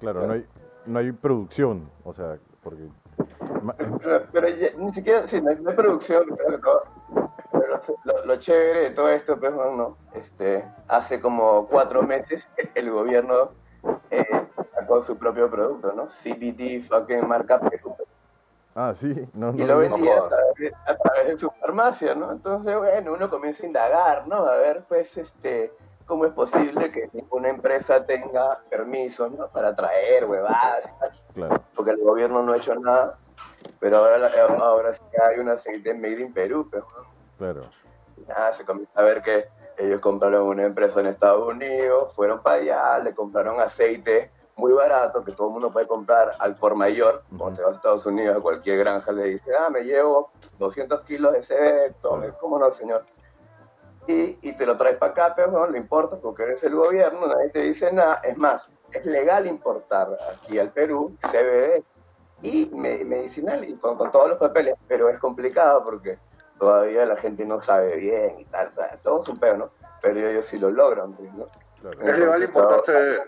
Claro, 0.00 0.26
no 0.26 0.32
hay, 0.34 0.46
no 0.84 0.98
hay 0.98 1.12
producción, 1.12 1.90
o 2.04 2.12
sea, 2.12 2.36
porque... 2.62 2.82
Pero, 4.02 4.26
pero 4.32 4.48
ya- 4.50 4.70
ni 4.76 4.92
siquiera, 4.92 5.26
sí, 5.26 5.40
no 5.40 5.50
hay, 5.50 5.56
no 5.60 5.70
hay 5.70 5.76
producción, 5.76 6.24
pero, 6.36 6.58
lo- 6.58 7.30
pero 7.52 7.80
lo, 8.04 8.24
lo 8.26 8.36
chévere 8.36 8.80
de 8.80 8.90
todo 8.90 9.08
esto, 9.08 9.38
pues, 9.40 9.52
bueno, 9.54 9.96
este, 10.14 10.64
hace 10.88 11.20
como 11.20 11.66
cuatro 11.68 12.02
meses 12.02 12.46
el 12.74 12.90
gobierno 12.90 13.52
sacó 14.88 15.02
su 15.04 15.18
propio 15.18 15.50
producto, 15.50 15.92
¿no? 15.92 16.08
CBD, 16.08 16.82
fucking 16.88 17.26
marca 17.28 17.60
Perú. 17.60 17.94
Ah, 18.74 18.94
sí, 18.98 19.12
no, 19.34 19.50
Y 19.54 19.58
lo 19.64 19.74
no- 19.74 19.78
vendía 19.80 20.18
a 20.18 20.28
través, 20.28 20.54
de, 20.58 20.72
a 20.86 20.96
través 20.96 21.26
de 21.28 21.38
su 21.38 21.50
farmacia, 21.60 22.14
¿no? 22.14 22.32
Entonces, 22.32 22.76
bueno, 22.76 23.12
uno 23.12 23.28
comienza 23.28 23.64
a 23.64 23.66
indagar, 23.66 24.26
¿no? 24.28 24.46
A 24.46 24.56
ver, 24.56 24.84
pues, 24.88 25.16
este, 25.16 25.72
cómo 26.06 26.24
es 26.24 26.32
posible 26.32 26.90
que 26.90 27.10
ninguna 27.12 27.48
empresa 27.50 28.04
tenga 28.06 28.60
permiso, 28.70 29.28
¿no? 29.28 29.48
Para 29.48 29.74
traer 29.74 30.24
huevadas 30.24 30.88
claro, 31.34 31.62
porque 31.74 31.90
el 31.90 31.98
gobierno 31.98 32.42
no 32.42 32.52
ha 32.52 32.56
hecho 32.56 32.74
nada, 32.76 33.18
pero 33.80 33.98
ahora, 33.98 34.30
ahora 34.60 34.94
sí 34.94 35.00
hay 35.28 35.38
un 35.40 35.48
aceite 35.50 35.92
made 35.94 36.20
in 36.20 36.32
Perú, 36.32 36.68
pero 36.70 36.86
claro. 37.36 37.62
nada, 38.28 38.54
se 38.54 38.64
comienza 38.64 38.98
a 38.98 39.02
ver 39.02 39.22
que 39.22 39.48
ellos 39.76 40.00
compraron 40.00 40.46
una 40.46 40.64
empresa 40.64 41.00
en 41.00 41.06
Estados 41.06 41.46
Unidos, 41.46 42.12
fueron 42.14 42.42
para 42.42 42.56
allá, 42.56 42.98
le 43.00 43.14
compraron 43.14 43.60
aceite 43.60 44.30
muy 44.58 44.72
barato 44.72 45.24
que 45.24 45.32
todo 45.32 45.46
el 45.46 45.52
mundo 45.54 45.70
puede 45.72 45.86
comprar 45.86 46.32
al 46.40 46.56
por 46.56 46.74
mayor, 46.74 47.22
cuando 47.38 47.56
te 47.58 47.62
vas 47.62 47.72
a 47.72 47.76
Estados 47.76 48.06
Unidos 48.06 48.36
a 48.36 48.40
cualquier 48.40 48.78
granja 48.78 49.12
le 49.12 49.24
dice, 49.24 49.52
ah, 49.56 49.70
me 49.70 49.84
llevo 49.84 50.32
200 50.58 51.02
kilos 51.02 51.32
de 51.32 51.38
ese, 51.38 51.94
tome, 52.02 52.32
¿cómo 52.40 52.58
no, 52.58 52.70
señor? 52.72 53.04
Y, 54.08 54.36
y 54.42 54.52
te 54.56 54.66
lo 54.66 54.76
traes 54.76 54.96
para 54.96 55.12
acá, 55.12 55.32
pero 55.36 55.50
no 55.52 55.66
le 55.68 55.78
importa 55.78 56.16
porque 56.16 56.42
eres 56.42 56.62
el 56.64 56.74
gobierno, 56.74 57.26
nadie 57.28 57.50
te 57.50 57.60
dice 57.60 57.92
nada. 57.92 58.20
Es 58.24 58.36
más, 58.36 58.68
es 58.90 59.04
legal 59.06 59.46
importar 59.46 60.18
aquí 60.34 60.58
al 60.58 60.70
Perú 60.72 61.16
CBD 61.30 61.84
y 62.42 62.66
me- 62.74 63.04
medicinal 63.04 63.62
y 63.68 63.76
con, 63.76 63.96
con 63.96 64.10
todos 64.10 64.30
los 64.30 64.38
papeles, 64.38 64.74
pero 64.88 65.08
es 65.08 65.18
complicado 65.20 65.84
porque 65.84 66.18
todavía 66.58 67.06
la 67.06 67.16
gente 67.16 67.44
no 67.44 67.62
sabe 67.62 67.96
bien 67.96 68.40
y 68.40 68.44
tal, 68.46 68.72
tal, 68.74 68.98
todo 69.04 69.22
es 69.22 69.28
un 69.28 69.38
pedo, 69.38 69.56
¿no? 69.56 69.70
Pero 70.02 70.18
ellos 70.18 70.46
sí 70.46 70.58
lo 70.58 70.70
logran, 70.70 71.16
¿no? 71.36 71.46
claro. 71.80 72.00
Es 72.12 72.18
legal 72.18 72.42
importarse. 72.42 73.20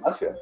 Farmacia. 0.00 0.36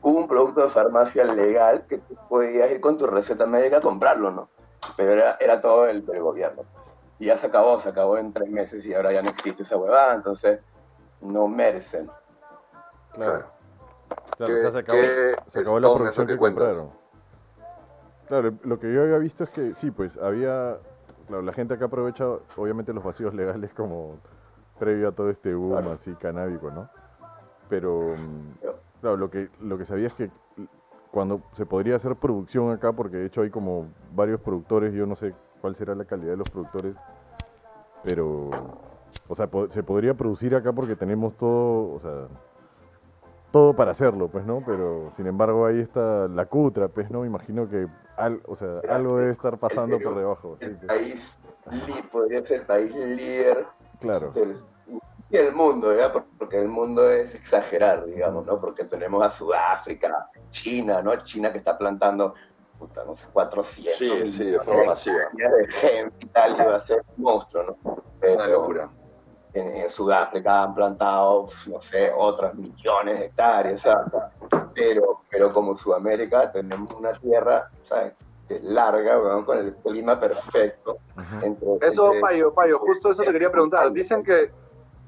Hubo 0.00 0.18
un 0.18 0.28
producto 0.28 0.62
de 0.62 0.68
farmacia 0.70 1.24
legal 1.24 1.84
que 1.88 1.98
tú 1.98 2.16
podías 2.28 2.70
ir 2.70 2.80
con 2.80 2.96
tu 2.96 3.06
receta 3.06 3.46
médica 3.46 3.78
a 3.78 3.80
comprarlo, 3.80 4.30
¿no? 4.30 4.48
Pero 4.96 5.12
era, 5.12 5.36
era 5.40 5.60
todo 5.60 5.86
el 5.88 6.06
del 6.06 6.22
gobierno. 6.22 6.62
Y 7.18 7.26
ya 7.26 7.36
se 7.36 7.46
acabó, 7.48 7.80
se 7.80 7.88
acabó 7.88 8.16
en 8.16 8.32
tres 8.32 8.48
meses 8.48 8.86
y 8.86 8.94
ahora 8.94 9.12
ya 9.12 9.22
no 9.22 9.30
existe 9.30 9.62
esa 9.64 9.76
huevada, 9.76 10.14
entonces 10.14 10.60
no 11.20 11.48
merecen. 11.48 12.08
Claro, 13.12 13.46
claro, 14.36 14.54
¿Qué- 14.54 14.54
o 14.54 14.58
sea, 14.58 14.70
se 14.70 14.78
acabó, 14.78 14.98
qué 15.00 15.36
se 15.48 15.60
acabó 15.60 15.80
la 15.80 15.92
producción 15.92 16.26
que 16.26 16.32
que 16.34 16.38
cuentas? 16.38 16.68
compraron. 16.76 16.98
Claro, 18.28 18.52
lo 18.62 18.78
que 18.78 18.92
yo 18.92 19.02
había 19.02 19.18
visto 19.18 19.44
es 19.44 19.50
que 19.50 19.74
sí, 19.74 19.90
pues 19.90 20.16
había, 20.18 20.78
claro, 21.26 21.42
la 21.42 21.52
gente 21.52 21.74
acá 21.74 21.86
aprovecha 21.86 22.24
obviamente 22.56 22.92
los 22.92 23.02
vacíos 23.02 23.34
legales 23.34 23.72
como 23.74 24.18
previo 24.78 25.08
a 25.08 25.12
todo 25.12 25.30
este 25.30 25.54
boom 25.54 25.72
Claro. 25.72 25.92
así 25.92 26.14
canábico, 26.14 26.70
¿no? 26.70 26.88
Pero, 27.68 28.14
claro, 29.00 29.16
lo 29.16 29.30
que, 29.30 29.48
lo 29.60 29.76
que 29.78 29.84
sabía 29.84 30.06
es 30.06 30.14
que 30.14 30.30
cuando 31.10 31.42
se 31.54 31.66
podría 31.66 31.96
hacer 31.96 32.16
producción 32.16 32.70
acá, 32.70 32.92
porque 32.92 33.16
de 33.16 33.26
hecho 33.26 33.42
hay 33.42 33.50
como 33.50 33.86
varios 34.14 34.40
productores, 34.40 34.92
yo 34.94 35.06
no 35.06 35.16
sé 35.16 35.34
cuál 35.60 35.74
será 35.76 35.94
la 35.94 36.04
calidad 36.04 36.30
de 36.32 36.36
los 36.36 36.50
productores, 36.50 36.94
pero, 38.04 38.50
o 39.28 39.34
sea, 39.34 39.46
po- 39.48 39.68
se 39.70 39.82
podría 39.82 40.14
producir 40.14 40.54
acá 40.54 40.72
porque 40.72 40.96
tenemos 40.96 41.34
todo, 41.36 41.94
o 41.94 42.00
sea, 42.00 42.28
todo 43.50 43.74
para 43.74 43.90
hacerlo, 43.92 44.28
pues, 44.28 44.44
¿no? 44.44 44.62
Pero, 44.64 45.10
sin 45.16 45.26
embargo, 45.26 45.66
ahí 45.66 45.80
está 45.80 46.28
la 46.28 46.46
cutra, 46.46 46.88
pues, 46.88 47.10
¿no? 47.10 47.24
Imagino 47.24 47.68
que, 47.68 47.86
al, 48.16 48.40
o 48.46 48.56
sea, 48.56 48.80
algo 48.88 49.16
debe 49.16 49.32
estar 49.32 49.58
pasando 49.58 49.98
por 49.98 50.14
debajo. 50.16 50.56
El 50.60 50.76
país 50.76 51.34
podría 52.12 52.42
ser 52.46 52.60
el 52.60 52.66
país 52.66 52.94
líder 52.94 53.66
Claro, 54.00 54.30
del 54.30 54.56
y 55.30 55.36
el 55.36 55.52
mundo, 55.54 55.94
¿ya? 55.94 56.12
Por- 56.12 56.24
Porque 56.38 56.58
el 56.60 56.68
mundo 56.68 57.10
es 57.10 57.34
exagerar, 57.34 58.04
digamos, 58.06 58.46
¿no? 58.46 58.60
Porque 58.60 58.84
tenemos 58.84 59.22
a 59.22 59.30
Sudáfrica, 59.30 60.28
China, 60.52 61.02
¿no? 61.02 61.14
China 61.24 61.52
que 61.52 61.58
está 61.58 61.76
plantando, 61.76 62.34
puta, 62.78 63.04
no 63.04 63.14
sé, 63.16 63.26
400 63.32 63.96
Sí, 63.96 64.04
millones 64.10 64.34
sí, 64.34 64.44
de 64.46 64.60
forma 64.60 64.84
masiva. 64.84 65.16
de 65.32 65.66
gente 65.72 66.16
y 66.20 66.26
tal, 66.28 66.52
y 66.54 66.64
va 66.64 66.76
a 66.76 66.78
ser 66.78 67.02
un 67.16 67.24
monstruo, 67.24 67.76
¿no? 67.84 67.96
Es 68.20 68.34
una 68.34 68.46
locura. 68.46 68.88
En, 69.54 69.68
en 69.76 69.88
Sudáfrica 69.88 70.62
han 70.62 70.74
plantado, 70.74 71.48
no 71.66 71.80
sé, 71.80 72.12
otras 72.16 72.54
millones 72.54 73.18
de 73.18 73.26
hectáreas, 73.26 73.80
o 73.80 73.82
sea, 73.82 74.30
pero, 74.74 75.20
pero 75.30 75.52
como 75.52 75.76
Sudamérica 75.76 76.52
tenemos 76.52 76.92
una 76.94 77.12
tierra, 77.12 77.68
¿sabes? 77.84 78.12
Larga, 78.62 79.20
con 79.44 79.58
el 79.58 79.74
clima 79.76 80.18
perfecto. 80.18 80.98
entre- 81.42 81.68
Eso, 81.86 82.06
entre- 82.06 82.20
Payo, 82.20 82.54
Payo, 82.54 82.78
justo 82.78 83.10
eso 83.10 83.22
te 83.22 83.32
quería 83.32 83.50
preguntar. 83.50 83.90
Dicen 83.92 84.22
que, 84.22 84.50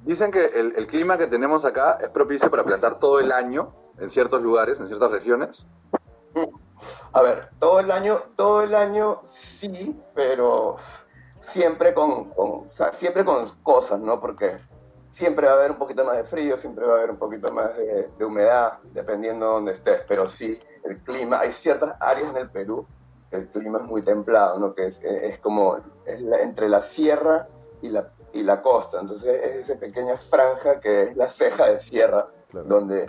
dicen 0.04 0.30
que 0.30 0.46
el, 0.46 0.86
clima 0.86 1.18
que 1.18 1.26
tenemos 1.26 1.64
acá 1.64 1.98
es 2.00 2.08
propicio 2.08 2.50
para 2.50 2.64
plantar 2.64 2.98
todo 2.98 3.20
el 3.20 3.32
año 3.32 3.74
en 3.98 4.10
ciertos 4.10 4.42
lugares, 4.42 4.80
en 4.80 4.86
ciertas 4.86 5.10
regiones. 5.10 5.66
A 7.12 7.22
ver, 7.22 7.50
todo 7.58 7.80
el 7.80 7.90
año, 7.90 8.22
todo 8.36 8.62
el 8.62 8.74
año 8.74 9.20
sí, 9.28 10.00
pero 10.14 10.76
siempre 11.40 11.92
con, 11.92 12.32
siempre 12.92 13.24
con 13.24 13.48
cosas, 13.62 14.00
¿no? 14.00 14.20
Porque 14.20 14.58
siempre 15.10 15.46
va 15.46 15.52
a 15.52 15.56
haber 15.56 15.72
un 15.72 15.78
poquito 15.78 16.04
más 16.04 16.16
de 16.16 16.24
frío, 16.24 16.56
siempre 16.56 16.86
va 16.86 16.94
a 16.94 16.98
haber 16.98 17.10
un 17.10 17.18
poquito 17.18 17.52
más 17.52 17.76
de, 17.76 18.24
humedad, 18.24 18.78
dependiendo 18.92 19.46
de 19.46 19.52
donde 19.52 19.72
estés. 19.72 20.02
Pero 20.08 20.28
sí, 20.28 20.58
el 20.84 20.98
clima, 21.02 21.40
hay 21.40 21.52
ciertas 21.52 21.94
áreas 22.00 22.30
en 22.30 22.36
el 22.36 22.50
Perú 22.50 22.86
que 23.30 23.36
el 23.36 23.48
clima 23.48 23.78
es 23.78 23.84
muy 23.84 24.02
templado, 24.02 24.58
¿no? 24.58 24.74
Que 24.74 24.86
es, 24.86 25.00
es 25.02 25.38
como 25.38 25.78
es 26.04 26.20
la- 26.20 26.40
entre 26.40 26.68
la 26.68 26.82
sierra 26.82 27.48
y 27.80 27.88
la, 27.88 28.12
y 28.32 28.42
la 28.42 28.62
costa. 28.62 29.00
Entonces 29.00 29.40
es 29.42 29.68
esa 29.68 29.78
pequeña 29.80 30.16
franja 30.16 30.80
que 30.80 31.04
es 31.04 31.16
la 31.16 31.28
ceja 31.28 31.66
de 31.66 31.80
sierra, 31.80 32.28
claro. 32.50 32.66
donde 32.68 33.06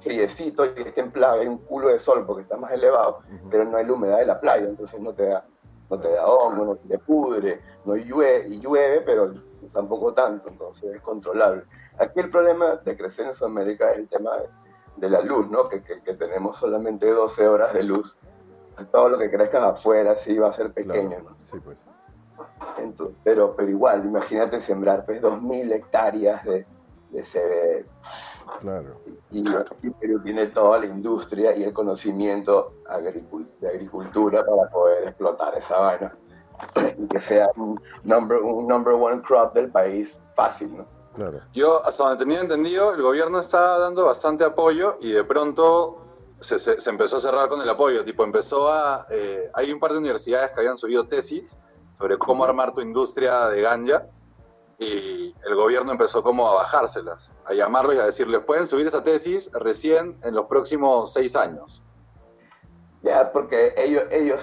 friecito 0.00 0.64
y 0.66 0.72
es 0.76 0.94
templado, 0.94 1.40
hay 1.40 1.46
un 1.46 1.58
culo 1.58 1.88
de 1.88 1.98
sol 1.98 2.24
porque 2.26 2.42
está 2.42 2.56
más 2.56 2.72
elevado, 2.72 3.20
pero 3.50 3.64
no 3.64 3.76
hay 3.76 3.86
la 3.86 3.92
humedad 3.92 4.18
de 4.18 4.26
la 4.26 4.40
playa, 4.40 4.66
entonces 4.66 4.98
no 5.00 5.12
te 5.14 5.26
da, 5.26 5.44
no 5.88 6.00
te 6.00 6.10
da 6.10 6.26
hongo, 6.26 6.64
no 6.64 6.76
te 6.76 6.98
pudre, 6.98 7.60
no 7.84 7.94
llueve, 7.94 8.48
y 8.48 8.58
llueve, 8.60 9.00
pero 9.02 9.32
tampoco 9.72 10.12
tanto, 10.12 10.48
entonces 10.48 10.92
es 10.96 11.00
controlable. 11.02 11.62
Aquí 11.98 12.18
el 12.18 12.30
problema 12.30 12.76
de 12.84 12.96
crecer 12.96 13.26
en 13.26 13.32
Sudamérica 13.32 13.92
es 13.92 13.98
el 13.98 14.08
tema 14.08 14.36
de, 14.38 14.48
de 14.96 15.08
la 15.08 15.20
luz, 15.20 15.48
¿no? 15.48 15.68
Que, 15.68 15.82
que- 15.84 16.02
que 16.02 16.14
tenemos 16.14 16.56
solamente 16.56 17.08
12 17.08 17.46
horas 17.46 17.72
de 17.72 17.84
luz. 17.84 18.16
Todo 18.90 19.08
lo 19.10 19.18
que 19.18 19.30
crezca 19.30 19.64
afuera 19.68 20.16
sí 20.16 20.36
va 20.36 20.48
a 20.48 20.52
ser 20.52 20.72
pequeño, 20.72 21.10
Claro, 21.10 21.24
¿no? 21.30 21.36
Sí, 21.50 21.60
pues. 21.62 21.76
Entonces, 22.78 23.16
pero, 23.24 23.54
pero 23.56 23.68
igual, 23.70 24.04
imagínate 24.04 24.60
sembrar 24.60 25.04
pues 25.04 25.20
2.000 25.22 25.72
hectáreas 25.72 26.44
de, 26.44 26.66
de 27.10 27.22
CBD. 27.22 27.86
Claro. 28.60 29.00
Y, 29.30 29.40
y 29.40 29.90
Perú 29.90 30.20
tiene 30.22 30.46
toda 30.48 30.78
la 30.78 30.86
industria 30.86 31.54
y 31.56 31.62
el 31.62 31.72
conocimiento 31.72 32.72
de 33.60 33.68
agricultura 33.68 34.44
para 34.44 34.68
poder 34.70 35.08
explotar 35.08 35.56
esa 35.56 35.78
vaina 35.78 36.16
y 36.98 37.06
que 37.08 37.18
sea 37.20 37.48
un 37.56 37.80
number, 38.04 38.38
un 38.38 38.66
number 38.68 38.94
one 38.94 39.22
crop 39.22 39.54
del 39.54 39.70
país 39.70 40.16
fácil, 40.34 40.76
¿no? 40.76 40.86
Claro. 41.14 41.40
Yo, 41.52 41.84
hasta 41.84 42.04
donde 42.04 42.24
tenía 42.24 42.40
entendido, 42.40 42.94
el 42.94 43.02
gobierno 43.02 43.38
está 43.38 43.78
dando 43.78 44.06
bastante 44.06 44.44
apoyo 44.44 44.96
y 45.00 45.12
de 45.12 45.24
pronto 45.24 45.98
se, 46.40 46.58
se- 46.58 46.80
se 46.80 46.90
empezó 46.90 47.18
a 47.18 47.20
cerrar 47.20 47.48
con 47.48 47.60
el 47.60 47.68
apoyo. 47.68 48.02
Tipo, 48.04 48.24
empezó 48.24 48.72
a. 48.72 49.06
eh, 49.10 49.50
hay 49.54 49.70
un 49.72 49.78
par 49.78 49.92
de 49.92 49.98
universidades 49.98 50.52
que 50.52 50.60
habían 50.60 50.76
subido 50.78 51.06
tesis 51.06 51.56
sobre 52.02 52.18
cómo 52.18 52.42
armar 52.44 52.74
tu 52.74 52.80
industria 52.80 53.46
de 53.46 53.62
ganja 53.62 54.08
y 54.76 55.32
el 55.46 55.54
gobierno 55.54 55.92
empezó 55.92 56.20
como 56.20 56.48
a 56.48 56.54
bajárselas, 56.54 57.32
a 57.44 57.54
llamarlos 57.54 57.94
y 57.94 57.98
a 57.98 58.06
decirles: 58.06 58.40
pueden 58.40 58.66
subir 58.66 58.88
esa 58.88 59.04
tesis 59.04 59.48
recién 59.52 60.18
en 60.24 60.34
los 60.34 60.46
próximos 60.46 61.12
seis 61.12 61.36
años. 61.36 61.80
Ya, 63.02 63.30
porque 63.30 63.72
ellos, 63.76 64.04
ellos 64.10 64.40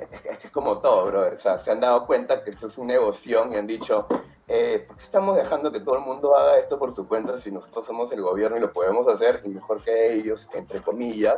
es 0.42 0.50
como 0.50 0.78
todo, 0.78 1.04
brother, 1.06 1.34
o 1.34 1.38
sea, 1.38 1.58
se 1.58 1.72
han 1.72 1.80
dado 1.80 2.06
cuenta 2.06 2.42
que 2.42 2.50
esto 2.50 2.68
es 2.68 2.78
un 2.78 2.86
negocio 2.86 3.52
y 3.52 3.56
han 3.56 3.66
dicho, 3.66 4.06
eh, 4.48 4.86
¿por 4.88 4.96
qué 4.96 5.02
estamos 5.02 5.36
dejando 5.36 5.70
que 5.70 5.80
todo 5.80 5.96
el 5.96 6.04
mundo 6.06 6.34
haga 6.34 6.58
esto 6.58 6.78
por 6.78 6.94
su 6.94 7.06
cuenta 7.06 7.36
si 7.36 7.50
nosotros 7.50 7.84
somos 7.84 8.10
el 8.12 8.22
gobierno 8.22 8.56
y 8.56 8.60
lo 8.60 8.72
podemos 8.72 9.06
hacer 9.08 9.42
y 9.44 9.50
mejor 9.50 9.82
que 9.82 10.14
ellos, 10.14 10.48
entre 10.54 10.80
comillas, 10.80 11.36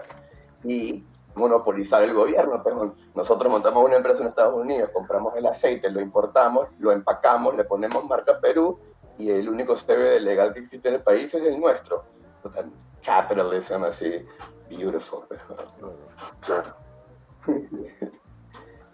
y 0.62 1.04
monopolizar 1.36 2.02
el 2.02 2.12
gobierno? 2.12 2.62
Pero 2.64 2.94
nosotros 3.14 3.50
montamos 3.50 3.84
una 3.84 3.96
empresa 3.96 4.22
en 4.22 4.28
Estados 4.28 4.54
Unidos, 4.54 4.90
compramos 4.92 5.36
el 5.36 5.46
aceite, 5.46 5.90
lo 5.90 6.00
importamos, 6.00 6.68
lo 6.78 6.92
empacamos, 6.92 7.54
le 7.56 7.64
ponemos 7.64 8.04
marca 8.04 8.40
Perú 8.40 8.78
y 9.18 9.30
el 9.30 9.48
único 9.48 9.74
CBD 9.74 10.20
legal 10.20 10.52
que 10.52 10.60
existe 10.60 10.88
en 10.88 10.96
el 10.96 11.02
país 11.02 11.32
es 11.34 11.46
el 11.46 11.60
nuestro. 11.60 12.04
Total, 12.42 12.70
capitalism 13.04 13.84
así, 13.84 14.26
beautiful. 14.68 15.24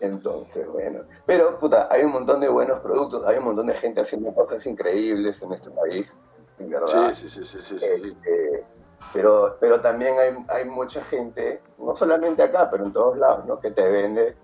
Entonces, 0.01 0.69
bueno. 0.69 1.05
Pero, 1.27 1.59
puta, 1.61 1.89
hay 1.91 2.03
un 2.03 2.13
montón 2.13 2.41
de 2.41 2.49
buenos 2.49 2.81
productos, 2.81 3.25
hay 3.25 3.39
un 3.39 3.45
montón 3.45 3.67
de 3.67 3.75
gente 3.75 4.01
haciendo 4.01 4.35
cosas 4.35 4.67
increíbles 4.67 5.41
en 5.43 5.53
este 5.53 5.71
país, 5.71 6.13
en 6.59 6.71
verdad. 6.71 7.13
Sí, 7.13 7.29
sí, 7.29 7.45
sí, 7.45 7.45
sí, 7.45 7.63
sí, 7.63 7.79
sí, 7.79 7.99
sí. 8.01 8.09
Este, 8.09 8.67
pero, 9.13 9.57
pero 9.61 9.81
también 9.81 10.19
hay, 10.19 10.35
hay 10.49 10.65
mucha 10.65 11.03
gente, 11.05 11.61
no 11.79 11.95
solamente 11.97 12.43
acá, 12.43 12.71
pero 12.71 12.85
en 12.85 12.93
todos 12.93 13.19
lados, 13.19 13.45
¿no? 13.47 13.61
Que 13.61 13.71
te 13.71 13.91
vende, 13.91 14.37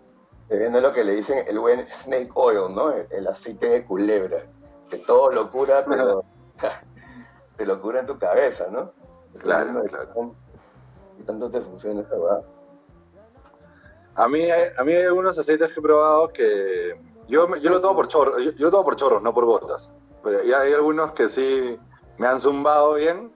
te 0.48 0.58
vende 0.58 0.80
lo 0.80 0.92
que 0.92 1.04
le 1.04 1.14
dicen 1.14 1.44
el 1.46 1.58
buen 1.58 1.86
snake 1.88 2.30
oil, 2.34 2.74
¿no? 2.74 2.90
El, 2.90 3.06
el 3.10 3.26
aceite 3.26 3.68
de 3.68 3.84
culebra. 3.84 4.44
Que 4.90 4.98
todo 4.98 5.30
lo 5.32 5.50
cura, 5.50 5.84
pero 5.88 6.24
te 7.56 7.66
lo 7.66 7.80
cura 7.80 8.00
en 8.00 8.06
tu 8.06 8.18
cabeza, 8.18 8.66
¿no? 8.70 8.92
Claro, 9.38 9.82
claro. 9.84 10.34
qué 11.16 11.24
tanto 11.24 11.50
te 11.50 11.60
funciona 11.60 12.02
esa 12.02 12.16
verdad. 12.16 12.42
A 14.16 14.28
mí, 14.28 14.50
hay, 14.50 14.62
a 14.76 14.84
mí 14.84 14.92
hay 14.92 15.04
algunos 15.04 15.38
aceites 15.38 15.72
que 15.72 15.78
he 15.78 15.82
probado 15.82 16.28
que 16.28 17.00
yo, 17.28 17.54
yo 17.56 17.70
lo 17.70 17.80
tomo 17.80 17.94
por 17.94 18.08
chorros, 18.08 18.42
yo, 18.42 18.50
yo 18.52 18.64
lo 18.64 18.70
tomo 18.70 18.84
por 18.84 18.96
chorros, 18.96 19.22
no 19.22 19.32
por 19.32 19.44
gotas. 19.44 19.92
Pero 20.24 20.42
y 20.42 20.52
hay 20.52 20.72
algunos 20.72 21.12
que 21.12 21.28
sí 21.28 21.78
me 22.16 22.26
han 22.26 22.40
zumbado 22.40 22.94
bien 22.94 23.32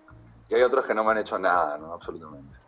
y 0.53 0.55
hay 0.55 0.63
otros 0.63 0.85
que 0.85 0.95
no 0.95 1.03
me 1.03 1.13
han 1.13 1.19
hecho 1.19 1.39
nada, 1.39 1.79
¿no? 1.79 1.95
Absolutamente. 1.95 2.59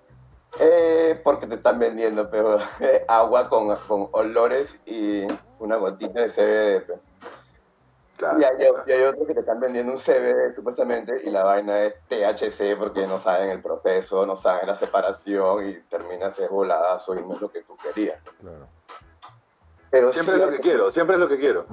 Eh, 0.59 1.20
porque 1.22 1.47
te 1.47 1.57
están 1.57 1.78
vendiendo 1.78 2.30
pero, 2.30 2.59
eh, 2.80 3.05
agua 3.09 3.49
con, 3.51 3.76
con 3.76 4.09
olores 4.12 4.80
y 4.87 5.26
una 5.59 5.76
gotita 5.76 6.20
de 6.20 6.28
CBD. 6.30 6.87
pe. 6.87 6.95
Claro. 8.16 8.41
Y, 8.41 8.45
hay, 8.45 8.53
y 8.87 8.93
hay 8.93 9.03
otros 9.03 9.26
que 9.26 9.35
te 9.35 9.41
están 9.41 9.61
vendiendo 9.61 9.93
un 9.93 9.99
CBD 9.99 10.55
supuestamente 10.55 11.20
y 11.24 11.30
la 11.30 11.45
vaina 11.45 11.82
es 11.82 11.95
THC 12.09 12.78
porque 12.78 13.07
no 13.07 13.18
saben 13.18 13.51
el 13.51 13.61
proceso, 13.61 14.24
no 14.24 14.37
saben 14.37 14.68
la 14.68 14.76
separación 14.76 15.68
y 15.68 15.74
terminas 15.91 16.39
es 16.39 16.49
voladazo 16.49 17.14
y 17.16 17.22
no 17.22 17.35
es 17.35 17.41
lo 17.41 17.51
que 17.51 17.62
tú 17.62 17.76
querías. 17.76 18.18
Claro. 18.41 18.68
Pero 19.91 20.12
Siempre 20.12 20.37
sí, 20.37 20.41
es 20.41 20.47
lo 20.47 20.53
que 20.53 20.61
quiero, 20.61 20.91
siempre 20.91 21.16
es 21.16 21.20
lo 21.20 21.28
que 21.28 21.39
quiero. 21.39 21.66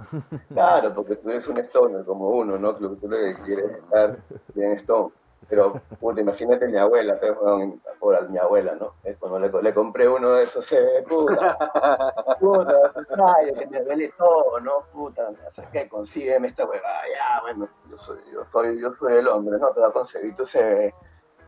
Claro, 0.49 0.93
porque 0.93 1.15
tú 1.15 1.29
eres 1.29 1.47
un 1.47 1.57
stoner 1.59 2.03
como 2.05 2.29
uno, 2.29 2.57
¿no? 2.57 2.73
Lo 2.73 2.89
que 2.91 2.95
tú 2.97 3.07
lo 3.07 3.17
que 3.17 3.35
quieres 3.45 3.71
es 3.71 3.77
estar 3.77 4.17
bien 4.53 4.71
stone. 4.73 5.11
Pero, 5.51 5.81
puta, 5.99 6.21
imagínate 6.21 6.65
mi 6.69 6.77
abuela, 6.77 7.19
pues, 7.19 7.33
weón, 7.37 7.81
por 7.99 8.29
mi 8.29 8.37
abuela, 8.37 8.73
¿no? 8.75 8.93
Es 9.03 9.17
cuando 9.17 9.37
le, 9.37 9.51
le 9.61 9.73
compré 9.73 10.07
uno 10.07 10.29
de 10.29 10.45
esos, 10.45 10.63
se 10.63 11.03
puta, 11.05 11.57
puta, 12.39 12.93
ay, 13.35 13.53
que 13.53 13.67
me 13.67 13.81
duele 13.81 14.13
todo, 14.17 14.61
¿no? 14.61 14.85
Puta, 14.93 15.29
¿sabes 15.49 15.69
qué? 15.73 15.89
Consígueme 15.89 16.47
esta 16.47 16.63
huevada, 16.63 17.01
ya, 17.13 17.41
bueno, 17.41 17.67
yo 17.89 17.97
soy, 17.97 18.19
yo 18.33 18.45
soy, 18.49 18.79
yo 18.79 18.93
soy 18.93 19.15
el 19.15 19.27
hombre, 19.27 19.59
¿no? 19.59 19.71
Te 19.71 19.81
va 19.81 19.89
a 19.89 19.91
conseguir 19.91 20.35
CB. 20.35 20.93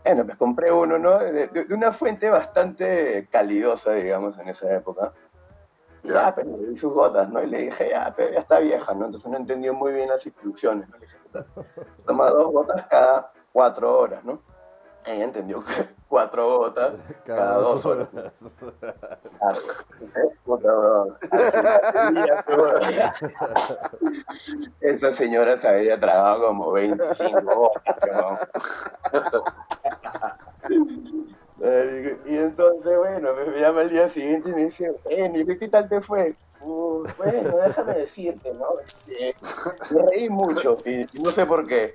Bueno, 0.04 0.26
pues 0.26 0.38
compré 0.38 0.70
uno, 0.70 1.00
¿no? 1.00 1.20
De, 1.20 1.66
una 1.74 1.94
fuente 1.94 2.30
bastante 2.30 3.30
calidosa, 3.32 3.94
digamos, 3.94 4.38
en 4.38 4.50
esa 4.50 4.70
época. 4.76 5.14
Ya, 6.04 6.36
pero 6.36 6.58
le 6.58 6.72
di 6.72 6.78
sus 6.78 6.92
gotas, 6.92 7.30
¿no? 7.30 7.42
Y 7.42 7.48
le 7.48 7.58
dije, 7.60 7.92
ya, 7.92 8.14
pero 8.14 8.34
ya 8.34 8.40
está 8.42 8.60
vieja, 8.60 8.94
¿no? 8.94 9.06
Entonces 9.06 9.32
no 9.32 9.38
entendió 9.38 9.74
muy 9.74 9.94
bien 9.94 10.10
las 10.10 10.26
instrucciones, 10.26 10.90
¿no? 10.90 10.98
Le 10.98 11.06
dije, 11.06 11.18
puta, 11.24 11.46
toma 12.06 12.30
dos 12.32 12.52
gotas 12.52 12.86
cada 12.88 13.32
cuatro 13.54 13.98
horas, 14.00 14.26
¿no? 14.26 14.42
Ella 15.06 15.26
entendió 15.26 15.64
que 15.64 15.88
cuatro 16.10 16.58
gotas 16.58 16.94
cada 17.26 17.56
dos 17.58 17.86
horas. 17.86 18.10
Claro. 18.10 19.60
Puta, 20.44 20.68
weón. 20.68 21.18
Esa 24.82 25.12
señora 25.12 25.58
se 25.60 25.68
había 25.68 26.00
tragado 26.00 26.48
como 26.48 26.72
25 26.74 27.42
gotas, 27.42 28.50
Y 32.26 32.38
entonces, 32.38 32.98
bueno, 32.98 33.30
me 33.34 33.62
llama 33.62 33.84
el 33.84 33.90
día 33.90 34.10
siguiente 34.10 34.50
y 34.50 34.54
me 34.54 34.66
dice, 34.66 34.94
eh, 35.10 35.58
¿qué 35.58 35.70
tal 35.70 35.88
te 35.88 36.02
fue? 36.02 36.36
"Uh, 36.66 37.04
bueno, 37.18 37.58
déjame 37.58 37.94
decirte, 37.96 38.54
¿no? 38.54 38.66
Este, 39.08 39.36
me 39.96 40.02
reí 40.10 40.30
mucho 40.30 40.82
y, 40.86 41.02
y 41.02 41.22
no 41.22 41.32
sé 41.32 41.46
por 41.46 41.68
qué. 41.68 41.94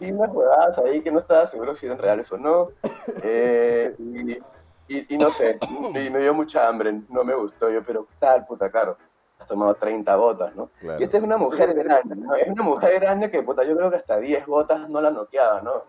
Y, 0.00 0.04
y 0.06 0.12
unas 0.12 0.30
huevadas 0.32 0.78
ahí 0.78 1.00
que 1.02 1.10
no 1.12 1.18
estaba 1.18 1.46
seguro 1.46 1.74
si 1.74 1.86
eran 1.86 1.98
reales 1.98 2.30
o 2.32 2.38
no. 2.38 2.70
Eh, 3.22 3.94
y, 3.98 4.32
y- 4.88 5.14
y 5.14 5.18
no 5.18 5.30
sé, 5.30 5.58
y 5.94 6.10
me 6.10 6.18
dio 6.20 6.34
mucha 6.34 6.66
hambre, 6.68 7.00
no 7.08 7.24
me 7.24 7.34
gustó. 7.34 7.70
Yo, 7.70 7.82
pero 7.84 8.06
¿qué 8.06 8.14
tal, 8.18 8.46
puta 8.46 8.70
caro? 8.70 8.96
Has 9.38 9.46
tomado 9.48 9.74
30 9.74 10.14
gotas, 10.14 10.54
¿no? 10.54 10.70
Claro. 10.80 11.00
Y 11.00 11.04
esta 11.04 11.16
es 11.18 11.22
una 11.24 11.36
mujer 11.36 11.74
grande, 11.74 12.14
¿no? 12.16 12.34
Es 12.34 12.48
una 12.48 12.62
mujer 12.62 13.00
grande 13.00 13.30
que, 13.30 13.42
puta, 13.42 13.64
yo 13.64 13.76
creo 13.76 13.90
que 13.90 13.96
hasta 13.96 14.18
10 14.18 14.46
gotas 14.46 14.88
no 14.88 15.00
la 15.00 15.10
noqueaba, 15.10 15.60
¿no? 15.60 15.82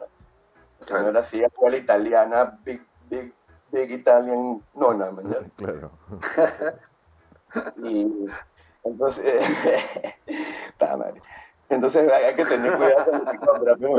La 0.79 0.85
señora 0.97 1.19
así, 1.21 1.41
escuela 1.43 1.77
italiana, 1.77 2.57
big, 2.63 2.85
big, 3.09 3.33
big 3.71 3.91
Italian 3.91 4.61
nona, 4.73 5.11
¿me 5.11 5.21
entiendes? 5.23 5.51
Claro. 5.57 5.91
Y 7.83 8.27
entonces, 8.83 9.25
está 10.69 10.97
madre. 10.97 11.21
Entonces 11.67 12.11
hay 12.11 12.35
que 12.35 12.45
tener 12.45 12.73
cuidado 12.77 13.05
con 13.05 13.25
lo 13.25 13.31
que 13.31 13.37
compra, 13.39 13.75
pero 13.79 13.95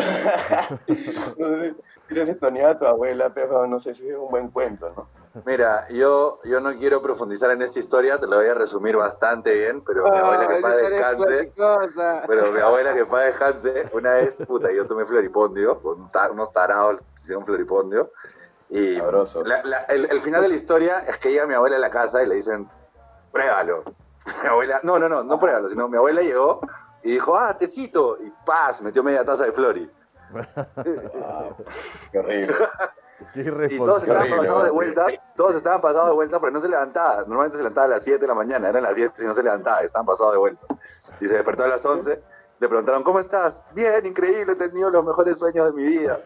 entonces, 0.86 1.74
si 2.06 2.60
a 2.62 2.78
tu 2.78 2.86
abuela, 2.86 3.34
pero 3.34 3.66
no 3.66 3.80
sé 3.80 3.92
si 3.92 4.08
es 4.08 4.16
un 4.16 4.30
buen 4.30 4.50
cuento, 4.50 4.92
¿no? 4.96 5.10
Mira, 5.44 5.86
yo, 5.90 6.38
yo 6.44 6.60
no 6.60 6.72
quiero 6.78 7.02
profundizar 7.02 7.50
en 7.50 7.60
esta 7.62 7.80
historia, 7.80 8.18
te 8.18 8.26
lo 8.28 8.36
voy 8.36 8.46
a 8.46 8.54
resumir 8.54 8.96
bastante 8.96 9.52
bien, 9.52 9.82
pero 9.84 10.04
mi 10.10 10.16
abuela 10.16 10.46
que 10.48 10.60
paz 10.62 10.76
descanse, 10.76 11.52
pero 12.28 12.52
mi 12.52 12.60
abuela 12.60 12.94
que 12.94 13.04
paz 13.06 13.24
descanse, 13.26 13.88
una 13.92 14.12
vez, 14.14 14.36
puta, 14.46 14.72
yo 14.72 14.86
tomé 14.86 15.04
floripondio, 15.04 15.80
con 15.82 16.10
ta- 16.12 16.30
unos 16.30 16.52
tarados 16.52 17.02
hicieron 17.20 17.44
floripondio, 17.44 18.12
y 18.68 18.96
la- 19.44 19.62
la- 19.64 19.78
el, 19.88 20.08
el 20.10 20.20
final 20.20 20.40
de 20.42 20.48
la 20.48 20.54
historia 20.54 21.00
es 21.00 21.18
que 21.18 21.30
llega 21.32 21.46
mi 21.46 21.54
abuela 21.54 21.76
a 21.76 21.80
la 21.80 21.90
casa 21.90 22.22
y 22.22 22.26
le 22.28 22.36
dicen, 22.36 22.66
pruébalo. 23.36 23.84
Mi 24.42 24.48
abuela, 24.48 24.80
no, 24.82 24.98
no, 24.98 25.08
no, 25.08 25.22
no 25.22 25.38
pruébalo, 25.38 25.68
sino 25.68 25.88
mi 25.88 25.96
abuela 25.96 26.20
llegó 26.22 26.60
y 27.02 27.12
dijo, 27.12 27.36
ah, 27.36 27.56
tecito, 27.56 28.16
y 28.20 28.32
paz, 28.44 28.82
metió 28.82 29.04
media 29.04 29.24
taza 29.24 29.44
de 29.44 29.52
flori. 29.52 29.88
Qué 32.12 32.18
horrible. 32.18 32.54
Qué 33.34 33.68
Y 33.70 33.78
todos 33.78 34.02
estaban 34.02 34.22
horrible, 34.22 34.38
pasados 34.38 34.64
de 34.64 34.70
vuelta, 34.70 35.06
todos 35.36 35.54
estaban 35.54 35.80
pasados 35.80 36.08
de 36.08 36.14
vuelta, 36.14 36.40
pero 36.40 36.52
no 36.52 36.60
se 36.60 36.68
levantaba. 36.68 37.18
Normalmente 37.20 37.56
se 37.56 37.62
levantaba 37.62 37.84
a 37.86 37.90
las 37.90 38.04
7 38.04 38.18
de 38.18 38.26
la 38.26 38.34
mañana, 38.34 38.68
eran 38.68 38.82
las 38.82 38.94
10 38.94 39.12
y 39.20 39.24
no 39.24 39.34
se 39.34 39.42
levantaba, 39.42 39.80
estaban 39.80 40.06
pasados 40.06 40.32
de 40.32 40.38
vuelta. 40.38 40.66
Y 41.20 41.26
se 41.26 41.34
despertó 41.34 41.64
a 41.64 41.68
las 41.68 41.86
11, 41.86 42.20
le 42.58 42.68
preguntaron, 42.68 43.04
¿cómo 43.04 43.20
estás? 43.20 43.62
Bien, 43.72 44.04
increíble, 44.04 44.52
he 44.52 44.56
tenido 44.56 44.90
los 44.90 45.04
mejores 45.04 45.38
sueños 45.38 45.66
de 45.66 45.72
mi 45.72 45.84
vida. 45.84 46.20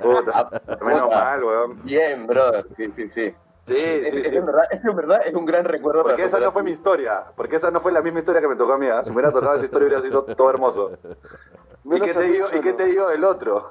Puta, 0.00 0.48
menos 0.82 1.02
Puta. 1.02 1.16
mal, 1.16 1.44
weón. 1.44 1.82
Bien, 1.82 2.26
brother, 2.26 2.66
sí, 2.76 2.92
sí, 2.94 3.10
sí. 3.10 3.34
Sí, 3.66 3.74
sí, 3.74 4.18
es 4.20 4.28
sí. 4.28 4.36
en 4.36 4.46
verdad, 4.46 4.62
es 4.70 4.84
en 4.84 4.94
verdad 4.96 5.20
es 5.24 5.34
un 5.34 5.44
gran 5.44 5.64
recuerdo. 5.64 6.02
Porque 6.04 6.22
esa 6.24 6.38
no 6.38 6.52
fue 6.52 6.62
mi 6.62 6.70
historia, 6.70 7.24
porque 7.36 7.56
esa 7.56 7.70
no 7.72 7.80
fue 7.80 7.90
la 7.92 8.00
misma 8.00 8.20
historia 8.20 8.40
que 8.40 8.46
me 8.48 8.54
tocó 8.56 8.74
a 8.74 8.78
mí. 8.78 8.86
¿ah? 8.88 9.02
Si 9.02 9.10
me 9.10 9.16
hubiera 9.16 9.32
tocado 9.32 9.54
esa 9.56 9.64
historia 9.64 9.88
hubiera 9.88 10.02
sido 10.02 10.22
todo 10.24 10.50
hermoso. 10.50 10.92
¿Y 11.88 12.00
qué 12.00 12.14
te 12.14 12.22
digo, 12.24 12.46
¿y 12.52 12.60
qué 12.60 12.72
te 12.72 12.84
digo 12.86 13.08
del 13.08 13.22
otro? 13.24 13.70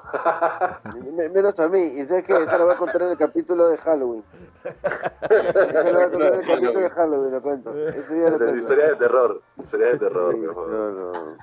Me- 1.14 1.28
Menos 1.28 1.58
a 1.60 1.68
mí, 1.68 1.80
y 1.82 2.06
sabes 2.06 2.24
que 2.24 2.34
eso 2.34 2.56
lo 2.58 2.64
voy 2.64 2.74
a 2.74 2.78
contar 2.78 3.02
en 3.02 3.08
el 3.10 3.18
capítulo 3.18 3.68
de 3.68 3.76
Halloween. 3.78 4.24
Eso 4.64 5.82
lo 5.84 5.92
voy 5.92 6.02
a 6.02 6.10
contar 6.10 6.34
en 6.34 6.40
el 6.40 6.46
capítulo 6.46 6.80
de 6.80 6.90
Halloween, 6.90 7.32
lo 7.32 7.42
cuento. 7.42 7.70
Ese 7.88 8.14
día 8.14 8.24
lo 8.24 8.30
La 8.30 8.36
cuento. 8.38 8.56
historia 8.56 8.86
de 8.88 8.94
terror, 8.96 9.42
historia 9.58 9.86
de 9.88 9.98
terror, 9.98 10.34
Sí, 10.34 10.40
por 10.46 10.54
favor. 10.54 10.70
no, 10.70 10.90
no. 10.92 11.36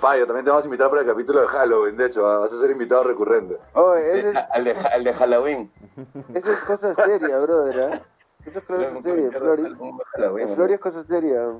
Payo, 0.00 0.26
también 0.26 0.44
te 0.44 0.50
vamos 0.50 0.64
a 0.64 0.66
invitar 0.66 0.88
para 0.88 1.02
el 1.02 1.06
capítulo 1.06 1.40
de 1.40 1.46
Halloween, 1.48 1.96
de 1.96 2.06
hecho, 2.06 2.22
vas 2.22 2.52
a 2.52 2.56
ser 2.58 2.70
invitado 2.70 3.04
recurrente. 3.04 3.58
Oh, 3.74 3.94
ese 3.94 4.30
es, 4.30 4.36
Al 4.50 4.64
de, 4.64 4.72
al 4.72 5.04
de 5.04 5.14
Halloween. 5.14 5.72
esa 6.34 6.52
es 6.52 6.58
cosa 6.60 6.94
seria, 6.94 7.38
brother, 7.38 7.80
¿ah? 7.92 8.02
Eso 8.44 8.58
es 8.60 8.64
cosa 8.64 9.02
seria, 9.02 9.30
Flori. 9.32 9.76
Flori 10.54 10.74
es 10.74 10.80
cosa 10.80 11.02
seria. 11.04 11.52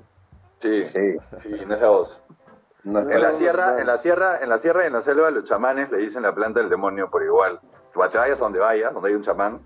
Sí, 0.59 0.85
Sí. 0.93 1.17
sí, 1.43 1.65
no 1.67 1.75
es 1.75 1.81
la 1.81 1.89
voz. 1.89 2.23
No, 2.85 3.01
En 3.01 3.21
la 3.21 3.33
sierra, 3.33 3.73
no. 3.73 3.79
en 3.79 3.87
la 3.89 3.97
sierra, 3.97 4.39
en 4.41 4.49
la 4.49 4.59
sierra 4.59 4.85
y 4.85 4.87
en 4.87 4.93
la 4.93 5.01
selva, 5.01 5.31
los 5.33 5.43
chamanes 5.45 5.91
le 5.91 5.99
dicen 5.99 6.23
la 6.23 6.33
planta 6.35 6.61
del 6.61 6.69
demonio 6.71 7.11
por 7.11 7.25
igual. 7.25 7.61
Te 7.93 7.99
vayas 8.19 8.41
a 8.41 8.45
donde 8.45 8.61
vayas, 8.61 8.93
donde 8.95 9.09
hay 9.09 9.15
un 9.17 9.23
chamán, 9.23 9.65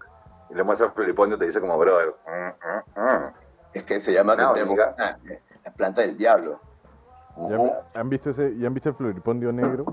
y 0.48 0.54
le 0.54 0.62
muestras 0.62 0.94
floripondio, 0.94 1.36
te 1.36 1.44
dice 1.44 1.60
como 1.60 1.76
brother. 1.78 2.14
mm, 2.26 3.00
mm, 3.00 3.00
mm". 3.04 3.32
Es 3.74 3.84
que 3.84 4.00
se 4.00 4.12
llama 4.12 4.34
No, 4.36 4.54
tenemos- 4.54 4.70
amiga. 4.80 4.94
ah, 4.98 5.16
la 5.64 5.70
planta 5.74 6.00
del 6.00 6.16
diablo. 6.16 6.60
¿Ya 7.48 7.82
han, 7.94 8.08
visto 8.10 8.30
ese, 8.30 8.56
¿Ya 8.58 8.66
han 8.66 8.74
visto 8.74 8.88
el 8.90 8.94
floripondio 8.96 9.52
negro? 9.52 9.84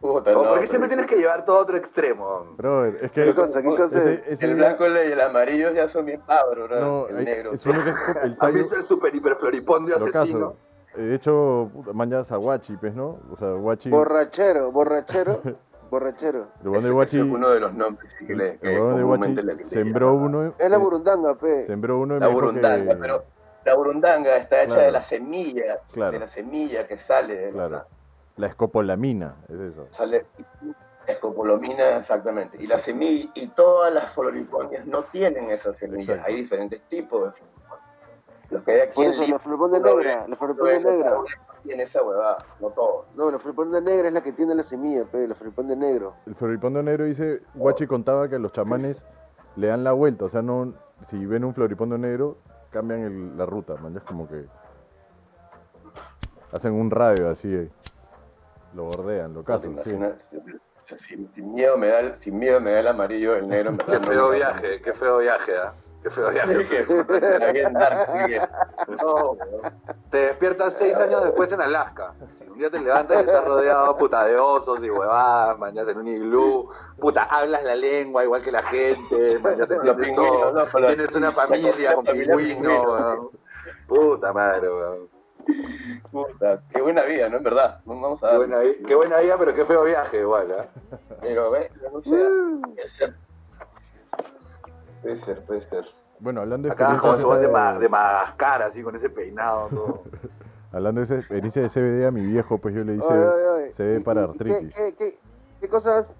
Puta, 0.00 0.30
¿O 0.32 0.34
no, 0.34 0.40
¿Por 0.40 0.48
qué 0.50 0.54
pero- 0.56 0.66
siempre 0.66 0.88
tienes 0.88 1.06
que 1.06 1.16
llevar 1.16 1.44
todo 1.44 1.58
a 1.58 1.62
otro 1.62 1.76
extremo? 1.76 2.44
Brother, 2.56 2.98
es 3.02 3.12
¿Qué 3.12 3.24
que 3.24 3.34
cosa? 3.34 3.62
¿Qué 3.62 3.68
cosa? 3.68 3.98
ese, 3.98 4.32
ese- 4.34 4.44
El 4.44 4.54
blanco 4.56 4.86
y 4.86 4.90
el 5.12 5.20
amarillo 5.20 5.72
ya 5.72 5.88
son 5.88 6.04
bien 6.06 6.20
pavos, 6.20 6.54
bro. 6.54 6.80
no, 6.80 7.08
el 7.08 7.16
hay- 7.18 7.24
negro. 7.24 7.52
es 7.54 7.64
uno 7.64 7.74
que 7.82 7.90
es 7.90 7.96
como 8.12 8.24
el 8.26 8.36
¿Has 8.38 8.52
visto 8.52 8.76
el 8.76 8.82
super 8.82 9.14
hiper 9.14 9.34
floripondio 9.36 9.98
lo 9.98 10.04
asesino? 10.04 10.50
caso. 10.52 10.56
Eh, 10.96 11.02
De 11.02 11.14
hecho, 11.14 11.70
manjas 11.94 12.30
a 12.30 12.36
Guachi, 12.36 12.76
pues, 12.76 12.94
¿no? 12.94 13.18
O 13.32 13.36
sea, 13.38 13.52
Guachi, 13.52 13.90
Borrachero, 13.90 14.70
borrachero, 14.70 15.40
borrachero. 15.90 16.46
el 16.64 16.82
de 16.82 16.90
Guachi, 16.90 17.16
es 17.18 17.24
uno 17.24 17.48
de 17.50 17.60
los 17.60 17.72
nombres 17.74 18.14
que, 18.14 18.34
le, 18.34 18.58
que 18.58 18.76
el 18.76 18.96
de 18.96 19.02
Guachi 19.02 19.64
sembró 19.70 20.14
uno, 20.14 20.52
Es 20.58 20.70
la 20.70 20.76
burundanga, 20.78 21.34
pe. 21.34 21.66
sembró 21.66 21.98
uno 21.98 22.16
y 22.16 22.20
La 22.20 22.28
me 22.28 22.34
burundanga, 22.34 22.94
que- 22.94 23.00
pero 23.00 23.24
la 23.66 23.74
burundanga 23.74 24.36
está 24.36 24.62
hecha 24.62 24.68
Claro. 24.74 24.82
de 24.86 24.92
la 24.92 25.02
semilla, 25.02 25.80
Claro. 25.92 26.12
de 26.12 26.18
la 26.20 26.26
semilla 26.28 26.86
que 26.86 26.96
sale 26.96 27.36
de 27.36 27.50
Claro, 27.50 27.70
la, 27.76 27.86
la 28.36 28.46
escopolamina, 28.46 29.34
es 29.48 29.60
eso. 29.60 29.86
sale 29.90 30.24
escopolomina 31.06 31.96
exactamente. 31.98 32.60
Y 32.62 32.66
la 32.66 32.78
semilla 32.78 33.30
y 33.34 33.48
todas 33.48 33.92
las 33.92 34.12
floriponias 34.12 34.86
no 34.86 35.04
tienen 35.04 35.50
esas 35.50 35.76
semillas. 35.76 36.08
Exacto. 36.16 36.24
Hay 36.28 36.36
diferentes 36.36 36.80
tipos 36.88 37.24
de 37.24 37.30
floriponias. 37.32 37.86
Los 38.50 38.62
que 38.62 38.72
hay 38.72 38.80
aquí 38.80 38.94
Por 38.94 39.04
en 39.06 39.10
eso, 39.12 39.26
la 39.26 39.38
floripondia 39.40 39.80
no 39.80 39.96
negra, 39.96 40.26
la 40.28 40.36
floripondia 40.36 40.78
no 40.78 40.88
ven- 40.88 40.96
negra. 40.98 41.10
no 41.16 41.24
tiene 41.64 41.82
esa 41.82 42.02
huevada, 42.02 42.38
no 42.60 42.68
todo. 42.70 43.06
No, 43.16 43.30
la 43.30 43.38
floripondia 43.40 43.80
negra 43.80 44.08
es 44.08 44.14
la 44.14 44.20
que 44.20 44.32
tiene 44.32 44.54
la 44.54 44.62
semilla, 44.62 45.04
pe, 45.04 45.26
la 45.26 45.34
floripondia 45.34 45.74
negro. 45.74 46.14
El 46.26 46.34
floripondio 46.36 46.82
negro 46.82 47.04
dice, 47.06 47.42
Guachi 47.54 47.86
contaba 47.88 48.28
que 48.28 48.38
los 48.38 48.52
chamanes 48.52 49.02
le 49.56 49.66
dan 49.68 49.82
la 49.82 49.92
vuelta, 49.92 50.26
o 50.26 50.28
sea, 50.28 50.42
no, 50.42 50.74
si 51.10 51.24
ven 51.26 51.44
un 51.44 51.54
floripondio 51.54 51.98
negro, 51.98 52.36
cambian 52.76 53.00
el- 53.04 53.36
la 53.38 53.46
ruta, 53.46 53.74
man, 53.76 53.96
es 53.96 54.02
como 54.02 54.28
que 54.28 54.44
hacen 56.52 56.72
un 56.74 56.90
radio 56.90 57.30
así, 57.30 57.48
eh, 57.54 57.70
lo 58.74 58.84
bordean, 58.84 59.32
lo 59.32 59.40
¿Te 59.40 59.46
casan, 59.46 59.80
sí. 59.82 59.96
Sin, 60.98 61.32
sin 61.34 61.54
miedo 61.54 61.76
me 61.78 61.88
da 61.88 62.00
el, 62.00 62.14
sin 62.16 62.38
miedo 62.38 62.60
me 62.60 62.72
da 62.72 62.80
el 62.80 62.86
amarillo, 62.88 63.34
el 63.34 63.48
negro 63.48 63.76
Qué 63.88 63.98
feo 63.98 64.30
viaje, 64.30 64.80
qué 64.82 64.92
feo 64.92 65.18
viaje, 65.18 65.52
¿ah? 65.56 65.72
Qué 66.02 66.10
feo 66.10 66.30
Sí, 66.30 66.64
que. 66.64 66.86
No, 69.02 69.32
weón. 69.32 69.72
Te 70.10 70.18
despiertas 70.18 70.74
seis 70.74 70.96
años 70.96 71.24
después 71.24 71.50
en 71.52 71.60
Alaska. 71.60 72.14
Un 72.50 72.58
día 72.58 72.70
te 72.70 72.78
levantas 72.78 73.18
y 73.18 73.20
estás 73.20 73.44
rodeado 73.44 73.96
puta 73.96 74.24
de 74.24 74.38
osos 74.38 74.82
y 74.82 74.90
huevadas, 74.90 75.58
mañas 75.58 75.88
en 75.88 75.98
un 75.98 76.08
iglú, 76.08 76.70
puta, 76.98 77.24
hablas 77.24 77.62
la 77.64 77.74
lengua 77.74 78.24
igual 78.24 78.40
que 78.42 78.50
la 78.50 78.62
gente, 78.62 79.38
mañas 79.40 79.70
entiendes 79.70 80.14
todo. 80.14 80.52
no, 80.52 80.86
Tienes 80.86 81.14
una 81.14 81.32
familia 81.32 81.94
con 81.94 82.04
pingüino. 82.04 83.30
Puta 83.86 84.32
madre, 84.32 84.68
weón. 84.68 85.08
Puta, 86.10 86.62
qué 86.72 86.80
buena 86.80 87.02
vida, 87.02 87.28
¿no? 87.28 87.36
En 87.36 87.42
verdad. 87.44 87.80
Vamos 87.84 88.22
a 88.24 88.30
Qué 88.30 88.36
buena, 88.36 88.58
qué 88.86 88.94
buena 88.94 89.18
vida, 89.18 89.36
pero 89.38 89.54
qué 89.54 89.64
feo 89.64 89.84
viaje 89.84 90.20
igual, 90.20 90.56
¿ah? 90.58 90.98
Pero, 91.20 91.50
ve, 91.50 91.70
no 91.92 92.02
sé. 92.02 93.12
Puede 95.02 95.16
ser. 95.18 95.44
Puede. 95.44 95.62
Bueno, 96.18 96.40
hablando 96.40 96.66
de 96.68 96.72
Acá 96.72 96.96
va 97.02 97.38
de, 97.38 97.48
Ma- 97.48 97.78
de- 97.78 97.88
Madagascar, 97.88 98.62
así, 98.62 98.82
con 98.82 98.94
ese 98.96 99.10
peinado, 99.10 99.68
todo. 99.68 100.02
hablando 100.72 101.00
de 101.00 101.04
esa 101.04 101.16
experiencia 101.16 101.62
de 101.62 101.68
CBD 101.68 102.06
a 102.06 102.10
mi 102.10 102.24
viejo, 102.26 102.58
pues 102.58 102.74
yo 102.74 102.84
le 102.84 102.94
hice. 102.96 103.72
CBD 103.76 104.00
¿Y- 104.00 104.04
para 104.04 104.24
artritis. 104.24 104.74
¿qué, 104.74 104.94
qué, 104.94 104.94
qué, 104.96 105.18
qué 105.60 105.68
cosas, 105.68 106.14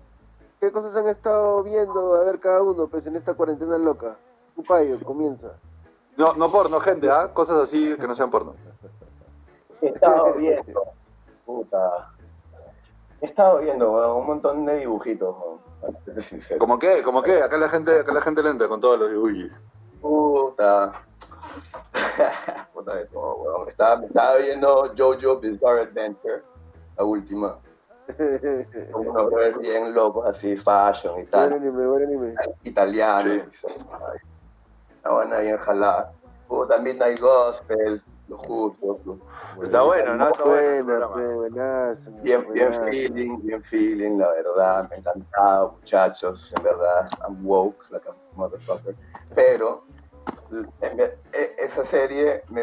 ¿Qué 0.60 0.72
cosas 0.72 0.96
han 0.96 1.06
estado 1.08 1.62
viendo 1.62 2.14
a 2.14 2.24
ver 2.24 2.40
cada 2.40 2.62
uno 2.62 2.86
pues 2.88 3.06
en 3.06 3.14
esta 3.16 3.34
cuarentena 3.34 3.76
loca? 3.76 4.16
Un 4.56 4.64
payo, 4.64 4.98
comienza. 5.04 5.52
No, 6.16 6.32
no 6.34 6.50
porno, 6.50 6.80
gente, 6.80 7.10
¿ah? 7.10 7.30
Cosas 7.34 7.62
así 7.62 7.94
que 7.96 8.06
no 8.06 8.14
sean 8.14 8.30
porno. 8.30 8.54
He 9.82 9.88
estado 9.88 10.34
viendo, 10.38 10.82
puta. 11.44 12.10
He 13.20 13.26
estado 13.26 13.58
viendo, 13.58 14.16
un 14.16 14.26
montón 14.26 14.64
de 14.64 14.78
dibujitos, 14.78 15.36
para 15.80 15.92
ser 16.04 16.22
sincero. 16.22 16.58
¿Cómo 16.60 16.78
qué? 16.78 17.02
¿Cómo 17.02 17.22
qué? 17.22 17.42
Acá 17.42 17.56
la 17.56 17.68
gente, 17.68 18.00
acá 18.00 18.12
la 18.12 18.20
gente 18.20 18.42
le 18.42 18.50
entra 18.50 18.68
con 18.68 18.80
todos 18.80 18.98
los 18.98 19.10
dibujis. 19.10 19.60
Puta. 20.00 20.92
Puta 22.74 22.94
de 22.94 23.04
todo, 23.06 23.36
weón. 23.36 23.68
Estaba, 23.68 24.04
estaba 24.04 24.36
viendo 24.36 24.92
Jojo 24.96 25.38
Bizarre 25.38 25.82
Adventure, 25.82 26.42
la 26.96 27.04
última. 27.04 27.58
Unos 28.94 29.12
brothers 29.32 29.58
bien 29.58 29.92
locos, 29.94 30.26
así, 30.26 30.56
fashion 30.56 31.12
y 31.14 31.16
Buen 31.22 31.30
tal. 31.30 31.52
anime, 31.54 31.86
buen 31.86 32.04
anime. 32.04 32.34
Italianos. 32.62 33.44
y 33.48 33.52
son, 33.52 33.72
ay, 33.92 34.18
Una 35.04 35.14
buena 35.14 35.38
bien 35.38 35.58
jalada. 35.58 36.12
Puta, 36.46 36.78
Midnight 36.78 37.18
Gospel, 37.20 38.00
los 38.28 38.40
justos. 38.40 38.98
los- 39.04 39.18
Está 39.62 39.82
bueno, 39.82 40.16
¿no? 40.16 40.28
Está 40.28 40.44
bueno 40.44 41.08
Buena, 41.08 41.34
buenazo. 41.34 42.10
Bien, 42.22 42.46
bien 42.52 42.72
feeling, 42.90 43.40
bien 43.42 43.62
feeling, 43.62 44.18
la 44.18 44.28
verdad, 44.30 44.88
me 44.90 44.96
ha 44.96 44.98
encantado, 44.98 45.72
muchachos, 45.72 46.52
en 46.56 46.62
verdad, 46.62 47.08
I'm 47.26 47.44
woke, 47.46 47.84
like 47.90 48.08
a 48.08 48.12
motherfucker. 48.34 48.94
Pero, 49.34 49.84
en 50.80 50.96
ver- 50.96 51.18
e- 51.32 51.54
esa 51.58 51.84
serie, 51.84 52.44
me, 52.48 52.62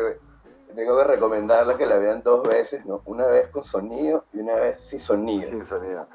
tengo 0.76 0.98
que 0.98 1.04
recomendarla 1.04 1.78
que 1.78 1.86
la 1.86 1.98
vean 1.98 2.22
dos 2.24 2.48
veces, 2.48 2.86
¿no? 2.86 3.02
Una 3.06 3.26
vez 3.28 3.50
con 3.50 3.64
sonido 3.64 4.26
y 4.34 4.40
una 4.40 4.56
vez 4.56 4.80
sin 4.82 5.00
sonido. 5.00 5.50
Sin 5.50 5.66
sonido. 5.66 6.08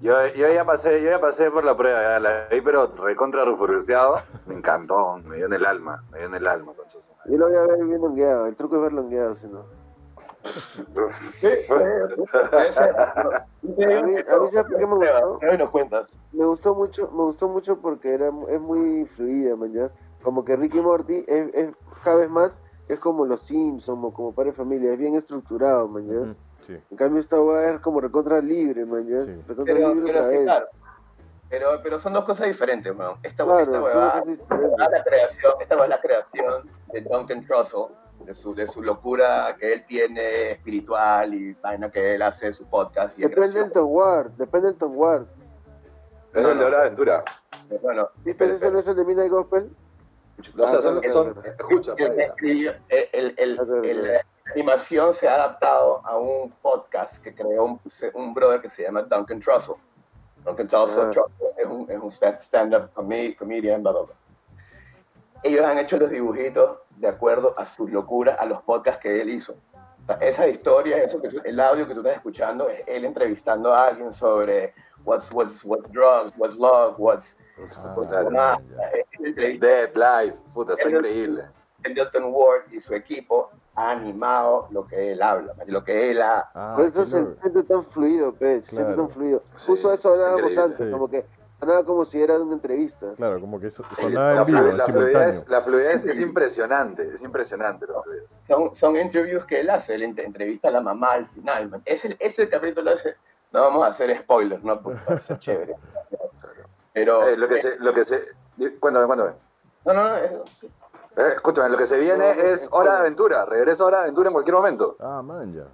Yo, 0.00 0.26
yo 0.28 0.48
ya 0.52 0.64
pasé, 0.64 1.00
yo 1.02 1.10
ya 1.10 1.20
pasé 1.20 1.50
por 1.52 1.64
la 1.64 1.76
prueba, 1.76 2.02
ya 2.02 2.18
la 2.20 2.48
vi, 2.50 2.60
pero 2.60 2.88
recontra 2.96 3.44
rufuriciado. 3.44 4.20
Me 4.46 4.54
encantó, 4.54 5.18
me 5.18 5.36
dio 5.36 5.46
en 5.46 5.52
el 5.52 5.64
alma, 5.64 6.02
me 6.10 6.18
dio 6.18 6.26
en 6.26 6.34
el 6.34 6.46
alma, 6.48 6.72
madre. 6.72 6.90
Yo 7.26 7.38
lo 7.38 7.48
voy 7.48 7.56
a 7.56 7.62
ver 7.66 7.84
bien 7.84 8.00
longueado. 8.00 8.46
El 8.46 8.56
truco 8.56 8.76
es 8.76 8.82
ver 8.82 8.92
longueado, 8.92 9.34
si 9.36 9.46
no. 9.48 9.64
A 10.44 10.50
mí, 13.62 13.84
a 13.94 14.02
mí 14.02 14.14
¿sabes 14.24 14.52
por 14.52 14.76
qué 14.78 14.86
me 14.86 14.94
gustó? 14.96 15.38
No 15.42 15.56
nos 15.58 15.70
cuentas. 15.70 16.08
Me 16.32 16.44
gustó 16.44 16.74
mucho, 16.74 17.10
me 17.12 17.22
gustó 17.24 17.48
mucho 17.48 17.80
porque 17.80 18.14
era, 18.14 18.30
es 18.48 18.60
muy 18.60 19.06
fluida, 19.06 19.56
man, 19.56 19.72
¿ya? 19.72 19.90
Como 20.22 20.44
que 20.44 20.56
Ricky 20.56 20.80
Morty 20.80 21.24
es, 21.26 21.54
es 21.54 21.70
cada 22.02 22.16
vez 22.16 22.28
más, 22.30 22.60
es 22.88 22.98
como 22.98 23.24
los 23.24 23.40
Simpsons 23.42 24.04
o 24.04 24.12
como 24.12 24.34
Padre 24.34 24.50
de 24.50 24.56
Familia, 24.56 24.92
es 24.92 24.98
bien 24.98 25.14
estructurado, 25.14 25.88
¿ya? 26.00 26.20
Ujú, 26.20 26.34
Sí. 26.66 26.78
En 26.90 26.96
cambio 26.96 27.20
esta 27.20 27.38
weá 27.42 27.74
es 27.74 27.80
como 27.80 28.00
recontra 28.00 28.40
libre, 28.40 28.86
¿ya? 29.06 29.24
Sí. 29.24 29.42
Recontra 29.46 29.74
Pero, 29.74 29.94
libre 29.94 30.06
pero, 30.06 30.18
otra 30.20 30.30
vez. 30.30 30.42
claro. 30.44 30.66
Pero, 31.50 31.68
pero 31.82 31.98
son 31.98 32.14
dos 32.14 32.24
cosas 32.24 32.46
diferentes, 32.46 32.96
weón. 32.96 33.18
Esta, 33.22 33.44
Claro, 33.44 33.86
esta 33.86 34.22
diferentes. 34.24 34.80
Ah, 34.80 34.88
la 34.90 35.04
creación, 35.04 35.52
esta 35.60 35.76
fue 35.76 35.88
la 35.88 36.00
creación 36.00 36.70
de 36.94 37.00
Duncan 37.02 37.44
Trussell, 37.44 37.88
de 38.24 38.34
su, 38.34 38.54
de 38.54 38.66
su 38.68 38.82
locura 38.82 39.54
que 39.58 39.72
él 39.72 39.84
tiene 39.86 40.52
espiritual 40.52 41.34
y 41.34 41.52
vaina 41.54 41.90
que 41.90 42.14
él 42.14 42.22
hace 42.22 42.52
su 42.52 42.64
podcast. 42.66 43.18
Y 43.18 43.22
Depende 43.22 43.68
del 43.68 43.82
Ward, 43.82 44.30
depende 44.32 44.68
del 44.68 44.76
Tom 44.76 44.96
Ward. 44.96 45.26
Es 46.32 46.44
el 46.44 46.58
de 46.58 46.64
Hora 46.64 46.78
de 46.78 46.86
Aventura. 46.86 47.24
Bueno, 47.82 48.08
¿Pero 48.24 48.54
ese 48.54 48.70
no 48.70 48.78
es 48.78 48.86
el 48.86 48.96
de 48.96 49.04
Midnight 49.04 49.30
Gospel? 49.30 49.70
O 50.58 50.68
sea, 50.68 50.82
son, 50.82 50.98
escucha, 51.44 51.94
el, 51.96 52.14
pues, 52.38 53.04
el, 53.12 54.20
animación 54.52 55.14
se 55.14 55.28
ha 55.28 55.34
adaptado 55.34 56.04
a 56.04 56.18
un 56.18 56.50
podcast 56.60 57.22
que 57.22 57.34
creó 57.34 57.64
un, 57.64 57.80
un 58.14 58.34
brother 58.34 58.60
que 58.60 58.68
se 58.68 58.82
llama 58.82 59.02
Duncan 59.02 59.40
Trussell. 59.40 59.76
Duncan 60.44 60.68
Trussell, 60.68 61.06
Ah. 61.06 61.10
Trussell 61.10 61.46
es 61.56 61.66
un, 61.66 61.90
es 61.90 61.98
un 61.98 62.10
stand-up 62.40 62.90
comedian, 62.94 63.82
bla, 63.82 63.92
bla, 63.92 64.02
bla. 64.02 64.14
Ellos 65.44 65.64
han 65.64 65.78
hecho 65.78 65.96
los 65.98 66.10
dibujitos 66.10 66.80
de 66.96 67.06
acuerdo 67.08 67.54
a 67.58 67.64
su 67.66 67.86
locura, 67.86 68.34
a 68.34 68.46
los 68.46 68.62
podcasts 68.62 69.00
que 69.02 69.20
él 69.20 69.28
hizo. 69.30 69.52
O 69.52 70.06
sea, 70.06 70.16
esa 70.16 70.48
historia, 70.48 70.96
eso 71.02 71.20
que 71.20 71.28
tú- 71.28 71.40
el 71.44 71.60
audio 71.60 71.86
que 71.86 71.94
tú 71.94 72.00
estás 72.00 72.16
escuchando 72.16 72.68
es 72.68 72.82
él 72.86 73.04
entrevistando 73.04 73.72
a 73.72 73.86
alguien 73.88 74.12
sobre 74.12 74.74
what's, 75.04 75.30
what's, 75.32 75.64
what's 75.64 75.90
drugs, 75.92 76.32
what's 76.38 76.56
love, 76.56 76.94
what's... 76.98 77.36
Ah, 77.78 77.94
what's 77.96 78.12
entrevista 79.20 79.66
Dead 79.66 79.90
Life, 79.94 80.36
puta, 80.52 80.72
está 80.72 80.88
Ellos- 80.88 81.00
increíble. 81.00 81.44
Pendleton 81.82 82.24
Ward 82.32 82.72
y 82.72 82.80
su 82.80 82.94
equipo 82.94 83.50
ha 83.74 83.90
animado 83.90 84.68
lo 84.70 84.86
que 84.86 85.12
él 85.12 85.20
habla, 85.22 85.54
lo 85.66 85.84
que 85.84 86.10
él 86.10 86.22
ha... 86.22 86.48
Ah, 86.54 86.72
Por 86.76 86.86
eso 86.86 87.04
sí, 87.04 87.10
se 87.12 87.40
siente 87.42 87.62
tan 87.64 87.84
fluido, 87.84 88.32
pe, 88.34 88.62
se 88.62 88.70
siente 88.70 88.94
Claro. 88.94 89.02
tan 89.02 89.10
fluido. 89.10 89.42
Sí, 89.56 89.66
Justo 89.72 89.92
eso 89.92 90.14
está 90.14 90.30
hablábamos 90.32 90.58
antes, 90.58 90.86
Sí. 90.86 90.90
como 90.92 91.08
que 91.08 91.26
Sonaba 91.64 91.84
como 91.86 92.04
si 92.04 92.20
era 92.22 92.38
una 92.38 92.52
entrevista. 92.52 93.14
Claro, 93.16 93.40
como 93.40 93.58
que 93.58 93.70
so- 93.70 93.82
Sí, 93.96 94.02
sonaba 94.02 94.34
la, 94.34 94.40
en 94.42 94.46
vivo, 94.46 94.60
la 94.76 94.84
fluidez, 94.86 95.48
la 95.48 95.60
fluidez 95.62 96.04
es 96.04 96.20
impresionante, 96.20 97.10
es 97.14 97.22
impresionante 97.22 97.86
la 97.86 98.02
fluidez. 98.02 98.36
Son, 98.46 98.74
son 98.76 98.96
interviews 98.96 99.46
que 99.46 99.60
él 99.60 99.70
hace, 99.70 99.94
él 99.94 100.02
ent- 100.02 100.22
entrevista 100.22 100.68
a 100.68 100.72
la 100.72 100.80
mamá 100.82 101.12
al 101.12 101.26
final. 101.26 101.70
man. 101.70 101.82
Ese, 101.86 102.16
ese 102.20 102.48
capítulo 102.50 102.90
ese, 102.92 103.16
no 103.52 103.62
vamos 103.62 103.82
a 103.84 103.88
hacer 103.88 104.14
spoilers, 104.18 104.62
¿no? 104.62 104.78
Porque 104.82 105.00
parece 105.06 105.38
chévere. 105.38 105.74
Pero, 106.92 107.26
Eh, 107.28 107.36
lo 107.38 107.48
que 107.48 107.58
se, 107.58 107.78
lo 107.78 107.92
que 107.94 108.04
se, 108.04 108.22
cuéntame, 108.78 109.06
cuéntame. 109.06 109.32
no, 109.86 109.92
no, 109.94 110.02
no, 110.10 110.16
es- 110.18 110.32
Eh, 111.16 111.32
escúchame, 111.36 111.70
lo 111.70 111.78
que 111.78 111.86
se 111.86 111.98
viene 111.98 112.28
es 112.30 112.68
Hora 112.72 112.92
de 112.94 112.98
Aventura, 112.98 113.46
regresa 113.46 113.84
Hora 113.86 113.98
de 113.98 114.02
Aventura 114.04 114.28
en 114.28 114.32
cualquier 114.34 114.54
momento. 114.56 114.96
Ah, 115.00 115.22
man, 115.22 115.52
ya. 115.54 115.64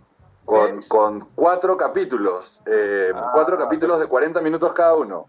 Con, 0.45 0.83
con 0.83 1.21
cuatro 1.35 1.77
capítulos, 1.77 2.63
eh, 2.67 3.11
Ah. 3.15 3.31
cuatro 3.35 3.59
capítulos 3.59 3.99
de 4.01 4.07
40 4.07 4.41
minutos 4.41 4.73
cada 4.73 4.95
uno. 4.95 5.29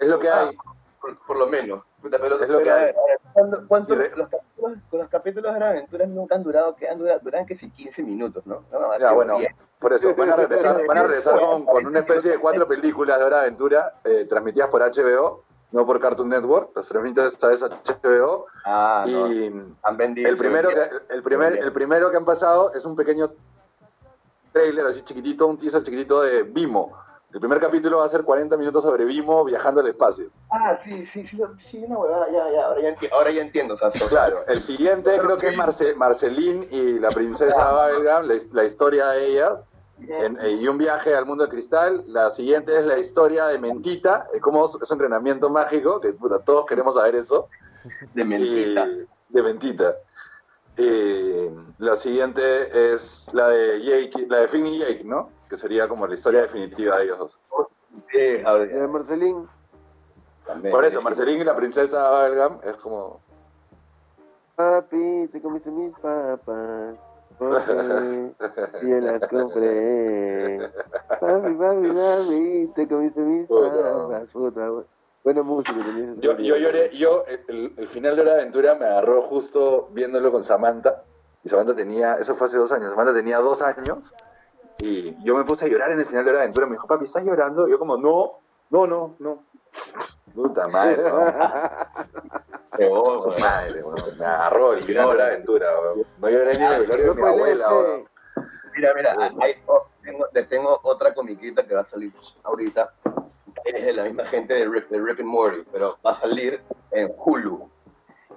Es 0.00 0.08
lo 0.08 0.18
que 0.18 0.28
hay. 0.28 0.56
por, 1.00 1.16
por 1.26 1.36
lo 1.38 1.46
menos. 1.46 1.82
Puta, 2.02 2.18
pero, 2.20 2.42
Es 2.42 2.48
lo 2.48 2.60
que 2.60 2.70
hay. 2.70 2.82
a 2.82 2.84
ver, 2.86 2.94
¿cuánto- 3.32 3.62
cuánto- 3.68 3.92
Y 3.94 3.96
re- 3.96 4.12
los, 4.16 4.28
capítulos, 4.28 4.78
los 4.92 5.08
capítulos 5.08 5.54
de 5.54 5.60
las 5.60 5.70
aventuras 5.70 6.08
nunca 6.08 6.34
han 6.34 6.42
durado, 6.42 6.74
que 6.76 6.88
han 6.88 6.98
durado, 6.98 7.20
duran 7.20 7.46
que 7.46 7.54
si 7.54 7.70
15 7.70 8.02
minutos, 8.02 8.46
¿no? 8.46 8.64
No, 8.72 8.80
no, 8.80 8.98
Ya, 8.98 9.12
bueno, 9.12 9.38
10. 9.38 9.54
por 9.78 9.92
eso, 9.92 10.14
van 10.14 10.30
a 10.30 10.36
regresar, 10.36 10.86
van 10.86 10.98
a 10.98 11.02
regresar 11.04 11.38
con, 11.40 11.64
con 11.66 11.86
una 11.86 12.00
especie 12.00 12.30
de 12.30 12.38
cuatro 12.38 12.66
películas 12.66 13.18
de 13.18 13.24
Hora 13.24 13.36
de 13.38 13.42
Aventura 13.44 13.94
eh, 14.04 14.24
transmitidas 14.28 14.68
por 14.70 14.82
HBO, 14.82 15.44
no 15.72 15.86
por 15.86 16.00
Cartoon 16.00 16.28
Network, 16.28 16.70
las 16.74 16.88
transmiten 16.88 17.26
esta 17.26 17.48
vez 17.48 17.62
HBO. 17.62 18.46
Ah, 18.64 19.04
no. 19.06 19.32
y 19.32 19.74
Han 19.82 19.96
vendido. 19.96 20.28
el 20.28 20.36
primero, 20.36 20.70
que, 20.70 21.14
el, 21.14 21.22
primer, 21.22 21.56
el 21.58 21.72
primero 21.72 22.10
que 22.10 22.16
han 22.16 22.24
pasado 22.24 22.72
es 22.74 22.84
un 22.84 22.96
pequeño 22.96 23.30
trailer 24.52 24.86
así 24.86 25.02
chiquitito, 25.02 25.46
un 25.46 25.56
teaser 25.58 25.82
chiquitito 25.82 26.22
de 26.22 26.42
Vimo. 26.42 26.92
El 27.32 27.38
primer 27.38 27.60
capítulo 27.60 27.98
va 27.98 28.06
a 28.06 28.08
ser 28.08 28.24
40 28.24 28.56
minutos 28.56 28.82
sobre 28.82 29.04
Vimo 29.04 29.44
viajando 29.44 29.80
al 29.80 29.86
espacio. 29.88 30.30
Ah, 30.50 30.76
sí, 30.82 31.04
sí, 31.04 31.24
sí, 31.26 31.38
sí, 31.60 31.78
una 31.86 31.96
huevada, 31.98 32.26
ya, 32.30 32.50
ya, 32.50 32.66
ahora 32.66 32.80
ya, 32.82 32.88
enti- 32.96 33.08
ahora 33.12 33.30
ya 33.30 33.42
entiendo, 33.42 33.74
o 33.74 33.76
sea, 33.76 33.90
so- 33.92 34.08
Claro, 34.08 34.44
el 34.48 34.60
siguiente 34.60 35.16
creo 35.18 35.36
que 35.38 35.48
es 35.48 35.56
Marce- 35.56 35.94
Marceline 35.94 36.66
y 36.70 36.98
la 36.98 37.08
princesa 37.10 37.70
Babelgam, 37.72 38.26
la, 38.26 38.34
his- 38.34 38.52
la 38.52 38.64
historia 38.64 39.08
de 39.10 39.26
ellas, 39.26 39.64
en- 40.00 40.38
eh, 40.40 40.52
y 40.60 40.66
un 40.66 40.76
viaje 40.78 41.14
al 41.14 41.24
mundo 41.26 41.44
del 41.44 41.52
cristal. 41.52 42.02
La 42.08 42.30
siguiente 42.32 42.76
es 42.76 42.84
la 42.86 42.98
historia 42.98 43.46
de 43.46 43.58
Mentita, 43.60 44.26
eh, 44.34 44.40
cómo 44.40 44.64
es 44.64 44.72
su 44.72 44.92
entrenamiento 44.92 45.48
mágico, 45.50 46.00
que 46.00 46.12
puta, 46.12 46.40
todos 46.40 46.66
queremos 46.66 46.94
saber 46.94 47.14
eso. 47.16 47.48
de 48.14 48.24
mentira. 48.24 48.86
Y- 48.86 49.06
de 49.28 49.42
Mentita. 49.42 49.94
Y 50.76 51.48
la 51.78 51.96
siguiente 51.96 52.92
es 52.92 53.28
la 53.32 53.48
de 53.48 53.80
Jake, 53.82 54.26
la 54.28 54.38
de 54.40 54.48
Finn 54.48 54.66
y 54.66 54.78
Jake, 54.80 55.02
¿no? 55.04 55.30
Que 55.50 55.56
sería 55.56 55.88
como 55.88 56.06
la 56.06 56.14
historia 56.14 56.42
definitiva 56.42 56.96
de 56.96 57.04
ellos 57.04 57.18
dos. 57.18 57.38
Sí, 58.12 58.18
de 58.18 58.88
Marcelín, 58.88 59.48
también. 60.46 60.72
Por 60.72 60.84
eso, 60.84 61.02
Marceline 61.02 61.40
y 61.40 61.44
la 61.44 61.56
princesa 61.56 62.08
Babelgam 62.08 62.60
es 62.62 62.76
como... 62.76 63.20
papi, 64.54 65.28
te 65.32 65.42
comiste 65.42 65.72
mis 65.72 65.92
papas. 65.96 66.94
Porque 67.36 68.32
yo 68.82 69.00
las 69.00 69.20
compré. 69.28 70.70
Papi, 71.20 71.54
papi, 71.54 71.88
papi, 71.88 72.72
te 72.76 72.88
comiste 72.88 73.20
mis 73.20 73.48
Puta. 73.48 73.72
papas. 73.72 74.30
Puta, 74.30 74.68
bu- 74.70 74.86
buena 75.24 75.42
música 75.42 75.74
tenías. 75.84 76.16
Yo, 76.20 76.36
yo 76.38 76.56
lloré, 76.56 76.90
yo, 76.96 77.24
el, 77.48 77.74
el 77.76 77.88
final 77.88 78.14
de 78.14 78.22
Hora 78.22 78.34
de 78.34 78.40
Aventura 78.42 78.76
me 78.76 78.84
agarró 78.84 79.22
justo 79.22 79.88
viéndolo 79.90 80.30
con 80.30 80.44
Samantha. 80.44 81.02
Y 81.42 81.48
Samantha 81.48 81.74
tenía, 81.74 82.14
eso 82.14 82.36
fue 82.36 82.46
hace 82.46 82.56
dos 82.56 82.70
años, 82.70 82.90
Samantha 82.90 83.14
tenía 83.14 83.38
dos 83.38 83.62
años. 83.62 84.14
Y 84.80 85.16
yo 85.24 85.36
me 85.36 85.44
puse 85.44 85.64
a 85.64 85.68
llorar 85.68 85.92
en 85.92 85.98
el 85.98 86.06
final 86.06 86.24
de 86.24 86.32
de 86.32 86.38
Aventura. 86.38 86.66
Me 86.66 86.72
dijo, 86.72 86.86
papi, 86.86 87.04
¿estás 87.04 87.24
llorando? 87.24 87.68
Y 87.68 87.70
yo 87.70 87.78
como, 87.78 87.96
no, 87.96 88.38
no, 88.70 88.86
no, 88.86 89.16
no. 89.18 89.44
Puta 90.34 90.68
madre. 90.68 90.96
Qué 92.76 92.88
bobo, 92.88 93.34
madre, 93.40 93.82
weón. 93.82 93.96
Me 94.18 94.24
agarró 94.24 94.72
el 94.72 94.82
final 94.82 95.10
de 95.10 95.16
de 95.16 95.22
Aventura, 95.22 95.80
weón. 95.80 96.06
No 96.18 96.30
lloré 96.30 96.58
ni 96.58 96.64
en 96.64 96.72
el 96.72 96.80
velorio 96.80 97.14
de 97.14 97.22
mi 97.22 97.28
abuela, 97.28 97.68
weón. 97.68 98.08
Mira, 98.76 98.94
mira, 98.94 99.32
hay, 99.40 99.54
oh, 99.66 99.86
tengo, 100.02 100.26
les 100.32 100.48
tengo 100.48 100.80
otra 100.84 101.12
comiquita 101.12 101.66
que 101.66 101.74
va 101.74 101.80
a 101.82 101.86
salir 101.86 102.12
ahorita. 102.44 102.94
Es 103.64 103.84
de 103.84 103.92
la 103.92 104.04
misma 104.04 104.24
gente 104.26 104.54
de 104.54 104.66
Rick, 104.66 104.88
de 104.88 105.00
Rick 105.00 105.20
and 105.20 105.28
Morty, 105.28 105.62
pero 105.72 105.98
va 106.04 106.12
a 106.12 106.14
salir 106.14 106.62
en 106.92 107.12
Hulu. 107.16 107.68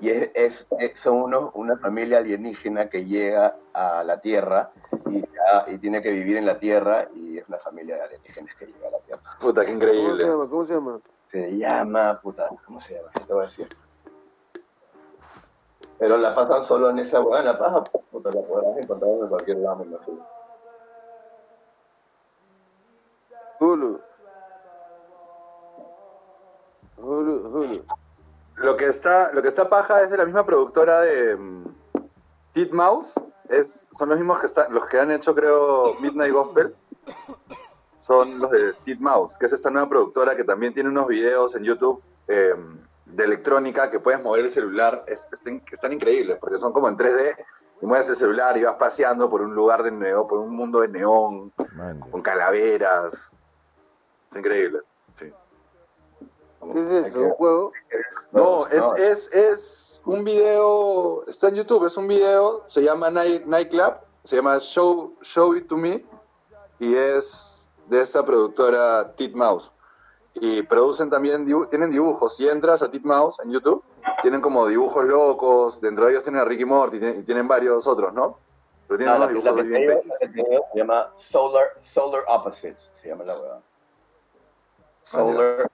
Y 0.03 0.09
es, 0.09 0.31
es- 0.35 0.67
es- 0.79 0.99
son 0.99 1.15
unos, 1.21 1.51
una 1.53 1.77
familia 1.77 2.17
alienígena 2.17 2.89
que 2.89 3.05
llega 3.05 3.55
a 3.73 4.03
la 4.03 4.19
Tierra 4.19 4.69
y, 5.09 5.21
ya- 5.21 5.63
y 5.67 5.77
tiene 5.77 6.01
que 6.01 6.11
vivir 6.11 6.35
en 6.35 6.45
la 6.45 6.59
Tierra 6.59 7.07
y 7.15 7.37
es 7.37 7.47
una 7.47 7.57
familia 7.59 7.95
de 7.95 8.01
alienígenas 8.01 8.53
que 8.59 8.65
llega 8.65 8.89
a 8.89 8.91
la 8.91 8.99
Tierra. 8.99 9.21
Puta, 9.39 9.61
qué 9.65 9.71
¿Cómo 9.71 9.79
se 9.79 9.85
increíble. 9.95 10.25
llama? 10.25 10.49
¿Cómo 10.49 10.65
se 10.65 10.73
llama? 10.73 10.99
Se 11.27 11.57
llama, 11.57 12.19
puta, 12.21 12.49
¿cómo 12.65 12.81
se 12.81 12.95
llama? 12.95 13.11
Te 13.25 13.31
voy 13.33 13.43
a 13.43 13.45
decir. 13.45 13.69
Pero 15.99 16.17
la 16.17 16.35
pasan 16.35 16.61
solo 16.63 16.89
en 16.89 16.99
esa 16.99 17.21
hueá, 17.21 17.39
en 17.39 17.45
la 17.45 17.57
paja, 17.57 17.81
puta, 18.11 18.29
la 18.29 18.41
podrás 18.41 18.75
encontrar 18.83 19.09
en 19.09 19.27
cualquier 19.29 19.57
lado, 19.59 19.77
me 19.77 19.85
imagino. 19.85 20.27
Hulu. 23.57 24.01
Hulu, 26.97 27.47
Hulu. 27.47 27.85
Lo 28.57 28.77
que 28.77 28.85
está, 28.85 29.31
lo 29.33 29.41
que 29.41 29.47
está 29.47 29.67
paja 29.69 30.01
es 30.03 30.09
de 30.09 30.17
la 30.17 30.25
misma 30.25 30.45
productora 30.45 31.01
de 31.01 31.35
mm, 31.35 31.63
Titmouse. 32.53 33.13
Es, 33.49 33.87
son 33.91 34.09
los 34.09 34.17
mismos 34.17 34.39
que 34.39 34.45
están, 34.47 34.73
los 34.73 34.85
que 34.87 34.99
han 34.99 35.11
hecho, 35.11 35.35
creo, 35.35 35.95
Midnight 35.99 36.33
Gospel. 36.33 36.75
Son 37.99 38.39
los 38.39 38.51
de 38.51 38.73
Titmouse, 38.83 39.37
que 39.37 39.45
es 39.45 39.53
esta 39.53 39.69
nueva 39.69 39.87
productora 39.89 40.35
que 40.35 40.43
también 40.43 40.73
tiene 40.73 40.89
unos 40.89 41.07
videos 41.07 41.55
en 41.55 41.63
YouTube 41.63 42.01
eh, 42.27 42.53
de 43.05 43.23
electrónica 43.23 43.89
que 43.91 43.99
puedes 43.99 44.21
mover 44.21 44.45
el 44.45 44.51
celular, 44.51 45.03
es- 45.07 45.27
que 45.43 45.75
están 45.75 45.93
increíbles, 45.93 46.37
porque 46.39 46.57
son 46.57 46.73
como 46.73 46.87
en 46.89 46.97
3D 46.97 47.35
y 47.81 47.85
mueves 47.85 48.07
el 48.09 48.15
celular 48.15 48.57
y 48.57 48.63
vas 48.63 48.75
paseando 48.75 49.29
por 49.29 49.41
un 49.41 49.53
lugar 49.55 49.83
de 49.83 49.91
neón, 49.91 50.27
por 50.27 50.39
un 50.39 50.55
mundo 50.55 50.79
de 50.81 50.87
neón, 50.89 51.51
con 52.11 52.21
calaveras. 52.21 53.29
Es 54.31 54.37
increíble. 54.37 54.79
¿Qué 56.71 56.79
es 56.79 57.07
eso? 57.07 57.19
¿Un 57.19 57.29
juego? 57.31 57.71
No, 58.31 58.67
es, 58.67 58.83
es, 58.97 59.33
es 59.33 60.01
un 60.05 60.23
video, 60.23 61.25
está 61.27 61.49
en 61.49 61.55
YouTube, 61.55 61.85
es 61.85 61.97
un 61.97 62.07
video, 62.07 62.63
se 62.67 62.81
llama 62.81 63.09
Night, 63.09 63.45
Nightclub, 63.45 63.95
se 64.23 64.35
llama 64.37 64.59
Show, 64.59 65.15
Show 65.21 65.55
It 65.55 65.67
To 65.67 65.77
Me, 65.77 66.05
y 66.79 66.95
es 66.95 67.71
de 67.87 68.01
esta 68.01 68.23
productora 68.23 69.13
Titmouse. 69.15 69.71
Y 70.35 70.63
producen 70.63 71.09
también, 71.11 71.45
tienen 71.69 71.91
dibujos, 71.91 72.35
si 72.37 72.49
entras 72.49 72.81
a 72.81 72.89
Titmouse 72.89 73.39
en 73.43 73.51
YouTube, 73.51 73.83
tienen 74.21 74.41
como 74.41 74.65
dibujos 74.67 75.05
locos, 75.05 75.79
dentro 75.79 76.05
de 76.05 76.11
ellos 76.11 76.23
tienen 76.23 76.41
a 76.41 76.45
Ricky 76.45 76.65
Morty, 76.65 76.97
y 76.97 77.23
tienen 77.23 77.47
varios 77.47 77.85
otros, 77.85 78.13
¿no? 78.13 78.39
Pero 78.87 78.97
tienen 78.97 79.19
No, 79.19 79.25
unos 79.25 79.29
dibujos 79.29 79.55
la 79.55 79.63
que 79.63 79.99
se 79.99 80.79
llama 80.79 81.13
Solar, 81.15 81.67
Solar 81.81 82.23
Opposites, 82.27 82.89
se 82.93 83.09
llama 83.09 83.23
la 83.23 83.39
hueá. 83.39 83.61
Solar, 85.03 85.71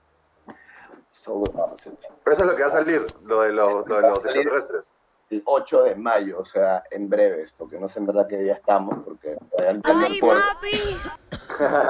Pero 1.24 2.34
eso 2.34 2.44
es 2.44 2.50
lo 2.50 2.56
que 2.56 2.62
va 2.62 2.68
a 2.68 2.72
salir, 2.72 3.04
lo 3.24 3.42
de 3.42 3.52
los, 3.52 3.86
lo 3.86 3.96
de 3.96 4.02
los 4.02 4.24
extraterrestres. 4.24 4.92
El 5.30 5.42
8 5.44 5.82
de 5.84 5.94
mayo, 5.94 6.40
o 6.40 6.44
sea, 6.44 6.82
en 6.90 7.08
breves, 7.08 7.52
porque 7.56 7.78
no 7.78 7.86
sé 7.86 8.00
en 8.00 8.06
verdad 8.06 8.26
qué 8.26 8.38
día 8.38 8.54
estamos, 8.54 8.98
porque 9.04 9.36
todavía 9.50 9.74
no 9.74 9.82
tengo 9.82 10.06
el 10.06 10.18
puerto. 10.18 10.44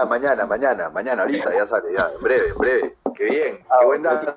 mañana, 0.09 0.45
mañana, 0.45 0.91
mañana, 0.91 1.23
ahorita 1.23 1.51
ya 1.55 1.67
sale, 1.67 1.95
ya, 1.97 2.07
en 2.15 2.23
breve, 2.23 2.49
en 2.49 2.59
breve. 2.59 2.97
Qué 3.15 3.25
bien, 3.25 3.65
Ah, 3.71 3.79
qué 3.81 3.87
buen 3.87 4.03
dato, 4.03 4.37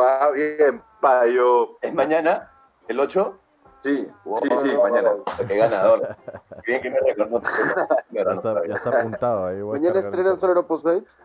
ah, 0.00 0.30
bien, 0.32 0.80
payo. 1.00 1.76
¿Es 1.80 1.92
mañana? 1.92 2.52
¿El 2.86 3.00
8? 3.00 3.36
Sí, 3.80 4.08
sí, 4.42 4.48
sí, 4.62 4.78
mañana. 4.78 5.12
Qué 5.46 5.56
ganador. 5.56 6.16
Qué 6.64 6.72
bien 6.72 6.82
que 6.82 6.90
me 6.90 7.00
recordó. 7.00 7.40
Ya 8.10 8.22
está, 8.22 8.66
ya 8.66 8.74
está 8.74 9.00
apuntado 9.00 9.46
ahí. 9.46 9.62
Mañana 9.62 10.00
estrenan 10.00 10.40
Solar 10.40 10.58
Opposites. 10.58 11.18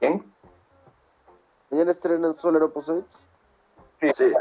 ¿Quién? 0.00 0.29
Mañana 1.70 1.92
estrenan 1.92 2.36
Solar 2.36 2.62
Opposites. 2.64 3.28
Sí, 4.12 4.32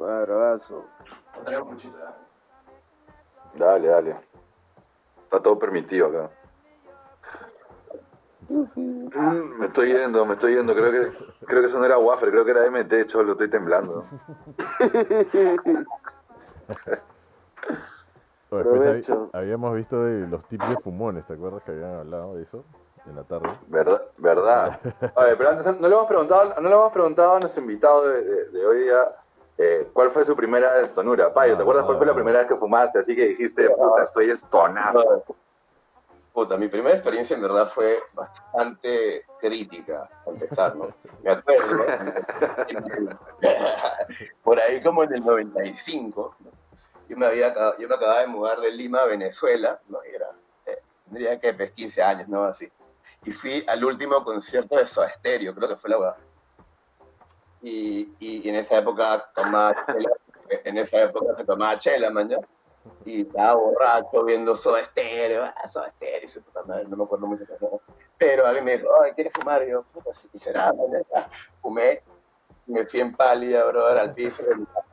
Ah, 0.00 0.20
bravazo. 0.22 0.84
dale, 3.54 3.88
dale. 3.88 4.14
Está 5.24 5.42
todo 5.42 5.58
permitido 5.58 6.06
acá. 6.06 6.30
Mm, 8.48 9.58
me 9.58 9.66
estoy 9.66 9.92
yendo, 9.92 10.24
me 10.24 10.34
estoy 10.34 10.54
yendo. 10.54 10.74
Creo 10.74 10.92
que, 10.92 11.12
creo 11.46 11.60
que 11.62 11.66
eso 11.66 11.78
no 11.78 11.84
era 11.84 11.98
wafer, 11.98 12.30
creo 12.30 12.44
que 12.44 12.52
era 12.52 12.64
MT, 12.66 13.06
cholo, 13.06 13.32
estoy 13.32 13.50
temblando. 13.50 14.04
Después 18.50 19.10
habíamos 19.32 19.74
visto 19.74 20.04
de 20.04 20.26
los 20.26 20.46
tips 20.48 20.68
de 20.68 20.76
fumones, 20.78 21.26
¿te 21.26 21.34
acuerdas 21.34 21.62
que 21.64 21.72
habían 21.72 21.96
hablado 21.96 22.34
de 22.36 22.44
eso 22.44 22.64
en 23.06 23.16
la 23.16 23.22
tarde? 23.24 23.48
¿Verdad? 23.68 24.02
¿Verdad? 24.16 24.80
A 25.16 25.24
ver, 25.24 25.36
pero 25.38 25.50
antes, 25.50 25.80
no 25.80 25.88
le 25.88 25.94
hemos 25.94 26.06
preguntado, 26.06 26.54
no 26.60 26.68
le 26.68 26.74
hemos 26.74 26.92
preguntado 26.92 27.36
a 27.36 27.40
nuestro 27.40 27.62
invitado 27.62 28.08
de, 28.08 28.22
de- 28.22 28.44
de 28.50 28.66
hoy 28.66 28.78
día 28.84 29.12
eh, 29.58 29.88
cuál 29.92 30.10
fue 30.10 30.24
su 30.24 30.36
primera 30.36 30.80
estonura. 30.80 31.32
Payo, 31.34 31.54
¿te 31.54 31.60
Ah, 31.60 31.62
acuerdas 31.62 31.84
cuál 31.84 31.96
fue 31.98 32.06
la 32.06 32.12
ah. 32.12 32.14
primera 32.16 32.38
vez 32.38 32.48
que 32.48 32.56
fumaste? 32.56 32.98
Así 33.00 33.16
que 33.16 33.26
dijiste, 33.28 33.68
puta, 33.70 34.04
estoy 34.04 34.30
estonazo. 34.30 35.24
Puta, 36.32 36.56
mi 36.56 36.68
primera 36.68 36.94
experiencia 36.94 37.34
en 37.34 37.42
verdad 37.42 37.66
fue 37.68 37.98
bastante 38.12 39.24
crítica, 39.40 40.08
para 40.24 40.36
empezar, 40.36 40.76
¿no? 40.76 40.88
Me 41.24 41.32
acuerdo, 41.32 41.84
por 44.44 44.60
ahí 44.60 44.80
como 44.82 45.02
en 45.02 45.14
el 45.14 45.24
95, 45.24 46.36
¿no? 46.40 46.50
yo, 47.08 47.16
me 47.16 47.26
había, 47.26 47.52
yo 47.78 47.88
me 47.88 47.94
acababa 47.94 48.20
de 48.20 48.26
mudar 48.28 48.60
de 48.60 48.70
Lima 48.70 49.00
a 49.00 49.06
Venezuela, 49.06 49.80
¿no? 49.88 49.98
Y 50.04 50.14
era, 50.14 50.26
eh, 50.66 50.78
tendría 51.06 51.40
que 51.40 51.54
pues, 51.54 51.72
15 51.72 52.02
años, 52.02 52.28
¿no? 52.28 52.44
Así. 52.44 52.70
Y 53.24 53.32
fui 53.32 53.64
al 53.66 53.84
último 53.84 54.24
concierto 54.24 54.76
de 54.76 54.86
Soda 54.86 55.12
Stereo, 55.12 55.54
creo 55.54 55.68
que 55.68 55.76
fue 55.76 55.90
la. 55.90 56.16
Y, 57.60 58.12
y, 58.20 58.46
y 58.46 58.48
en 58.48 58.56
esa 58.56 58.78
época 58.78 59.28
tomaba 59.34 59.74
chela, 59.86 60.10
en 60.64 60.78
esa 60.78 61.02
época 61.02 61.36
se 61.36 61.44
tomaba 61.44 61.76
chela, 61.78 62.10
mañana 62.10 62.46
y 63.04 63.22
estaba 63.22 63.54
borracho 63.54 64.24
viendo 64.24 64.54
Soda 64.54 64.84
Stereo, 64.84 65.44
ah, 65.44 65.68
Soda 65.68 65.88
Stereo, 65.90 66.24
y 66.24 66.28
su 66.28 66.42
puta 66.42 66.62
madre, 66.64 66.84
no 66.88 66.96
me 66.96 67.04
acuerdo 67.04 67.26
mucho. 67.26 67.44
¿no? 67.60 67.80
Pero 68.16 68.46
alguien 68.46 68.64
me 68.64 68.78
dijo, 68.78 68.88
ay, 69.02 69.12
¿quieres 69.12 69.32
fumar? 69.32 69.62
Y 69.64 69.70
yo, 69.70 69.82
puta, 69.92 70.12
sí, 70.12 70.28
será, 70.34 70.72
man, 70.72 71.04
ya. 71.14 71.28
Fumé, 71.60 72.02
me 72.66 72.84
fui 72.86 73.00
en 73.00 73.14
pálida, 73.14 73.64
brother, 73.64 73.98
al 73.98 74.14
piso. 74.14 74.42
de 74.42 74.56
mi 74.56 74.66
casa. 74.66 74.84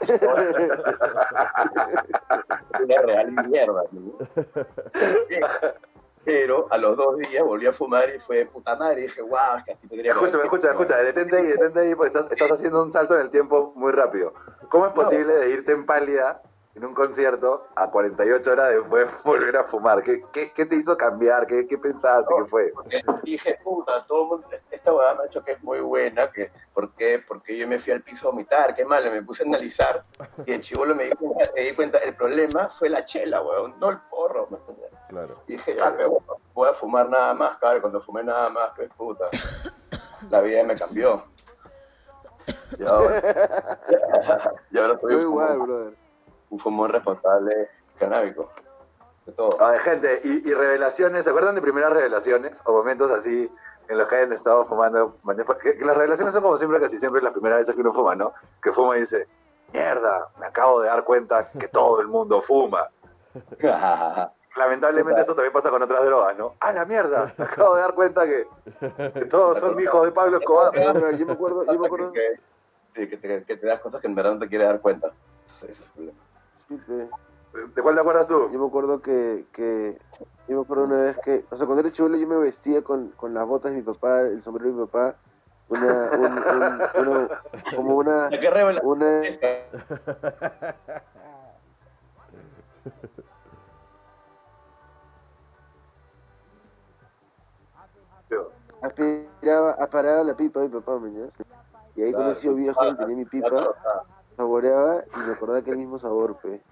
Una 2.82 3.02
real 3.02 3.32
mierda, 3.32 3.82
¿no? 3.92 4.16
Pero 6.24 6.66
a 6.70 6.76
los 6.76 6.96
dos 6.96 7.16
días 7.16 7.42
volví 7.42 7.66
a 7.66 7.72
fumar 7.72 8.14
y 8.14 8.20
fue 8.20 8.44
puta 8.44 8.76
madre, 8.76 9.00
y 9.00 9.02
dije, 9.04 9.22
wow, 9.22 9.56
es 9.58 9.64
que 9.64 9.72
así 9.72 9.88
tendría 9.88 10.12
Escúchame, 10.12 10.32
sido". 10.32 10.44
escúchame, 10.44 10.72
escúchame, 10.72 11.02
detente 11.04 11.36
ahí, 11.36 11.46
detente 11.46 11.80
ahí, 11.80 11.94
porque 11.94 12.08
estás, 12.08 12.30
estás 12.30 12.50
haciendo 12.52 12.82
un 12.82 12.92
salto 12.92 13.14
en 13.14 13.22
el 13.22 13.30
tiempo 13.30 13.72
muy 13.74 13.92
rápido. 13.92 14.34
¿Cómo 14.68 14.86
es 14.86 14.92
posible 14.92 15.32
de 15.32 15.50
irte 15.50 15.72
en 15.72 15.86
pálida 15.86 16.42
en 16.76 16.84
un 16.84 16.94
concierto 16.94 17.66
a 17.74 17.90
48 17.90 18.52
horas 18.52 18.68
después 18.70 19.08
volver 19.24 19.56
a 19.56 19.64
fumar? 19.64 20.02
¿Qué, 20.02 20.22
qué, 20.32 20.52
qué 20.52 20.66
te 20.66 20.76
hizo 20.76 20.96
cambiar? 20.96 21.46
¿Qué, 21.46 21.66
qué 21.66 21.78
pensaste? 21.78 22.32
¿Qué 22.36 22.44
fue? 22.44 22.70
Porque 22.74 23.02
dije, 23.24 23.58
puta, 23.64 24.04
todo 24.06 24.22
el 24.22 24.28
mundo, 24.28 24.46
esta 24.70 24.92
huevada 24.92 25.14
me 25.14 25.22
ha 25.22 25.26
hecho 25.26 25.42
que 25.42 25.52
es 25.52 25.62
muy 25.62 25.80
buena, 25.80 26.30
que, 26.30 26.50
¿por 26.74 26.94
qué? 26.94 27.24
Porque 27.26 27.56
yo 27.56 27.66
me 27.66 27.78
fui 27.78 27.92
al 27.94 28.02
piso 28.02 28.28
a 28.28 28.30
vomitar, 28.30 28.74
qué 28.74 28.84
mal, 28.84 29.10
me 29.10 29.22
puse 29.22 29.42
a 29.42 29.46
analizar, 29.46 30.04
y 30.46 30.52
el 30.52 30.60
chivolo 30.60 30.94
me 30.94 31.04
di 31.04 31.12
cuenta, 31.12 31.50
me 31.56 31.62
di 31.62 31.74
cuenta, 31.74 31.98
el 31.98 32.14
problema 32.14 32.68
fue 32.68 32.90
la 32.90 33.04
chela, 33.06 33.42
weón, 33.42 33.74
no 33.80 33.88
el 33.90 33.98
porro, 34.10 34.46
¿me 34.50 34.58
entiendes? 34.58 34.89
Claro. 35.10 35.42
Y 35.48 35.52
dije, 35.54 35.74
ya, 35.74 35.90
me 35.90 36.06
voy, 36.06 36.20
voy 36.54 36.68
a 36.68 36.72
fumar 36.72 37.08
nada 37.08 37.34
más, 37.34 37.58
claro, 37.58 37.80
cuando 37.80 38.00
fumé 38.00 38.22
nada 38.22 38.48
más, 38.48 38.70
pues 38.76 38.88
puta, 38.96 39.24
la 40.30 40.40
vida 40.40 40.62
me 40.62 40.76
cambió. 40.76 41.24
Y 42.78 42.84
ahora, 42.86 43.20
y 44.70 44.78
ahora 44.78 44.98
soy 45.00 45.14
un 45.16 45.20
igual, 45.22 45.48
fumón, 45.48 45.66
brother. 45.66 45.94
un 46.50 46.58
fumón 46.60 46.90
responsable 46.90 47.68
canábico, 47.98 48.52
de 49.26 49.32
todo. 49.32 49.60
A 49.60 49.72
ver, 49.72 49.80
gente, 49.80 50.20
y, 50.22 50.48
y 50.48 50.54
revelaciones, 50.54 51.24
¿se 51.24 51.30
acuerdan 51.30 51.56
de 51.56 51.60
primeras 51.60 51.92
revelaciones? 51.92 52.62
O 52.64 52.72
momentos 52.72 53.10
así 53.10 53.50
en 53.88 53.98
los 53.98 54.06
que 54.06 54.14
hayan 54.14 54.32
estado 54.32 54.64
fumando. 54.64 55.16
Que, 55.60 55.76
que 55.76 55.84
las 55.84 55.96
revelaciones 55.96 56.32
son 56.32 56.44
como 56.44 56.56
siempre, 56.56 56.78
casi 56.78 57.00
siempre 57.00 57.20
las 57.20 57.32
primeras 57.32 57.58
veces 57.58 57.74
que 57.74 57.80
uno 57.80 57.92
fuma, 57.92 58.14
¿no? 58.14 58.32
Que 58.62 58.70
fuma 58.70 58.96
y 58.96 59.00
dice, 59.00 59.26
mierda, 59.72 60.28
me 60.38 60.46
acabo 60.46 60.80
de 60.80 60.88
dar 60.88 61.02
cuenta 61.02 61.50
que 61.50 61.66
todo 61.66 62.00
el 62.00 62.06
mundo 62.06 62.40
fuma. 62.40 62.88
Lamentablemente 64.56 65.20
eso 65.20 65.34
también 65.34 65.52
pasa 65.52 65.70
con 65.70 65.82
otras 65.82 66.04
drogas, 66.04 66.36
¿no? 66.36 66.56
¡Ah, 66.60 66.72
la 66.72 66.84
mierda! 66.84 67.32
Me 67.38 67.44
acabo 67.44 67.74
de 67.76 67.80
dar 67.82 67.94
cuenta 67.94 68.24
que, 68.26 68.46
que 69.14 69.24
todos 69.26 69.58
son 69.58 69.78
hijos 69.80 70.04
de 70.06 70.12
Pablo 70.12 70.38
Escobar. 70.38 70.74
Yo 71.16 71.26
me 71.26 71.32
acuerdo, 71.32 71.64
yo 71.64 71.78
me 71.78 71.86
acuerdo, 71.86 72.12
que, 72.12 72.40
sí, 72.94 73.08
que 73.08 73.16
te, 73.16 73.44
que 73.44 73.56
te 73.56 73.66
das 73.66 73.80
cosas 73.80 74.00
que 74.00 74.08
en 74.08 74.14
verdad 74.14 74.34
no 74.34 74.40
te 74.40 74.48
quieres 74.48 74.66
dar 74.68 74.80
cuenta. 74.80 75.12
Ese 75.46 75.70
es 75.70 75.80
el 75.80 75.92
problema. 75.92 76.18
sí. 76.68 77.10
¿De 77.74 77.82
cuál 77.82 77.94
te 77.96 78.00
acuerdas 78.00 78.28
tú? 78.28 78.48
yo 78.52 78.58
me 78.60 78.66
acuerdo 78.68 79.02
que, 79.02 79.44
que, 79.52 79.98
yo 80.46 80.56
me 80.56 80.62
acuerdo 80.62 80.84
una 80.84 81.02
vez 81.02 81.18
que, 81.18 81.44
o 81.50 81.56
sea, 81.56 81.66
cuando 81.66 81.80
era 81.80 81.90
chulo 81.90 82.16
yo 82.16 82.26
me 82.28 82.36
vestía 82.36 82.82
con, 82.82 83.10
con 83.12 83.34
las 83.34 83.44
botas 83.44 83.72
de 83.72 83.78
mi 83.78 83.82
papá, 83.82 84.20
el 84.20 84.40
sombrero 84.40 84.70
de 84.70 84.76
mi 84.80 84.86
papá, 84.86 85.16
una, 85.68 86.10
un, 86.16 86.32
un- 86.32 87.08
una- 87.08 87.42
como 87.74 87.96
una, 87.96 88.30
La 88.30 88.38
que 88.38 88.50
revela. 88.50 88.80
una, 88.84 89.22
aspiraba, 98.82 99.72
aspiraba 99.72 100.24
la 100.24 100.34
pipa 100.34 100.60
de 100.60 100.68
mi 100.68 100.74
papá, 100.74 100.98
¿me 100.98 101.08
entiendes? 101.08 101.34
Y 101.96 102.02
ahí 102.02 102.12
cuando 102.12 102.32
he 102.32 102.36
sido 102.36 102.54
viejo 102.54 102.86
y 102.86 102.96
tenía 102.96 103.16
mi 103.16 103.24
pipa, 103.24 103.74
saboreaba 104.36 105.04
y 105.14 105.18
me 105.26 105.32
acordaba 105.32 105.62
que 105.62 105.70
el 105.70 105.78
mismo 105.78 105.98
sabor, 105.98 106.36
pe. 106.36 106.62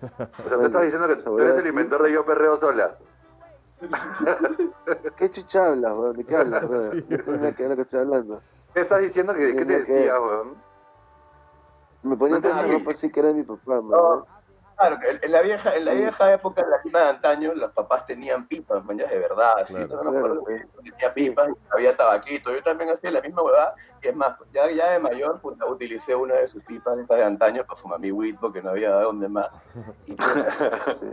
O 0.00 0.48
sea, 0.48 0.58
tú 0.58 0.66
estás 0.66 0.82
diciendo 0.82 1.08
que 1.08 1.16
tú 1.16 1.38
eres 1.38 1.56
el 1.56 1.66
inventor 1.66 2.02
de 2.02 2.12
Yo 2.12 2.24
Perreo 2.24 2.56
Sola. 2.56 2.96
¿Qué 5.16 5.30
chucha 5.30 5.68
hablas, 5.68 5.94
weón? 5.94 6.16
¿De 6.16 6.24
qué 6.24 6.36
hablas, 6.36 6.68
brother? 6.68 7.04
No 7.08 7.16
tiene 7.18 7.38
nada 7.38 7.52
que 7.52 7.62
ver 7.62 7.70
lo 7.70 7.76
que 7.76 7.82
estoy 7.82 8.00
hablando. 8.00 8.42
¿Qué 8.74 8.80
estás 8.80 9.00
diciendo? 9.00 9.34
que 9.34 9.54
¿Qué 9.56 9.64
te 9.64 9.78
decía, 9.78 10.20
weón? 10.20 10.56
Me 12.02 12.16
ponía 12.16 12.38
No 12.38 12.62
ropa 12.62 12.92
así 12.92 13.10
que 13.10 13.20
era 13.20 13.28
de 13.30 13.34
mi 13.34 13.42
papá. 13.42 13.80
No, 13.82 14.26
claro, 14.78 14.98
en 15.22 15.32
la 15.32 15.42
vieja, 15.42 15.74
en 15.76 15.84
la 15.84 15.92
vieja 15.92 16.32
época, 16.32 16.62
en 16.62 16.70
la 16.70 16.76
Lima 16.84 17.00
de 17.00 17.08
antaño, 17.08 17.54
los 17.54 17.72
papás 17.72 18.06
tenían 18.06 18.46
pipas, 18.48 18.84
mañas 18.84 19.10
de 19.10 19.18
verdad, 19.18 19.58
así, 19.60 19.74
Claro. 19.74 20.02
no 20.04 20.10
me 20.10 20.18
acuerdo 20.18 20.44
Claro, 20.44 20.64
tenía 20.82 21.12
pipas, 21.12 21.48
había 21.70 21.96
tabaquito, 21.96 22.52
yo 22.54 22.62
también 22.62 22.90
hacía 22.90 23.10
la 23.10 23.20
misma 23.20 23.42
huevada, 23.42 23.74
y 24.02 24.08
es 24.08 24.16
más, 24.16 24.36
ya, 24.52 24.70
ya 24.70 24.92
de 24.92 24.98
mayor, 25.00 25.40
puta, 25.40 25.66
utilicé 25.66 26.14
una 26.14 26.34
de 26.36 26.46
sus 26.46 26.62
pipas 26.64 26.98
estas 26.98 27.18
de 27.18 27.24
antaño 27.24 27.64
para 27.66 27.80
fumar 27.80 27.98
mi 28.00 28.12
weed 28.12 28.36
porque 28.40 28.62
no 28.62 28.70
había 28.70 28.96
de 28.96 29.04
dónde 29.04 29.28
más. 29.28 29.48
Y, 30.06 30.12
puta, 30.14 30.94
Sí. 30.94 31.06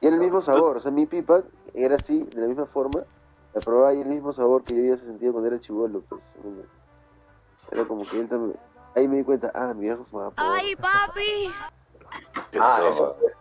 Y 0.00 0.06
era 0.06 0.14
el 0.14 0.20
mismo 0.20 0.42
sabor, 0.42 0.76
o 0.76 0.80
sea, 0.80 0.90
mi 0.92 1.06
pipa 1.06 1.42
era 1.74 1.94
así, 1.96 2.20
de 2.34 2.40
la 2.40 2.46
misma 2.48 2.66
forma, 2.66 3.02
la 3.54 3.60
probaba 3.60 3.94
y 3.94 4.00
el 4.00 4.06
mismo 4.08 4.32
sabor 4.32 4.62
que 4.62 4.76
yo 4.76 4.94
ya 4.94 4.98
sentía 5.00 5.32
cuando 5.32 5.48
era 5.48 5.58
chivolo, 5.58 6.02
pues. 6.08 6.22
Era 7.70 7.84
como 7.84 8.04
que 8.04 8.20
él 8.20 8.28
también. 8.28 8.56
Ahí 8.94 9.06
me 9.08 9.16
di 9.16 9.24
cuenta, 9.24 9.50
ah, 9.54 9.72
mi 9.74 9.82
viejo 9.82 10.04
fumaba. 10.10 10.32
Ay, 10.36 10.74
papi. 10.76 11.52
Ah, 12.60 12.80
eso 12.88 13.16
fue 13.18 13.32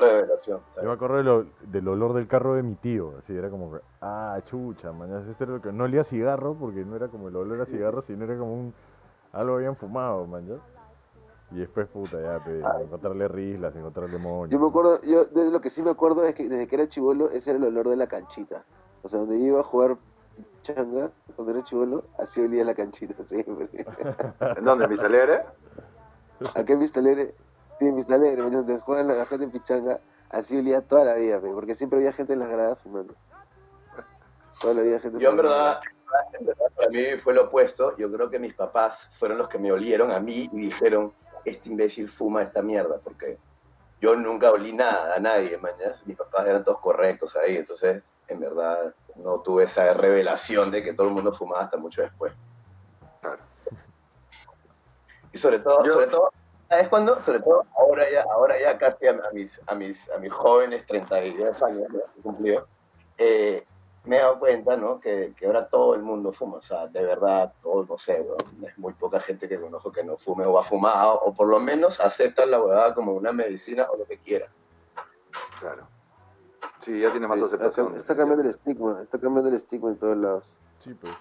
revelación. 0.00 0.60
Yo 0.76 0.82
me 0.84 0.92
acuerdo 0.92 1.16
de 1.18 1.22
lo- 1.24 1.46
del 1.62 1.88
olor 1.88 2.14
del 2.14 2.26
carro 2.26 2.54
de 2.54 2.62
mi 2.62 2.74
tío, 2.76 3.14
así 3.18 3.36
era 3.36 3.50
como 3.50 3.72
que, 3.72 3.80
ah, 4.00 4.38
chucha, 4.46 4.92
mañana 4.92 5.22
este 5.30 5.44
era 5.44 5.54
lo 5.54 5.60
que 5.62 5.72
no 5.72 5.84
olía 5.84 6.00
a 6.00 6.04
cigarro 6.04 6.54
porque 6.54 6.84
no 6.84 6.96
era 6.96 7.08
como 7.08 7.28
el 7.28 7.36
olor 7.36 7.60
a 7.60 7.66
cigarro, 7.66 8.00
sino 8.02 8.24
era 8.24 8.36
como 8.38 8.54
un 8.54 8.74
algo 9.32 9.56
habían 9.56 9.76
fumado, 9.76 10.26
man, 10.26 10.46
¿ya? 10.46 10.54
Y 11.50 11.58
después, 11.60 11.86
puta, 11.88 12.18
ya, 12.20 12.42
pe, 12.42 12.60
encontrarle 12.82 13.28
rislas, 13.28 13.76
encontrarle 13.76 14.16
moños. 14.18 14.50
Yo 14.50 14.58
me 14.58 14.68
acuerdo, 14.68 15.00
yo 15.02 15.24
de 15.26 15.50
lo 15.50 15.60
que 15.60 15.68
sí 15.68 15.82
me 15.82 15.90
acuerdo 15.90 16.24
es 16.24 16.34
que 16.34 16.48
desde 16.48 16.66
que 16.66 16.74
era 16.76 16.88
chivolo, 16.88 17.28
ese 17.30 17.50
era 17.50 17.58
el 17.58 17.64
olor 17.66 17.88
de 17.90 17.96
la 17.96 18.06
canchita. 18.06 18.64
O 19.02 19.08
sea, 19.10 19.18
donde 19.18 19.38
yo 19.38 19.46
iba 19.46 19.60
a 19.60 19.64
jugar 19.64 19.96
changa, 20.62 21.10
cuando 21.36 21.52
era 21.52 21.62
chivolo, 21.64 22.04
así 22.18 22.40
olía 22.40 22.64
la 22.64 22.74
canchita 22.74 23.22
siempre. 23.26 23.68
¿En 24.56 24.64
dónde? 24.64 24.84
¿En 24.84 24.90
Vista 24.90 25.06
Alegre? 25.06 25.42
Acá 26.54 26.72
en 26.72 26.78
Vistalere, 26.80 27.34
sí, 27.82 27.88
en 27.88 27.96
Vistalere, 27.96 28.42
donde 28.50 28.78
juegan 28.80 29.08
la 29.08 29.26
gente 29.26 29.44
en 29.44 29.50
pichanga, 29.50 30.00
así 30.30 30.58
olía 30.58 30.80
toda 30.82 31.04
la 31.04 31.14
vida, 31.14 31.40
porque 31.40 31.74
siempre 31.74 31.98
había 31.98 32.12
gente 32.12 32.32
en 32.32 32.38
las 32.38 32.48
gradas 32.48 32.78
fumando. 32.80 33.14
Toda 34.60 34.74
la 34.74 34.82
vida 34.82 35.00
gente 35.00 35.18
Yo 35.18 35.30
en 35.30 35.36
fumando. 35.36 35.42
verdad, 35.58 35.80
en 36.38 36.46
verdad, 36.46 36.66
para 36.76 36.88
mí 36.90 37.04
fue 37.22 37.34
lo 37.34 37.44
opuesto. 37.44 37.96
Yo 37.96 38.10
creo 38.12 38.30
que 38.30 38.38
mis 38.38 38.54
papás 38.54 39.08
fueron 39.18 39.38
los 39.38 39.48
que 39.48 39.58
me 39.58 39.72
olieron 39.72 40.12
a 40.12 40.20
mí 40.20 40.48
y 40.52 40.60
dijeron, 40.60 41.12
este 41.44 41.70
imbécil 41.70 42.08
fuma 42.08 42.42
esta 42.42 42.62
mierda, 42.62 42.98
porque 43.02 43.38
yo 44.00 44.14
nunca 44.14 44.50
olí 44.52 44.72
nada 44.72 45.16
a 45.16 45.18
nadie, 45.18 45.58
mañas. 45.58 46.06
Mis 46.06 46.16
papás 46.16 46.46
eran 46.46 46.64
todos 46.64 46.78
correctos 46.80 47.34
ahí, 47.36 47.56
entonces 47.56 48.04
en 48.28 48.38
verdad 48.40 48.94
no 49.16 49.40
tuve 49.40 49.64
esa 49.64 49.92
revelación 49.94 50.70
de 50.70 50.82
que 50.84 50.92
todo 50.92 51.08
el 51.08 51.14
mundo 51.14 51.32
fumaba 51.32 51.62
hasta 51.62 51.76
mucho 51.76 52.02
después. 52.02 52.32
Claro. 53.20 53.42
Y 55.32 55.38
sobre 55.38 55.58
todo, 55.58 55.82
Yo- 55.84 55.92
sobre 55.94 56.06
todo, 56.06 56.30
¿sabes 56.72 56.88
cuándo? 56.88 57.20
Sobre 57.20 57.40
todo 57.40 57.66
ahora 57.76 58.10
ya, 58.10 58.22
ahora 58.32 58.58
ya 58.58 58.78
casi 58.78 59.06
a, 59.06 59.12
mis, 59.34 59.60
a 59.66 59.74
mis, 59.74 60.08
a 60.08 60.16
mis 60.16 60.32
jóvenes 60.32 60.86
32 60.86 61.62
años 61.62 61.82
¿no? 61.90 61.98
que 61.98 62.04
he 62.18 62.22
cumplido, 62.22 62.66
eh, 63.18 63.66
me 64.04 64.16
he 64.16 64.20
dado 64.20 64.38
cuenta, 64.38 64.74
¿no? 64.78 64.98
Que, 64.98 65.34
que 65.36 65.44
ahora 65.44 65.68
todo 65.68 65.94
el 65.94 66.00
mundo 66.00 66.32
fuma, 66.32 66.56
o 66.56 66.62
sea, 66.62 66.86
de 66.86 67.02
verdad, 67.02 67.52
todo, 67.62 67.84
no 67.84 67.98
sé, 67.98 68.22
weón, 68.22 68.64
es 68.66 68.78
muy 68.78 68.94
poca 68.94 69.20
gente 69.20 69.50
que 69.50 69.60
conozco 69.60 69.92
que 69.92 70.02
no 70.02 70.16
fume 70.16 70.46
o 70.46 70.58
ha 70.58 70.64
fumado, 70.64 71.20
o 71.20 71.34
por 71.34 71.46
lo 71.46 71.60
menos 71.60 72.00
acepta 72.00 72.46
la 72.46 72.58
huevada 72.58 72.94
como 72.94 73.12
una 73.12 73.32
medicina 73.32 73.86
o 73.92 73.98
lo 73.98 74.06
que 74.06 74.16
quieras. 74.16 74.50
Claro. 75.60 75.86
Sí, 76.80 77.00
ya 77.00 77.10
tiene 77.10 77.28
más 77.28 77.38
Sí, 77.38 77.44
aceptación. 77.44 77.94
Está 77.96 78.16
cambiando 78.16 78.44
el 78.44 78.48
estigma, 78.48 79.02
está 79.02 79.18
cambiando 79.18 79.50
el 79.50 79.56
estigma 79.56 79.90
en 79.90 79.98
todos 79.98 80.16
lados. 80.16 80.56
Sí, 80.82 80.94
pues. 80.94 81.12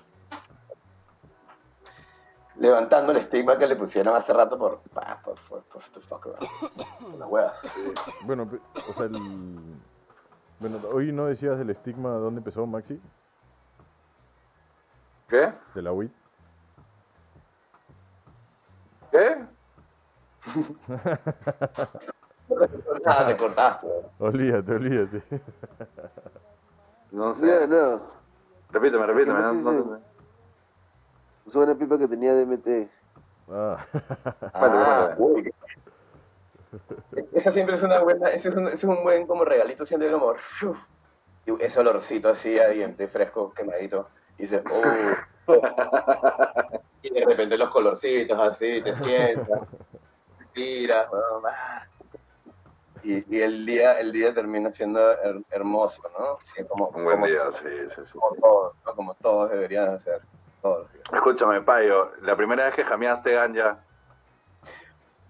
Levantando 2.61 3.11
el 3.11 3.17
estigma 3.17 3.57
que 3.57 3.65
le 3.65 3.75
pusieron 3.75 4.15
hace 4.15 4.31
rato 4.33 4.55
por, 4.55 4.81
pa, 4.93 5.19
por, 5.25 5.33
por, 5.49 5.63
por, 5.63 5.81
the 5.81 5.99
fuck 6.01 6.27
around, 6.27 6.39
por 7.01 7.15
las 7.15 7.27
huevas. 7.27 7.57
Bueno, 8.25 8.47
o 8.75 8.93
sea, 8.93 9.05
el... 9.05 9.13
Bueno, 10.59 10.79
hoy 10.93 11.11
no 11.11 11.25
decías 11.25 11.59
el 11.59 11.71
estigma 11.71 12.11
dónde 12.11 12.37
empezó 12.37 12.67
Maxi, 12.67 13.01
¿Qué? 15.27 15.51
de 15.73 15.81
la 15.81 15.91
WIT. 15.91 16.11
¿Qué? 19.09 19.43
Nada, 23.05 23.27
te 23.27 23.37
cortaste. 23.37 23.87
weón. 23.87 24.05
Olvídate, 24.19 24.71
olvídate. 24.71 25.23
No 27.11 27.33
sé. 27.33 27.67
no. 27.67 28.01
Repíteme, 28.69 29.07
repíteme. 29.07 29.39
no- 29.41 29.51
¿Qué 29.51 29.57
no- 29.63 29.99
Usó 31.45 31.59
una 31.59 31.75
pipa 31.75 31.97
que 31.97 32.07
tenía 32.07 32.33
DMT. 32.33 32.89
Ah. 33.51 33.85
Ah, 34.53 35.15
uy, 35.17 35.43
qué- 35.43 35.53
Esa 37.33 37.51
siempre 37.51 37.75
es 37.75 37.83
una 37.83 37.99
buena, 37.99 38.29
ese 38.29 38.49
es 38.49 38.55
un, 38.55 38.65
ese 38.67 38.75
es 38.77 38.83
un 38.85 39.03
buen 39.03 39.27
como 39.27 39.43
regalito, 39.43 39.85
siempre 39.85 40.11
como 40.11 40.33
¡fiu! 40.35 40.73
y 41.45 41.63
ese 41.63 41.79
olorcito 41.79 42.29
así 42.29 42.57
a 42.59 42.67
diente 42.69 43.07
fresco, 43.07 43.51
quemadito, 43.53 44.07
y 44.37 44.43
dices, 44.43 44.61
oh. 44.71 45.51
y 47.01 47.09
de 47.13 47.25
repente 47.25 47.57
los 47.57 47.69
colorcitos 47.71 48.39
así, 48.39 48.81
te 48.83 48.95
sientas, 48.95 49.59
tiras, 50.53 51.07
y, 53.03 53.35
y 53.35 53.41
el 53.41 53.65
día, 53.65 53.99
el 53.99 54.11
día 54.11 54.33
termina 54.33 54.71
siendo 54.71 54.99
her- 54.99 55.43
hermoso, 55.49 56.01
¿no? 56.17 56.37
Sí, 56.43 56.63
como, 56.65 56.87
Un 56.89 57.03
buen 57.03 57.15
como- 57.15 57.25
día, 57.25 57.51
sí, 57.51 57.67
sí, 57.95 58.01
sí. 58.05 58.17
Como 58.19 58.35
todos, 58.35 58.73
¿no? 58.85 58.95
como 58.95 59.13
todos 59.15 59.49
deberían 59.49 59.89
hacer. 59.95 60.21
Todos. 60.61 60.87
Escúchame, 61.11 61.61
Payo, 61.61 62.11
la 62.21 62.35
primera 62.35 62.65
vez 62.65 62.75
que 62.75 62.83
jameaste 62.83 63.33
ganja, 63.33 63.79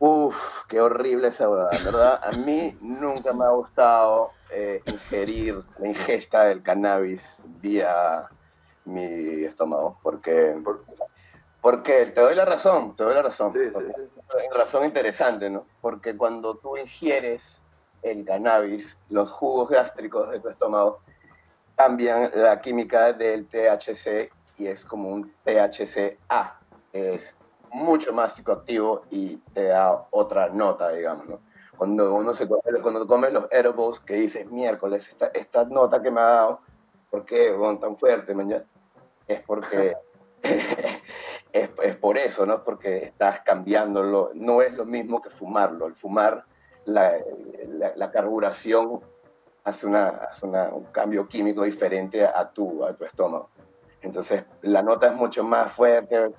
Uf, 0.03 0.35
qué 0.67 0.81
horrible 0.81 1.27
esa 1.27 1.47
huevada, 1.47 1.69
¿verdad? 1.85 2.19
A 2.23 2.31
mí 2.43 2.75
nunca 2.81 3.33
me 3.33 3.45
ha 3.45 3.49
gustado 3.49 4.31
eh, 4.49 4.81
ingerir 4.87 5.61
la 5.77 5.89
ingesta 5.89 6.45
del 6.45 6.63
cannabis 6.63 7.43
vía 7.61 8.27
mi 8.85 9.43
estómago, 9.43 9.99
porque, 10.01 10.59
porque 11.61 12.07
te 12.07 12.19
doy 12.19 12.33
la 12.33 12.45
razón, 12.45 12.95
te 12.95 13.03
doy 13.03 13.13
la 13.13 13.21
razón. 13.21 13.51
Sí, 13.51 13.59
sí, 13.69 14.39
Razón 14.51 14.85
interesante, 14.85 15.51
¿no? 15.51 15.67
Porque 15.81 16.17
cuando 16.17 16.55
tú 16.55 16.77
ingieres 16.77 17.61
el 18.01 18.25
cannabis, 18.25 18.97
los 19.09 19.29
jugos 19.29 19.69
gástricos 19.69 20.31
de 20.31 20.39
tu 20.39 20.49
estómago 20.49 21.01
cambian 21.75 22.31
la 22.33 22.59
química 22.59 23.13
del 23.13 23.45
THC 23.45 24.31
y 24.61 24.67
es 24.67 24.85
como 24.85 25.09
un 25.09 25.33
THCA. 25.43 26.59
Es 26.93 27.35
mucho 27.71 28.13
más 28.13 28.33
psicoactivo 28.35 29.03
y 29.09 29.37
te 29.53 29.63
da 29.65 30.05
otra 30.11 30.49
nota, 30.49 30.89
digamos, 30.89 31.27
¿no? 31.27 31.39
Cuando 31.77 32.13
uno 32.13 32.33
se 32.35 32.47
come, 32.47 32.61
cuando 32.81 33.07
come 33.07 33.31
los 33.31 33.45
edibles, 33.51 33.99
que 34.01 34.13
dices, 34.15 34.45
miércoles, 34.51 35.07
esta, 35.09 35.27
esta 35.27 35.63
nota 35.65 36.01
que 36.01 36.11
me 36.11 36.21
ha 36.21 36.25
dado, 36.25 36.59
¿por 37.09 37.25
qué 37.25 37.51
weón, 37.53 37.79
tan 37.79 37.97
fuerte, 37.97 38.35
man? 38.35 38.63
Es 39.27 39.41
porque, 39.47 39.93
es, 41.53 41.69
es 41.81 41.95
por 41.95 42.17
eso, 42.19 42.45
¿no? 42.45 42.63
Porque 42.63 43.05
estás 43.05 43.41
cambiándolo, 43.41 44.29
no 44.35 44.61
es 44.61 44.73
lo 44.73 44.85
mismo 44.85 45.21
que 45.21 45.31
fumarlo. 45.31 45.87
El 45.87 45.95
fumar, 45.95 46.43
la, 46.85 47.13
la, 47.67 47.93
la 47.95 48.11
carburación 48.11 49.01
hace, 49.63 49.87
una, 49.87 50.09
hace 50.09 50.45
una- 50.45 50.69
un 50.69 50.85
cambio 50.91 51.27
químico 51.27 51.63
diferente 51.63 52.25
a 52.25 52.47
tu, 52.51 52.83
a 52.85 52.93
tu 52.93 53.05
estómago. 53.05 53.49
Entonces, 54.01 54.43
la 54.61 54.81
nota 54.81 55.07
es 55.07 55.13
mucho 55.13 55.43
más 55.43 55.71
fuerte, 55.71 56.31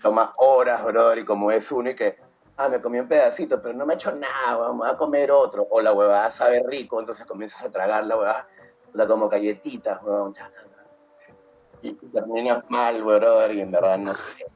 toma 0.00 0.32
horas, 0.36 0.84
brother, 0.84 1.18
y 1.18 1.24
como 1.24 1.50
es 1.50 1.70
uno 1.72 1.90
y 1.90 1.96
que, 1.96 2.16
ah, 2.56 2.68
me 2.68 2.80
comí 2.80 2.98
un 3.00 3.08
pedacito, 3.08 3.60
pero 3.60 3.74
no 3.74 3.84
me 3.84 3.94
ha 3.94 3.96
hecho 3.96 4.12
nada, 4.12 4.56
vamos 4.56 4.88
a 4.88 4.96
comer 4.96 5.30
otro, 5.30 5.66
o 5.68 5.80
la 5.80 5.92
huevada 5.92 6.30
sabe 6.30 6.62
rico, 6.66 7.00
entonces 7.00 7.26
comienzas 7.26 7.62
a 7.62 7.70
tragar 7.70 8.04
la 8.06 8.16
huevada, 8.16 8.48
la 8.92 9.06
como 9.06 9.28
galletitas, 9.28 10.02
huevón, 10.02 10.34
y 11.82 11.92
terminas 11.94 12.64
mal, 12.68 13.02
brother, 13.02 13.52
y 13.52 13.60
en 13.60 13.70
verdad 13.70 13.98
no 13.98 14.14
sé. 14.14 14.46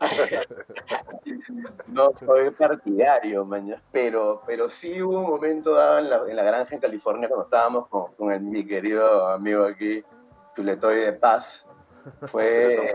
no 1.86 2.10
soy 2.16 2.50
partidario, 2.50 3.44
mañana, 3.44 3.80
pero, 3.92 4.42
pero 4.46 4.68
sí 4.68 5.00
hubo 5.00 5.20
un 5.20 5.30
momento 5.30 5.74
dado 5.74 5.98
en 5.98 6.10
la, 6.10 6.16
en 6.28 6.36
la 6.36 6.42
granja 6.42 6.74
en 6.74 6.80
California 6.80 7.28
cuando 7.28 7.44
estábamos 7.44 7.88
con, 7.88 8.50
mi 8.50 8.66
querido 8.66 9.28
amigo 9.28 9.64
aquí, 9.64 10.02
Chuletoy 10.56 11.00
de 11.00 11.12
Paz, 11.12 11.64
fue, 12.26 12.92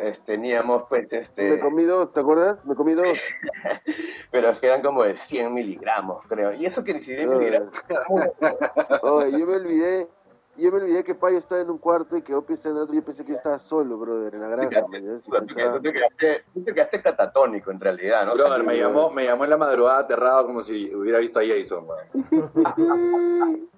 es- 0.00 0.24
teníamos 0.24 0.84
pues 0.88 1.12
este... 1.12 1.50
Me 1.50 1.60
comí 1.60 1.84
dos, 1.84 2.12
¿te 2.12 2.20
acuerdas? 2.20 2.64
Me 2.64 2.74
comí 2.74 2.94
dos. 2.94 3.18
pero 4.32 4.58
quedan 4.60 4.82
como 4.82 5.04
de 5.04 5.14
100 5.14 5.54
miligramos, 5.54 6.24
creo. 6.28 6.52
Y 6.52 6.66
eso 6.66 6.82
que 6.82 6.94
ni 6.94 7.00
siquiera 7.00 7.26
No, 7.26 7.38
miligramos. 7.38 7.74
Oye, 9.02 9.38
yo 9.38 9.46
me 9.46 9.54
olvidé, 9.56 10.08
yo 10.56 10.72
me 10.72 10.78
olvidé 10.78 11.04
que 11.04 11.14
Payo 11.14 11.38
estaba 11.38 11.60
en 11.60 11.70
un 11.70 11.78
cuarto 11.78 12.16
y 12.16 12.22
que 12.22 12.34
Opi 12.34 12.54
estaba 12.54 12.72
en 12.72 12.76
el 12.78 12.82
otro. 12.82 12.94
Yo 12.96 13.04
pensé 13.04 13.24
que 13.24 13.34
estaba 13.34 13.58
solo, 13.58 13.96
brother, 13.96 14.34
en 14.34 14.40
la 14.40 14.48
granja. 14.48 14.80
Tú 15.24 15.30
te, 15.30 15.38
pensaba- 15.54 15.72
tú 15.76 15.82
te 15.82 15.92
quedaste, 15.92 16.44
tú 16.52 16.64
te 16.64 16.74
quedaste 16.74 17.02
catatónico 17.02 17.70
en 17.70 17.80
realidad, 17.80 18.26
¿no? 18.26 18.34
Brother, 18.34 18.64
me 18.64 18.76
llamó, 18.78 19.10
me 19.10 19.24
llamó 19.24 19.44
en 19.44 19.50
la 19.50 19.56
madrugada 19.56 20.00
aterrado 20.00 20.46
como 20.46 20.62
si 20.62 20.92
hubiera 20.94 21.18
visto 21.18 21.38
a 21.38 21.42
Jason, 21.46 21.86
man. 21.86 21.98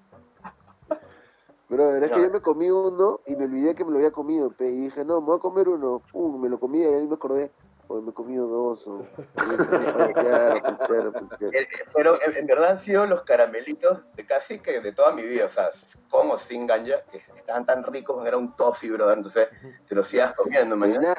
Brother, 1.69 2.03
es 2.03 2.11
que 2.11 2.21
yo 2.21 2.29
me 2.31 2.41
comí 2.41 2.71
uno 2.71 3.21
y 3.27 3.35
me 3.35 3.45
olvidé 3.45 3.75
que 3.75 3.85
me 3.85 3.91
lo 3.91 3.97
había 3.97 4.11
comido, 4.11 4.49
pe, 4.51 4.69
y 4.69 4.85
dije, 4.85 5.05
no, 5.05 5.21
me 5.21 5.27
voy 5.27 5.37
a 5.37 5.39
comer 5.39 5.69
uno. 5.69 6.01
Pum, 6.11 6.41
me 6.41 6.49
lo 6.49 6.59
comí 6.59 6.79
y 6.79 6.85
ahí 6.85 7.05
me 7.05 7.13
acordé, 7.13 7.51
oye, 7.87 8.01
me 8.01 8.09
he 8.09 8.13
comido 8.13 8.47
dos. 8.47 8.87
O, 8.87 9.05
a 9.37 9.93
paltear. 9.93 10.57
Eh, 10.57 11.59
eh, 11.61 11.67
Pero 11.93 12.19
en, 12.23 12.37
en 12.37 12.47
verdad 12.47 12.71
han 12.71 12.79
sido 12.79 13.05
los 13.05 13.21
caramelitos 13.21 13.99
de 14.15 14.25
casi 14.25 14.57
que 14.59 14.81
de 14.81 14.91
toda 14.93 15.11
mi 15.11 15.21
vida, 15.21 15.45
o 15.45 15.49
sea, 15.49 15.69
con 16.09 16.31
o 16.31 16.39
sin 16.39 16.65
ganja, 16.65 17.03
que 17.11 17.21
estaban 17.37 17.67
tan 17.67 17.83
ricos, 17.83 18.25
era 18.25 18.37
un 18.37 18.55
toffee, 18.55 18.89
brother, 18.89 19.17
entonces 19.17 19.49
te 19.87 19.93
los 19.93 20.11
ibas 20.11 20.33
comiendo, 20.33 20.75
mañana. 20.75 21.15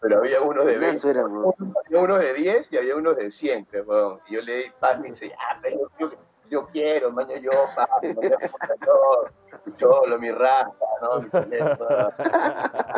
Pero 0.00 0.18
había 0.18 0.42
unos 0.42 0.66
de 0.66 0.76
20, 0.76 0.86
buenazo 0.86 1.08
era, 1.08 1.26
weón. 1.26 1.74
había 1.86 2.00
unos 2.02 2.20
de 2.20 2.34
10 2.34 2.72
y 2.72 2.76
había 2.76 2.96
unos 2.96 3.16
de 3.16 3.30
100, 3.30 3.64
que, 3.64 3.80
weón. 3.80 4.20
Y 4.28 4.34
yo 4.34 4.42
le 4.42 4.56
di 4.56 4.64
paz 4.78 4.96
y 4.98 5.00
me 5.00 5.08
dice, 5.08 5.32
ah, 5.38 5.58
pero 5.62 5.88
yo, 5.98 6.10
yo, 6.50 6.66
quiero, 6.66 7.10
mañana 7.10 7.40
yo, 7.40 7.50
mañana 7.76 8.50
yo, 8.86 9.24
mi 9.64 9.76
cholo, 9.76 10.18
mi 10.18 10.30
raspa, 10.30 10.86
¿no? 11.02 11.20
Mi 11.20 11.30
chuleta. 11.30 12.14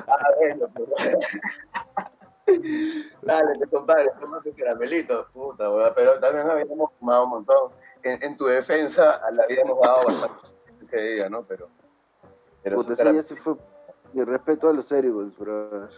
Ah, 0.09 0.31
bueno, 0.39 0.69
pues. 0.75 0.89
Dale, 3.23 3.59
te 3.59 3.67
compadre, 3.67 4.11
toma 4.21 4.41
tu 4.43 4.55
caramelito, 4.55 5.27
puta, 5.33 5.71
weón. 5.71 5.93
Pero 5.95 6.19
también 6.21 6.49
habíamos 6.49 6.93
fumado 6.99 7.25
un 7.25 7.31
montón. 7.31 7.73
En, 8.03 8.23
en 8.23 8.37
tu 8.37 8.47
defensa, 8.47 9.21
la 9.33 9.43
habíamos 9.43 9.81
dado 9.81 10.05
bastante 10.07 10.47
que 10.87 10.97
diga, 10.97 11.29
¿no? 11.29 11.43
Pero, 11.45 11.69
pero 12.63 12.77
Puta, 12.77 12.93
esos 12.93 13.07
ese 13.07 13.15
ya 13.17 13.23
se 13.23 13.37
fue. 13.37 13.55
Mi 14.17 14.25
respeto 14.25 14.71
a 14.71 14.73
los 14.73 14.87
cereals, 14.87 15.37
brother. 15.39 15.91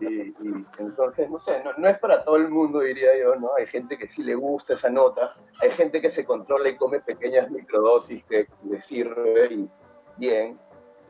Y 0.00 0.34
entonces, 0.80 1.30
no 1.30 1.38
sé, 1.38 1.62
no, 1.62 1.70
no 1.78 1.86
es 1.86 1.96
para 2.00 2.24
todo 2.24 2.34
el 2.38 2.48
mundo, 2.48 2.80
diría 2.80 3.16
yo, 3.22 3.36
¿no? 3.36 3.52
Hay 3.56 3.68
gente 3.68 3.96
que 3.96 4.08
sí 4.08 4.24
le 4.24 4.34
gusta 4.34 4.72
esa 4.72 4.90
nota, 4.90 5.32
hay 5.60 5.70
gente 5.70 6.00
que 6.00 6.10
se 6.10 6.24
controla 6.24 6.68
y 6.70 6.76
come 6.76 6.98
pequeñas 6.98 7.52
microdosis 7.52 8.24
que 8.24 8.48
le 8.68 8.82
sirve 8.82 9.46
y 9.54 9.70
bien, 10.16 10.58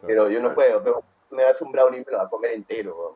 pero 0.03 0.28
yo 0.28 0.42
no 0.42 0.55
puedo, 0.55 0.84
pero 0.84 1.03
me 1.30 1.42
das 1.45 1.62
un 1.62 1.72
brownie 1.72 2.03
y 2.03 2.05
me 2.05 2.12
lo 2.12 2.18
va 2.18 2.24
a 2.24 2.28
comer 2.28 2.51
entero, 2.51 2.95
weón. 2.99 3.14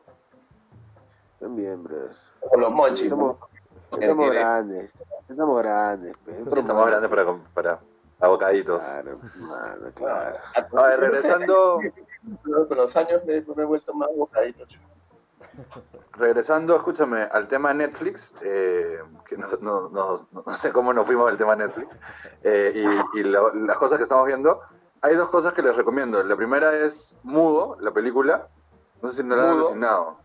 También, 1.39 1.83
brother. 1.83 2.15
Con 2.49 2.59
los 2.59 2.71
monchis. 2.71 3.03
Estamos, 3.03 3.37
grandes. 4.31 4.91
Estamos 5.29 5.61
grandes, 5.61 6.15
Estamos 6.27 6.65
más. 6.65 6.87
grandes 6.87 7.09
para, 7.11 7.37
para 7.53 7.79
abocaditos. 8.19 8.81
Claro, 8.83 9.19
mano, 9.35 9.91
claro. 9.95 10.37
A 10.77 10.81
ver, 10.83 10.99
regresando, 10.99 11.81
Con 12.67 12.77
los 12.77 12.95
años 12.95 13.23
me, 13.25 13.41
me 13.41 13.63
he 13.63 13.65
vuelto 13.65 13.93
más 13.93 14.09
bocadito. 14.15 14.65
chico. 14.65 14.83
regresando, 16.17 16.75
escúchame, 16.75 17.21
al 17.23 17.47
tema 17.47 17.73
Netflix, 17.73 18.33
eh, 18.41 18.99
que 19.27 19.37
no, 19.37 19.47
no- 19.61 19.89
no- 19.89 20.27
no 20.45 20.53
sé 20.53 20.71
cómo 20.71 20.93
nos 20.93 21.05
fuimos 21.07 21.27
del 21.27 21.37
tema 21.37 21.55
Netflix, 21.55 21.97
eh, 22.43 22.71
y, 23.13 23.19
y 23.19 23.23
lo- 23.23 23.53
las 23.53 23.77
cosas 23.77 23.97
que 23.97 24.03
estamos 24.03 24.25
viendo, 24.25 24.59
hay 25.01 25.15
dos 25.15 25.29
cosas 25.29 25.53
que 25.53 25.61
les 25.61 25.75
recomiendo. 25.75 26.21
La 26.23 26.35
primera 26.35 26.73
es 26.75 27.17
Mudo, 27.23 27.77
la 27.79 27.91
película, 27.91 28.47
no 29.01 29.09
sé 29.09 29.17
si 29.21 29.23
no 29.27 29.35
la 29.35 29.43
han 29.43 29.49
alucinado. 29.51 30.17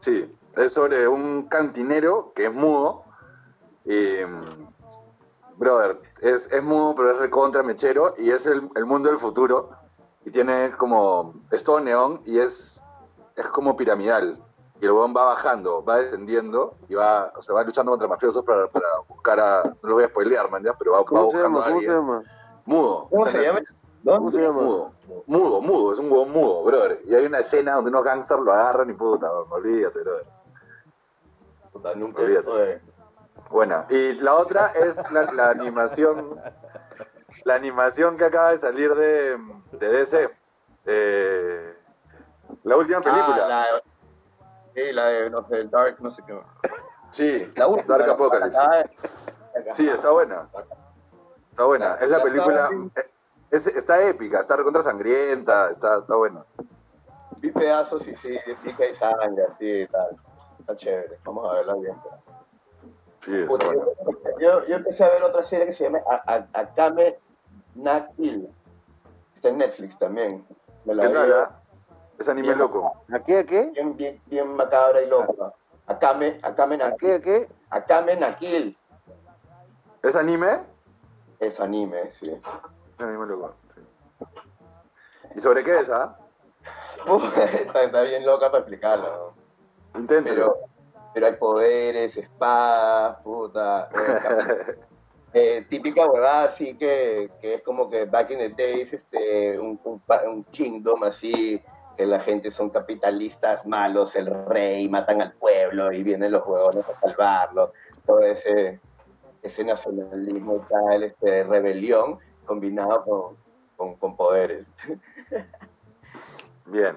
Sí, 0.00 0.32
es 0.56 0.72
sobre 0.72 1.08
un 1.08 1.48
cantinero 1.48 2.32
que 2.34 2.46
es 2.46 2.52
mudo, 2.52 3.04
y, 3.84 4.24
mm, 4.24 4.68
brother, 5.60 6.00
es, 6.22 6.50
es 6.50 6.62
mudo, 6.62 6.94
pero 6.96 7.10
es 7.12 7.18
recontra 7.18 7.62
mechero, 7.62 8.14
y 8.16 8.30
es 8.30 8.46
el, 8.46 8.68
el 8.74 8.86
mundo 8.86 9.10
del 9.10 9.18
futuro, 9.18 9.68
y 10.24 10.30
tiene 10.30 10.72
como, 10.72 11.34
es 11.50 11.62
todo 11.62 11.80
neón, 11.80 12.22
y 12.24 12.38
es, 12.38 12.80
es 13.36 13.46
como 13.48 13.76
piramidal. 13.76 14.38
Y 14.80 14.86
el 14.86 14.92
weón 14.92 15.14
va 15.14 15.24
bajando, 15.26 15.84
va 15.84 15.98
descendiendo 15.98 16.74
y 16.88 16.94
va, 16.94 17.30
o 17.36 17.42
sea, 17.42 17.54
va 17.54 17.62
luchando 17.64 17.90
contra 17.92 18.08
mafiosos 18.08 18.42
para, 18.42 18.66
para 18.68 18.86
buscar 19.06 19.38
a. 19.38 19.62
No 19.82 19.88
lo 19.90 19.94
voy 19.96 20.04
a 20.04 20.08
spoilear, 20.08 20.50
man, 20.50 20.64
ya, 20.64 20.72
pero 20.72 20.92
va, 20.92 21.00
va 21.00 21.04
¿Cómo 21.04 21.30
se 21.30 21.36
buscando 21.36 21.60
llama? 21.60 21.66
a 21.66 21.68
¿Cómo 21.68 21.80
se 21.82 21.86
alguien. 21.86 21.92
llama? 21.92 22.22
Mudo. 22.64 23.08
¿Cómo 23.10 23.24
se 23.26 23.42
llama? 23.44 23.60
¿Cómo 24.02 24.30
se 24.30 24.40
llama? 24.40 24.62
Mudo. 24.62 24.92
Mudo, 25.26 25.60
mudo, 25.60 25.92
es 25.92 25.98
un 25.98 26.10
huevón 26.10 26.30
mudo, 26.32 26.64
brother. 26.64 27.02
Y 27.04 27.14
hay 27.14 27.26
una 27.26 27.40
escena 27.40 27.74
donde 27.74 27.90
unos 27.90 28.04
gangsters 28.04 28.40
lo 28.40 28.52
agarran 28.54 28.88
y 28.88 28.94
puta, 28.94 29.26
man, 29.30 29.44
olvídate, 29.50 30.00
brother. 30.00 30.26
Puta, 31.72 31.94
nunca 31.94 32.22
Olvídate. 32.22 32.50
oye, 32.50 32.80
Buena. 33.50 33.86
Y 33.90 34.14
la 34.14 34.34
otra 34.36 34.68
es 34.74 34.96
la, 35.12 35.22
la 35.32 35.50
animación. 35.56 36.40
La 37.44 37.54
animación 37.54 38.16
que 38.16 38.24
acaba 38.24 38.50
de 38.52 38.58
salir 38.58 38.94
de, 38.94 39.36
de 39.72 39.88
DC. 39.88 40.30
Eh, 40.86 41.76
la 42.64 42.76
última 42.76 43.00
película. 43.00 43.38
Ah, 43.44 43.48
la, 43.48 43.66
sí, 44.74 44.92
la 44.92 45.04
de, 45.06 45.30
no 45.30 45.46
sé, 45.48 45.64
Dark, 45.64 45.96
no 46.00 46.10
sé 46.10 46.22
qué. 46.26 46.40
Sí, 47.10 47.52
La 47.56 47.66
última. 47.66 47.98
Dark. 47.98 48.10
Apocalypse. 48.10 48.90
Sí, 49.74 49.88
está 49.88 50.10
buena. 50.10 50.48
Está 51.50 51.64
buena. 51.64 51.94
Es 52.00 52.10
la 52.10 52.22
película. 52.22 52.70
eh, 52.96 53.10
Es- 53.50 53.66
está 53.66 54.00
épica, 54.04 54.40
está 54.40 54.54
recontra 54.56 54.82
sangrienta, 54.82 55.70
está, 55.72 55.98
está 55.98 56.14
bueno. 56.14 56.46
Vi 57.38 57.50
pedazos 57.50 58.06
y 58.06 58.14
sí, 58.14 58.38
pica 58.62 58.86
y 58.86 58.94
sangre, 58.94 59.44
así 59.52 59.66
y 59.82 59.86
tal. 59.88 60.16
Está 60.60 60.76
chévere. 60.76 61.18
Vamos 61.24 61.50
a 61.50 61.54
verla 61.54 61.74
bien. 61.74 61.96
Sí, 63.22 63.44
Puta, 63.46 63.66
bueno. 63.66 63.84
yo, 64.40 64.64
yo 64.66 64.76
empecé 64.76 65.04
a 65.04 65.08
ver 65.10 65.22
otra 65.22 65.42
serie 65.42 65.66
que 65.66 65.72
se 65.72 65.84
llama 65.84 66.00
Akame 66.52 67.18
na 67.74 68.06
Kill. 68.16 68.48
Está 69.36 69.48
en 69.50 69.58
Netflix 69.58 69.98
también. 69.98 70.46
Me 70.84 70.94
la 70.94 71.02
¿Qué 71.02 71.08
tal, 71.10 71.32
ah? 71.32 71.60
Es 72.18 72.28
anime 72.28 72.48
Bien. 72.48 72.58
loco. 72.58 72.92
¿A 73.12 73.18
qué, 73.20 73.38
a 73.38 73.44
qué? 73.44 73.70
Bien, 73.74 73.96
bien, 73.96 74.20
bien 74.26 74.54
macabra 74.54 75.02
y 75.02 75.06
loca. 75.08 75.52
Akame, 75.86 76.38
Akame 76.42 76.76
na 76.76 76.86
¿A 76.86 76.96
qué, 76.96 77.14
a 77.14 77.20
qué? 77.20 77.48
Akame 77.70 78.16
na 78.16 78.36
Kill. 78.36 78.76
¿Es 80.02 80.16
anime? 80.16 80.60
Es 81.40 81.60
anime, 81.60 82.10
sí. 82.12 82.30
Es 82.30 83.00
anime 83.04 83.26
loco. 83.26 83.54
sí. 83.74 83.80
¿Y 85.36 85.40
sobre 85.40 85.62
qué 85.64 85.78
es, 85.80 85.90
ah? 85.90 86.16
está, 87.54 87.82
está 87.84 88.02
bien 88.02 88.24
loca 88.26 88.50
para 88.50 88.60
explicarla, 88.60 89.08
¿no? 89.08 89.98
Inténtelo. 90.00 90.58
Pero, 91.12 91.26
hay 91.26 91.34
poderes, 91.34 92.16
espadas, 92.16 93.18
puta. 93.22 93.88
eh, 95.32 95.66
típica 95.68 96.06
huevada 96.06 96.44
así 96.44 96.76
que, 96.76 97.30
que 97.40 97.54
es 97.54 97.62
como 97.62 97.88
que 97.88 98.04
back 98.04 98.30
in 98.30 98.38
the 98.38 98.48
days, 98.50 98.92
este, 98.92 99.58
un, 99.58 99.80
un, 99.84 100.44
kingdom 100.44 101.04
así, 101.04 101.62
que 101.96 102.06
la 102.06 102.20
gente 102.20 102.50
son 102.50 102.70
capitalistas 102.70 103.66
malos, 103.66 104.16
el 104.16 104.26
rey, 104.46 104.88
matan 104.88 105.22
al 105.22 105.32
pueblo 105.34 105.92
y 105.92 106.02
vienen 106.02 106.32
los 106.32 106.46
huevones 106.46 106.88
a 106.88 107.00
salvarlo. 107.00 107.72
Todo 108.06 108.20
ese, 108.20 108.80
ese 109.42 109.64
nacionalismo 109.64 110.56
y 110.56 110.60
tal, 110.68 111.02
este, 111.04 111.44
rebelión 111.44 112.18
combinado 112.44 113.04
con, 113.04 113.36
con, 113.76 113.96
con 113.96 114.16
poderes. 114.16 114.66
Bien. 116.66 116.96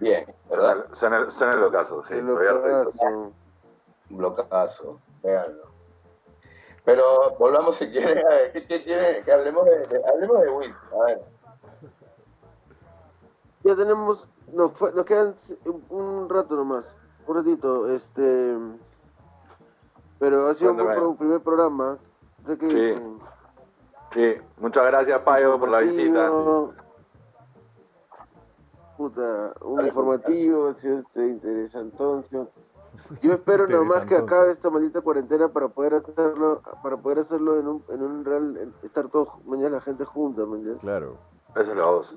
Bien. 0.00 0.24
Suena, 0.50 0.84
suena, 0.92 1.30
suena 1.30 1.54
el 1.54 1.62
ocaso, 1.62 2.02
sí. 2.02 2.14
El 2.14 2.26
lo 2.26 2.34
voy 2.34 2.46
a 2.46 2.52
revisar. 2.52 2.86
ocaso. 2.88 3.32
Un 4.12 4.18
blocazo, 4.18 5.00
véanlo. 5.22 5.64
Pero 6.84 7.36
volvamos 7.38 7.76
si 7.76 7.90
quieren, 7.90 8.18
a 8.26 8.30
ver, 8.30 8.52
¿qué, 8.52 8.66
qué 8.66 8.82
quieren? 8.84 9.24
Que 9.24 9.32
hablemos 9.32 9.64
de, 9.64 9.86
de- 9.86 10.02
hablemos 10.04 10.40
de 10.42 10.50
Will, 10.50 10.74
a 11.00 11.04
ver. 11.06 11.22
Ya 13.64 13.76
tenemos, 13.76 14.26
nos, 14.52 14.72
quedan 15.06 15.34
un, 15.88 16.28
rato 16.28 16.56
nomás, 16.56 16.94
un 17.26 17.36
ratito, 17.36 17.88
este, 17.88 18.56
pero 20.18 20.48
ha 20.48 20.54
sido 20.54 20.72
un, 20.72 20.76
buen 20.78 21.16
primer 21.16 21.40
programa. 21.40 21.98
Que, 22.46 22.70
Sí. 22.70 22.78
eh, 22.78 23.18
Sí, 24.12 24.34
muchas 24.58 24.84
gracias, 24.84 25.18
Payo, 25.22 25.58
por 25.58 25.70
la 25.70 25.78
visita. 25.78 26.30
Puta, 28.98 29.54
un 29.62 29.86
informativo, 29.86 30.68
ha 30.68 30.74
sido 30.74 30.98
este, 30.98 31.28
interesante. 31.28 31.96
Yo 33.20 33.32
espero 33.32 33.66
nomás 33.66 34.06
que 34.06 34.16
acabe 34.16 34.52
esta 34.52 34.70
maldita 34.70 35.00
cuarentena 35.00 35.48
para 35.48 35.68
poder 35.68 35.94
hacerlo, 35.94 36.62
para 36.82 36.96
poder 36.96 37.18
hacerlo 37.20 37.58
en 37.58 37.66
un, 37.68 37.84
en 37.90 38.02
un 38.02 38.24
real, 38.24 38.56
en- 38.56 38.74
estar 38.82 39.08
todos 39.08 39.28
mañana 39.44 39.70
la 39.76 39.80
gente 39.80 40.04
junta, 40.04 40.46
mañana. 40.46 40.76
Claro. 40.80 41.16
Esa 41.56 41.70
es 41.72 41.76
la 41.76 41.84
voz. 41.84 42.16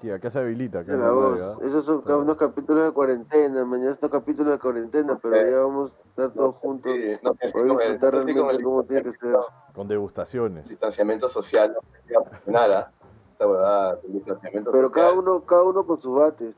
Sí, 0.00 0.10
acá 0.10 0.30
se 0.30 0.38
habilita. 0.40 0.80
Acá 0.80 0.96
la 0.96 1.10
voz. 1.12 1.62
Esos 1.62 1.84
son 1.84 2.02
Claro. 2.02 2.20
unos 2.22 2.36
capítulos 2.36 2.84
de 2.84 2.90
cuarentena, 2.92 3.64
mañana 3.64 3.94
son 3.94 4.08
capítulos 4.10 4.52
de 4.52 4.58
cuarentena, 4.58 5.18
pero 5.22 5.36
ya 5.50 5.58
vamos 5.58 5.94
a 5.94 6.08
estar 6.08 6.30
todos 6.32 6.56
juntos. 6.56 6.92
Sí, 6.92 7.16
no 7.22 7.32
disfrutar 7.40 7.66
no 7.66 7.74
con 7.74 8.12
realmente 8.12 8.56
el 8.56 8.62
cómo 8.64 8.82
tiene 8.84 9.02
que 9.04 9.12
ser. 9.12 9.36
Con 9.74 9.88
degustaciones. 9.88 10.68
distanciamiento 10.68 11.28
social 11.28 11.72
no 11.72 11.80
sé 11.92 12.02
si 12.06 12.14
va 12.14 12.20
a 12.20 12.24
funcionar, 12.24 12.70
¿ah? 12.72 12.90
Esta 13.32 13.94
del 14.02 14.12
distanciamiento 14.12 14.70
Pero 14.72 14.90
cada 14.92 15.08
social 15.08 15.24
uno, 15.28 15.44
cada 15.44 15.62
uno 15.64 15.86
con 15.86 15.98
sus 15.98 16.18
bates 16.18 16.56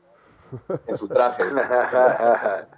en 0.87 0.97
su 0.97 1.07
traje. 1.07 1.43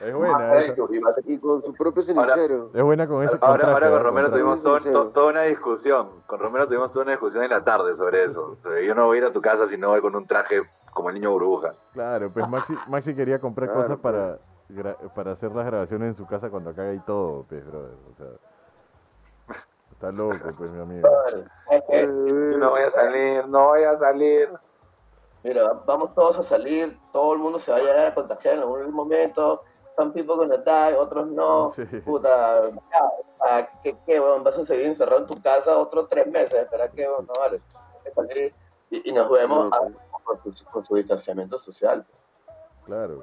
Es 0.00 0.14
buena 0.14 0.54
y 0.56 0.64
esa. 0.64 1.40
con 1.40 1.62
su 1.62 1.74
propio 1.74 2.02
Ahora- 2.16 2.34
cenicero. 2.34 2.70
Es 2.72 2.82
buena 2.82 3.06
con 3.06 3.22
ese 3.22 3.34
Ahora, 3.40 3.64
contraste, 3.64 3.72
ahora 3.72 3.86
¿ah? 3.86 3.90
con 3.90 4.02
Romero 4.02 4.30
tuvimos 4.30 4.62
todo- 4.62 4.78
Sincero. 4.80 5.02
to- 5.04 5.08
toda 5.10 5.30
una 5.30 5.42
discusión. 5.42 6.08
Con 6.26 6.40
Romero 6.40 6.66
tuvimos 6.66 6.90
toda 6.90 7.02
una 7.02 7.12
discusión 7.12 7.44
en 7.44 7.50
la 7.50 7.62
tarde 7.64 7.94
sobre 7.94 8.24
eso. 8.24 8.56
Sobre, 8.62 8.86
yo 8.86 8.94
no 8.94 9.06
voy 9.06 9.18
a 9.18 9.20
ir 9.20 9.26
a 9.26 9.32
tu 9.32 9.42
casa 9.42 9.66
si 9.66 9.76
no 9.76 9.88
voy 9.90 10.00
con 10.00 10.16
un 10.16 10.26
traje 10.26 10.62
como 10.94 11.10
el 11.10 11.16
niño 11.16 11.30
burbuja. 11.32 11.74
Claro, 11.92 12.30
pues 12.32 12.48
Maxi, 12.48 12.74
Maxi 12.88 13.14
quería 13.14 13.38
comprar 13.40 13.68
Claro, 13.70 13.82
cosas 13.82 13.98
para, 14.00 14.38
gra- 14.70 14.96
para 15.14 15.32
hacer 15.32 15.52
las 15.52 15.66
grabaciones 15.66 16.08
en 16.08 16.14
su 16.14 16.26
casa 16.26 16.48
cuando 16.48 16.70
acá 16.70 16.82
hay 16.82 16.98
todo, 17.00 17.44
pues, 17.48 17.64
brother. 17.66 17.94
O 18.10 18.16
sea, 18.16 19.56
está 19.92 20.10
loco, 20.12 20.38
pues, 20.56 20.70
mi 20.70 20.80
amigo. 20.80 21.08
Eh, 21.90 22.06
no 22.06 22.70
voy 22.70 22.82
a 22.82 22.90
salir, 22.90 23.46
no 23.48 23.66
voy 23.68 23.82
a 23.84 23.94
salir. 23.96 24.48
Mira, 25.42 25.72
vamos 25.86 26.14
todos 26.14 26.38
a 26.38 26.42
salir, 26.42 26.98
todo 27.12 27.32
el 27.34 27.38
mundo 27.38 27.58
se 27.58 27.70
va 27.70 27.78
a 27.78 27.80
llegar 27.80 28.06
a 28.08 28.14
contagiar 28.14 28.54
en 28.56 28.60
algún 28.60 28.92
momento. 28.92 29.62
Some 29.96 30.12
people 30.12 30.36
gonna 30.36 30.56
die, 30.58 30.94
otros 30.96 31.26
no. 31.28 31.72
Sí. 31.76 31.84
Puta, 32.00 32.68
ya, 32.70 33.10
ah, 33.40 33.68
¿qué, 33.82 33.96
qué, 34.06 34.18
weón? 34.20 34.42
¿Vas 34.44 34.56
a 34.56 34.64
seguir 34.64 34.86
encerrado 34.86 35.20
en 35.22 35.26
tu 35.26 35.40
casa 35.42 35.76
otros 35.76 36.08
tres 36.08 36.26
meses? 36.26 36.54
Espera, 36.62 36.88
¿qué, 36.90 37.06
weón? 37.08 37.26
No 37.26 37.34
vale. 37.38 37.60
Que 38.04 38.54
Y, 38.90 39.10
y 39.10 39.12
nos 39.12 39.30
vemos 39.30 39.68
No, 39.70 39.76
a- 39.76 39.80
con, 40.22 40.54
su, 40.56 40.64
con 40.66 40.84
su 40.84 40.94
distanciamiento 40.96 41.58
social. 41.58 42.04
Claro. 42.86 43.22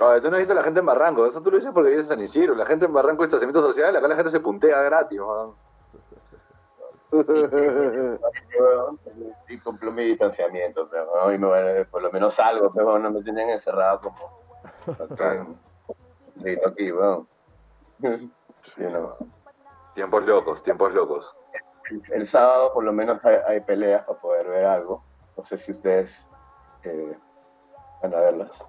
Oye, 0.00 0.20
tú 0.22 0.30
no 0.30 0.38
viste 0.38 0.52
a 0.52 0.56
la 0.56 0.62
gente 0.62 0.80
en 0.80 0.86
Barranco, 0.86 1.26
eso 1.26 1.40
tú 1.42 1.50
lo 1.50 1.58
dices 1.58 1.72
porque 1.74 1.90
vives 1.90 2.04
en 2.04 2.08
San 2.08 2.20
Isidro. 2.20 2.54
La 2.54 2.64
gente 2.66 2.86
en 2.86 2.92
Barranco, 2.92 3.22
distanciamiento 3.22 3.60
social, 3.60 3.94
acá 3.94 4.08
la 4.08 4.16
gente 4.16 4.30
se 4.30 4.40
puntea 4.40 4.80
gratis, 4.82 5.20
weón. 5.20 5.54
weón, 7.12 8.98
Y 9.48 9.58
cumplo 9.58 9.92
mi 9.92 10.04
distanciamiento, 10.04 10.88
pero, 10.90 11.06
¿no? 11.14 11.32
y 11.32 11.38
me, 11.38 11.46
voy- 11.46 11.84
por 11.90 12.02
lo 12.02 12.10
menos 12.10 12.34
salgo, 12.34 12.72
pero 12.72 12.98
no 12.98 13.10
me 13.10 13.22
tienen 13.22 13.50
encerrado 13.50 14.00
como 14.00 14.40
grito 16.40 16.68
aquí, 16.68 16.92
weón. 16.92 17.28
Know. 18.76 19.16
Tiempos 19.94 20.24
locos, 20.24 20.62
tiempos 20.62 20.94
locos. 20.94 21.36
El 22.12 22.26
sábado 22.26 22.72
por 22.72 22.84
lo 22.84 22.92
menos 22.92 23.22
hay, 23.24 23.36
hay 23.46 23.60
peleas 23.60 24.04
para 24.06 24.18
poder 24.20 24.46
ver 24.48 24.64
algo. 24.64 25.02
No 25.36 25.44
sé 25.44 25.58
si 25.58 25.72
ustedes 25.72 26.26
eh, 26.84 27.18
van 28.02 28.14
a 28.14 28.20
verlas. 28.20 28.64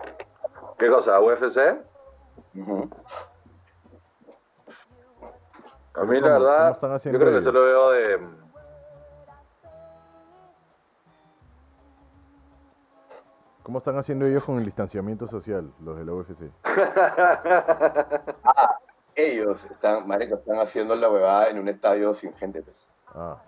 ¿Qué 0.78 0.90
cosa? 0.90 1.20
¿UFC? 1.22 1.82
Ujú. 2.56 2.90
A 5.94 6.04
mí 6.04 6.20
¿Cómo- 6.20 6.28
la 6.28 6.40
verdad, 6.40 7.02
yo 7.04 7.20
creo 7.20 7.32
que 7.34 7.42
solo 7.42 7.64
veo 7.64 7.92
de... 7.92 8.20
¿Cómo 13.72 13.78
están 13.80 13.98
haciendo 13.98 14.26
ellos 14.26 14.44
con 14.44 14.58
el 14.58 14.66
distanciamiento 14.66 15.30
social, 15.30 15.72
los 15.80 15.98
de 15.98 16.04
la 16.04 16.12
UFC? 16.12 16.42
Ellos 19.16 19.64
están, 19.64 20.06
marico, 20.06 20.36
están 20.36 20.60
haciendo 20.60 20.94
la 20.94 21.10
huevada 21.10 21.48
en 21.48 21.58
un 21.58 21.70
estadio 21.70 22.14
sin 22.14 22.34
gente. 22.34 22.64
pues. 22.64 22.86
Ah. 23.16 23.42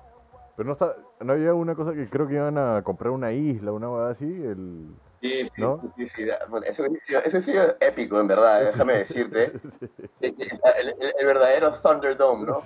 Pero 0.56 0.68
no 0.68 0.72
está, 0.72 0.96
no 1.20 1.34
había 1.34 1.54
una 1.54 1.76
cosa 1.76 1.92
que 1.92 2.10
creo 2.10 2.26
que 2.26 2.36
iban 2.36 2.58
a 2.58 2.82
comprar 2.84 3.12
una 3.12 3.34
isla, 3.34 3.74
una 3.74 3.90
hueá 3.90 4.12
así, 4.12 4.24
el... 4.24 4.96
Sí, 5.20 5.44
sí, 5.44 5.62
¿No? 5.62 5.82
sí, 5.98 6.08
sí, 6.08 6.26
Eso, 6.68 6.86
eso 7.26 7.40
sí 7.42 7.58
es 7.58 7.76
épico, 7.82 8.18
en 8.22 8.28
verdad, 8.28 8.62
déjame 8.64 9.00
decirte. 9.00 9.52
El, 10.22 10.36
el- 10.40 11.14
el 11.20 11.26
verdadero 11.26 11.74
Thunderdome, 11.82 12.46
¿no? 12.46 12.62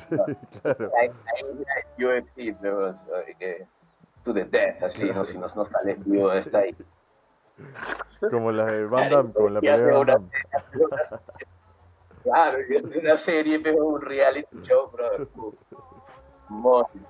claro. 0.62 0.92
Hay 1.02 1.10
UFC, 2.06 2.56
pero, 2.62 2.94
to 4.24 4.32
the 4.32 4.46
death, 4.46 4.84
así, 4.84 5.10
¿no? 5.12 5.26
Si 5.26 5.40
no, 5.40 5.48
no 5.56 5.66
sales 5.66 6.06
vivo 6.06 6.30
de 6.30 6.40
esta 6.42 6.60
ahí. 6.60 6.76
Como 8.32 8.52
la 8.52 8.66
de 8.66 8.86
Van 8.86 9.10
Damme, 9.10 9.34
como 9.34 9.50
la 9.50 9.60
pelea 9.60 9.78
de 9.78 9.86
Van 9.92 10.02
una- 10.02 10.14
Damme. 10.14 10.30
Claro, 12.24 12.58
es 12.58 12.84
una 12.96 13.18
serie, 13.18 13.60
pero 13.60 13.86
un 13.86 14.02
reality 14.02 14.62
show, 14.64 14.90
bro. 14.92 15.56
Monstruo. 16.50 17.08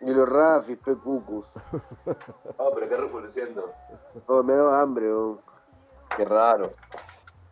Y 0.00 0.10
los 0.12 0.28
Rafis, 0.28 0.78
pe 0.78 0.94
cucus. 0.96 1.44
Oh, 2.56 2.70
pero 2.74 2.88
qué 2.88 2.96
refuleciendo. 2.96 3.72
Oh, 4.26 4.42
me 4.42 4.54
da 4.54 4.80
hambre, 4.80 5.12
oh. 5.12 5.38
Qué 6.16 6.24
raro. 6.24 6.70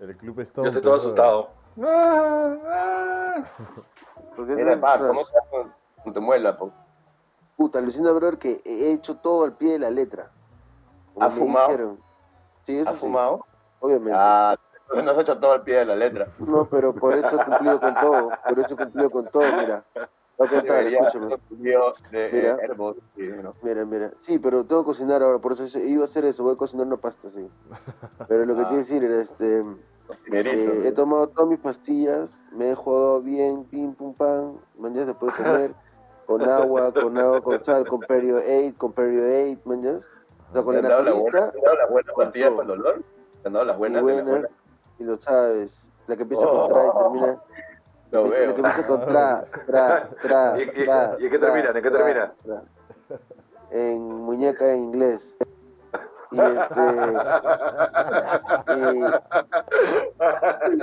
El 0.00 0.16
Club 0.16 0.36
Yo 0.36 0.42
Stone. 0.42 0.68
estoy 0.68 0.82
todo 0.82 0.94
asustado. 0.94 1.50
Porque 4.36 4.54
Mira, 4.54 4.72
esas- 4.74 4.80
pa, 4.80 4.98
¿cómo 4.98 5.22
con, 5.50 5.72
con 6.04 6.12
tu 6.14 6.20
muela, 6.22 6.56
po? 6.56 6.72
Puta, 7.58 7.80
alucina, 7.80 8.12
brother, 8.12 8.38
que 8.38 8.62
he 8.64 8.92
hecho 8.92 9.16
todo 9.16 9.44
al 9.44 9.56
pie 9.56 9.72
de 9.72 9.78
la 9.80 9.90
letra. 9.90 10.30
Como 11.12 11.26
¿Has 11.26 11.34
me 11.34 11.40
fumado? 11.40 11.66
dijeron. 11.66 12.00
Sí, 12.64 12.78
eso 12.78 12.88
¿Has 12.90 12.94
sí, 12.94 13.00
fumado? 13.00 13.44
obviamente. 13.80 14.12
Ah, 14.16 14.56
entonces 14.82 15.04
no 15.04 15.10
has 15.10 15.18
hecho 15.18 15.38
todo 15.40 15.52
al 15.54 15.62
pie 15.64 15.74
de 15.78 15.84
la 15.86 15.96
letra. 15.96 16.28
No, 16.38 16.68
pero 16.70 16.94
por 16.94 17.18
eso 17.18 17.34
he 17.34 17.44
cumplido 17.44 17.80
con 17.80 17.94
todo. 17.96 18.30
Por 18.48 18.58
eso 18.60 18.74
he 18.74 18.76
cumplido 18.76 19.10
con 19.10 19.26
todo, 19.26 19.42
mira. 19.60 19.84
Voy 20.38 20.46
a 20.46 20.50
contar, 20.50 20.62
Debería 20.76 21.00
escúchame. 21.00 21.36
de 21.50 22.30
Mira. 22.32 22.54
eh, 22.54 22.58
Herbos, 22.62 22.96
sí, 23.16 23.22
¿no? 23.42 23.56
Mira, 23.62 23.84
mira. 23.84 24.12
Sí, 24.20 24.38
pero 24.38 24.64
tengo 24.64 24.82
que 24.82 24.86
cocinar 24.86 25.20
ahora, 25.20 25.40
por 25.40 25.50
eso 25.54 25.78
iba 25.80 26.02
a 26.02 26.04
hacer 26.04 26.26
eso, 26.26 26.44
voy 26.44 26.54
a 26.54 26.56
cocinar 26.56 26.86
una 26.86 26.96
pasta, 26.96 27.28
sí. 27.28 27.44
Pero 28.28 28.46
lo 28.46 28.54
que 28.54 28.62
Ah. 28.62 28.68
te 28.68 28.76
decir 28.76 29.02
era, 29.02 29.20
este, 29.20 29.64
Erizo. 30.30 30.70
Eh, 30.74 30.86
he 30.88 30.92
tomado 30.92 31.26
todas 31.30 31.50
mis 31.50 31.58
pastillas, 31.58 32.30
me 32.52 32.70
he 32.70 32.74
jugado 32.76 33.20
bien, 33.20 33.64
pim, 33.64 33.94
pum, 33.96 34.14
pam, 34.14 34.58
mañana 34.78 35.06
después 35.06 35.36
de 35.36 35.42
comer, 35.42 35.74
con 36.28 36.42
agua, 36.48 36.92
con 36.92 37.16
agua, 37.16 37.40
con 37.40 37.64
sal, 37.64 37.88
con 37.88 38.00
Perio 38.00 38.36
8, 38.36 38.74
con 38.76 38.92
Perio 38.92 39.22
8, 39.54 39.60
mañana. 39.64 39.98
O 40.50 40.52
sea, 40.52 40.62
con 40.62 40.74
¿Te 40.76 40.82
la 40.82 40.88
la 40.90 40.96
buena- 40.96 41.10
naturista 41.14 41.50
te 41.52 41.58
han 41.58 41.64
dado 41.64 41.76
las 41.76 41.90
buenas 41.90 42.14
con 42.14 42.24
pastillas 42.26 42.52
el 42.60 42.66
dolor? 42.66 43.02
¿Te 43.42 43.48
han 43.48 43.52
dado 43.54 43.64
las 43.64 43.76
y 43.76 43.78
buenas? 43.78 44.02
buena, 44.02 44.22
buenas? 44.30 44.50
y 44.98 45.04
lo 45.04 45.16
sabes. 45.16 45.88
La 46.06 46.16
que 46.16 46.22
empieza 46.22 46.44
Oh. 46.46 46.50
con 46.60 46.68
tra 46.68 46.86
y 46.86 46.90
termina. 47.02 47.42
Lo 48.10 48.24
la 48.24 48.30
veo. 48.30 48.54
que 48.54 48.60
empieza 48.60 48.86
con 48.86 49.00
tra, 49.06 49.44
tra, 49.66 50.08
tra. 50.22 50.54
¿Y- 50.58 50.62
y- 50.62 50.84
tra, 50.84 51.16
y 51.18 51.24
en 51.24 51.30
qué 51.30 51.38
termina? 51.38 51.68
¿En 51.70 51.82
qué 51.82 51.90
tra, 51.90 52.04
termina? 52.04 52.34
tra. 52.44 52.62
En 53.70 54.02
muñeca 54.02 54.70
en 54.72 54.84
inglés. 54.84 55.34
Y 56.30 56.38
este. 56.40 56.80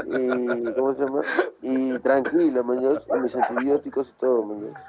Y, 0.08 0.70
y- 0.70 0.74
¿Cómo 0.74 0.94
se 0.94 1.04
llama? 1.06 1.22
Y 1.62 2.00
tranquilo, 2.00 2.64
mañana. 2.64 3.00
Y 3.16 3.20
mis 3.20 3.36
antibióticos 3.36 4.10
y 4.12 4.14
todo, 4.14 4.44
mañana. 4.44 4.80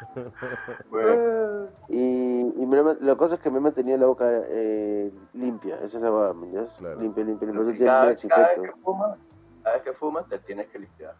Bueno, 0.90 1.68
Y, 1.88 2.40
y 2.57 2.66
me, 2.66 2.82
la 3.00 3.16
cosa 3.16 3.34
es 3.36 3.40
que 3.40 3.50
me 3.50 3.61
mantenía 3.61 3.96
la 3.96 4.07
boca 4.07 4.24
eh, 4.48 5.12
limpia, 5.34 5.76
esa 5.76 5.98
es 5.98 6.02
la 6.02 6.11
verdad. 6.11 6.34
Claro. 6.78 7.00
Limpia, 7.00 7.24
limpia, 7.24 7.48
limpia, 7.48 7.86
cada, 7.86 8.07
vez 8.07 8.14
desinfecto. 8.16 8.62
que 8.62 8.72
fumas, 8.82 9.18
cada 9.62 9.76
vez 9.76 9.84
que 9.84 9.92
fumas 9.92 10.26
te 10.28 10.38
tienes 10.40 10.68
que 10.68 10.78
limpiar. 10.78 11.14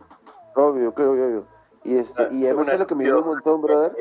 Obvio, 0.55 0.95
creo, 0.95 1.13
obvio, 1.13 1.27
obvio. 1.27 1.45
Y, 1.85 1.99
este, 1.99 2.29
y 2.33 2.47
además, 2.47 2.67
¿sabes 2.67 2.81
lo 2.81 2.87
que 2.87 2.95
me 2.95 3.05
ayudó 3.05 3.21
un 3.21 3.27
montón, 3.29 3.61
brother? 3.63 3.93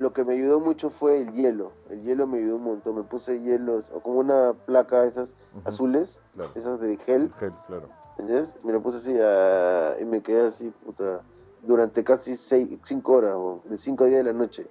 Lo 0.00 0.14
que 0.14 0.24
me 0.24 0.32
ayudó 0.32 0.60
mucho 0.60 0.88
fue 0.88 1.20
el 1.20 1.32
hielo. 1.34 1.72
El 1.90 2.02
hielo 2.02 2.26
me 2.26 2.38
ayudó 2.38 2.56
un 2.56 2.64
montón. 2.64 2.96
Me 2.96 3.02
puse 3.02 3.38
hielos, 3.38 3.84
o 3.94 4.00
como 4.00 4.18
una 4.20 4.54
placa 4.64 5.04
esas 5.04 5.34
azules, 5.66 6.18
Claro. 6.34 6.50
esas 6.54 6.80
de 6.80 6.96
gel, 6.96 7.30
Gel, 7.38 7.52
claro. 7.66 7.86
¿entiendes? 8.16 8.48
Me 8.64 8.72
lo 8.72 8.80
puse 8.82 8.96
así 8.96 9.14
ah, 9.20 9.96
y 10.00 10.06
me 10.06 10.22
quedé 10.22 10.46
así, 10.46 10.72
puta, 10.86 11.20
durante 11.62 12.02
casi 12.02 12.38
seis, 12.38 12.78
cinco 12.84 13.12
horas, 13.12 13.34
o 13.36 13.60
de 13.66 13.76
cinco 13.76 14.04
a 14.04 14.06
diez 14.06 14.24
de 14.24 14.32
la 14.32 14.38
noche. 14.38 14.66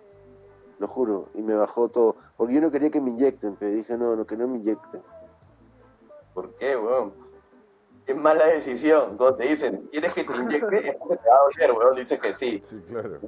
Lo 0.80 0.88
juro. 0.88 1.28
Y 1.36 1.44
me 1.44 1.54
bajó 1.54 1.90
todo. 1.90 2.16
Porque 2.36 2.56
yo 2.56 2.62
no 2.62 2.72
quería 2.72 2.90
que 2.90 3.00
me 3.00 3.12
inyecten, 3.12 3.56
pero 3.60 3.72
dije, 3.72 3.98
no, 4.00 4.16
no, 4.16 4.26
que 4.26 4.36
no 4.36 4.48
me 4.48 4.58
inyecten. 4.58 5.04
¿Por 6.34 6.56
qué, 6.56 6.76
weón? 6.76 7.12
Es 8.10 8.16
mala 8.16 8.44
decisión. 8.48 9.18
Cuando 9.18 9.36
te 9.36 9.44
dicen, 9.44 9.88
¿quieres 9.92 10.14
que 10.16 10.24
te 10.24 10.36
inyecte? 10.36 10.82
Te 10.82 10.98
va 11.30 11.36
a 11.36 11.42
doler, 11.44 11.72
weón. 11.74 11.96
Dice 11.96 12.18
que 12.18 12.34
sí. 12.34 12.64
Sí, 12.68 12.82
claro. 12.90 13.20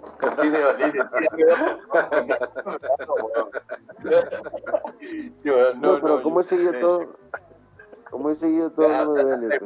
No, 5.80 6.00
pero 6.02 6.24
como 6.24 6.42
he 6.42 6.44
seguido 6.44 6.74
eh, 6.74 6.80
todo, 6.80 7.06
como 8.10 8.30
he 8.30 8.36
seguido 8.36 8.72
todo, 8.72 8.88
no 8.90 9.12
me 9.14 9.22
duele. 9.24 9.60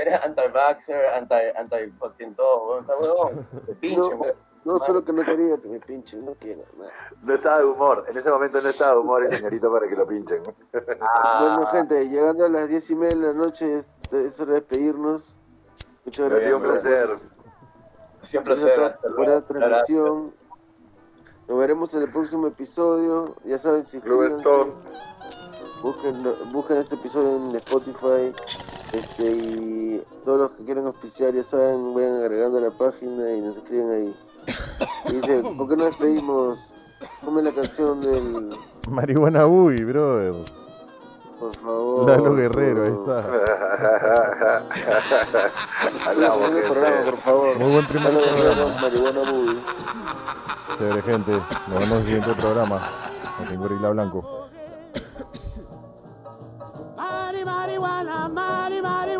Eres 0.00 0.20
anti-vaxxer, 0.24 1.06
anti, 1.14 1.34
anti 1.56 1.90
fucking 1.98 2.34
todo, 2.34 2.68
weón. 2.70 2.80
Está 2.80 2.96
weón. 2.96 3.46
Te 3.66 3.74
pinche, 3.74 3.98
No, 4.00 4.08
weón. 4.08 4.34
no, 4.64 4.78
solo 4.80 5.04
que 5.04 5.12
no 5.12 5.22
quería 5.24 5.56
que 5.58 5.68
me 5.68 5.80
pinchen, 5.80 6.24
no 6.24 6.34
quiero. 6.34 6.62
nada. 6.76 6.90
No 7.22 7.34
estaba 7.34 7.58
de 7.58 7.64
humor. 7.66 8.04
En 8.08 8.16
ese 8.16 8.30
momento 8.30 8.60
no 8.60 8.68
estaba 8.68 8.92
de 8.94 8.98
humor 8.98 9.22
el 9.22 9.28
señorito 9.28 9.70
para 9.72 9.88
que 9.88 9.94
lo 9.96 10.06
pinchen. 10.06 10.42
Ah, 11.00 11.38
Bueno, 11.56 11.66
gente, 11.70 12.08
llegando 12.08 12.46
a 12.46 12.48
las 12.48 12.68
diez 12.68 12.90
y 12.90 12.96
media 12.96 13.16
de 13.16 13.26
la 13.28 13.32
noche, 13.34 13.78
es, 13.78 13.86
es 14.12 14.40
hora 14.40 14.54
de 14.54 14.60
despedirnos. 14.60 15.34
Muchas 16.04 16.26
Ha 16.26 16.28
gracias. 16.28 16.44
sido 16.44 16.56
un 16.56 16.62
placer. 16.62 17.10
Esta 18.22 18.86
hasta 18.86 19.08
por 19.08 19.08
esta 19.08 19.08
luego. 19.08 19.42
transmisión. 19.42 20.34
Nos 21.48 21.58
veremos 21.58 21.94
en 21.94 22.02
el 22.02 22.10
próximo 22.10 22.46
episodio. 22.48 23.34
Ya 23.44 23.58
saben, 23.58 23.86
si 23.86 24.00
Club 24.00 24.42
busquen, 25.82 26.24
busquen 26.52 26.76
este 26.78 26.94
episodio 26.96 27.36
en 27.36 27.56
Spotify. 27.56 28.32
Este, 28.92 29.26
y 29.30 30.04
todos 30.24 30.38
los 30.40 30.50
que 30.52 30.64
quieran 30.64 30.86
auspiciar, 30.86 31.32
ya 31.34 31.42
saben, 31.42 31.94
vayan 31.94 32.16
agregando 32.16 32.58
a 32.58 32.62
la 32.62 32.70
página 32.70 33.32
y 33.32 33.40
nos 33.42 33.56
escriben 33.56 33.90
ahí. 33.90 34.16
Y 35.08 35.12
dice, 35.12 35.42
¿por 35.56 35.68
qué 35.68 35.76
no 35.76 35.84
despedimos? 35.84 36.72
Ponme 37.24 37.42
la 37.42 37.52
canción 37.52 38.00
del. 38.00 38.48
Marihuana 38.90 39.46
Uy, 39.46 39.76
brother. 39.84 40.34
Por 41.38 41.54
favor. 41.54 42.08
Lalo 42.08 42.34
Guerrero, 42.34 42.82
ahí 42.84 42.92
está. 42.92 43.18
Hablamos, 46.06 46.38
Ponme 46.38 46.58
el 46.58 46.64
programa, 46.64 47.04
por 47.04 47.16
favor. 47.18 47.58
Muy 47.58 47.72
buen 47.72 47.86
primer 47.86 48.12
programa. 48.12 48.80
Marihuana 48.80 49.30
Movie. 49.30 49.62
Chévere, 50.78 51.02
gente. 51.02 51.32
Nos 51.32 51.68
vemos 51.68 51.90
en 51.90 51.92
el 51.92 52.02
siguiente 52.04 52.34
programa. 52.34 52.80
Aquí 53.40 53.52
en 53.52 53.60
Gorila 53.60 53.90
Blanco. 53.90 54.48
Mari, 56.96 57.44
marihuana, 57.44 58.28
mari, 58.28 58.80
mari, 58.80 59.16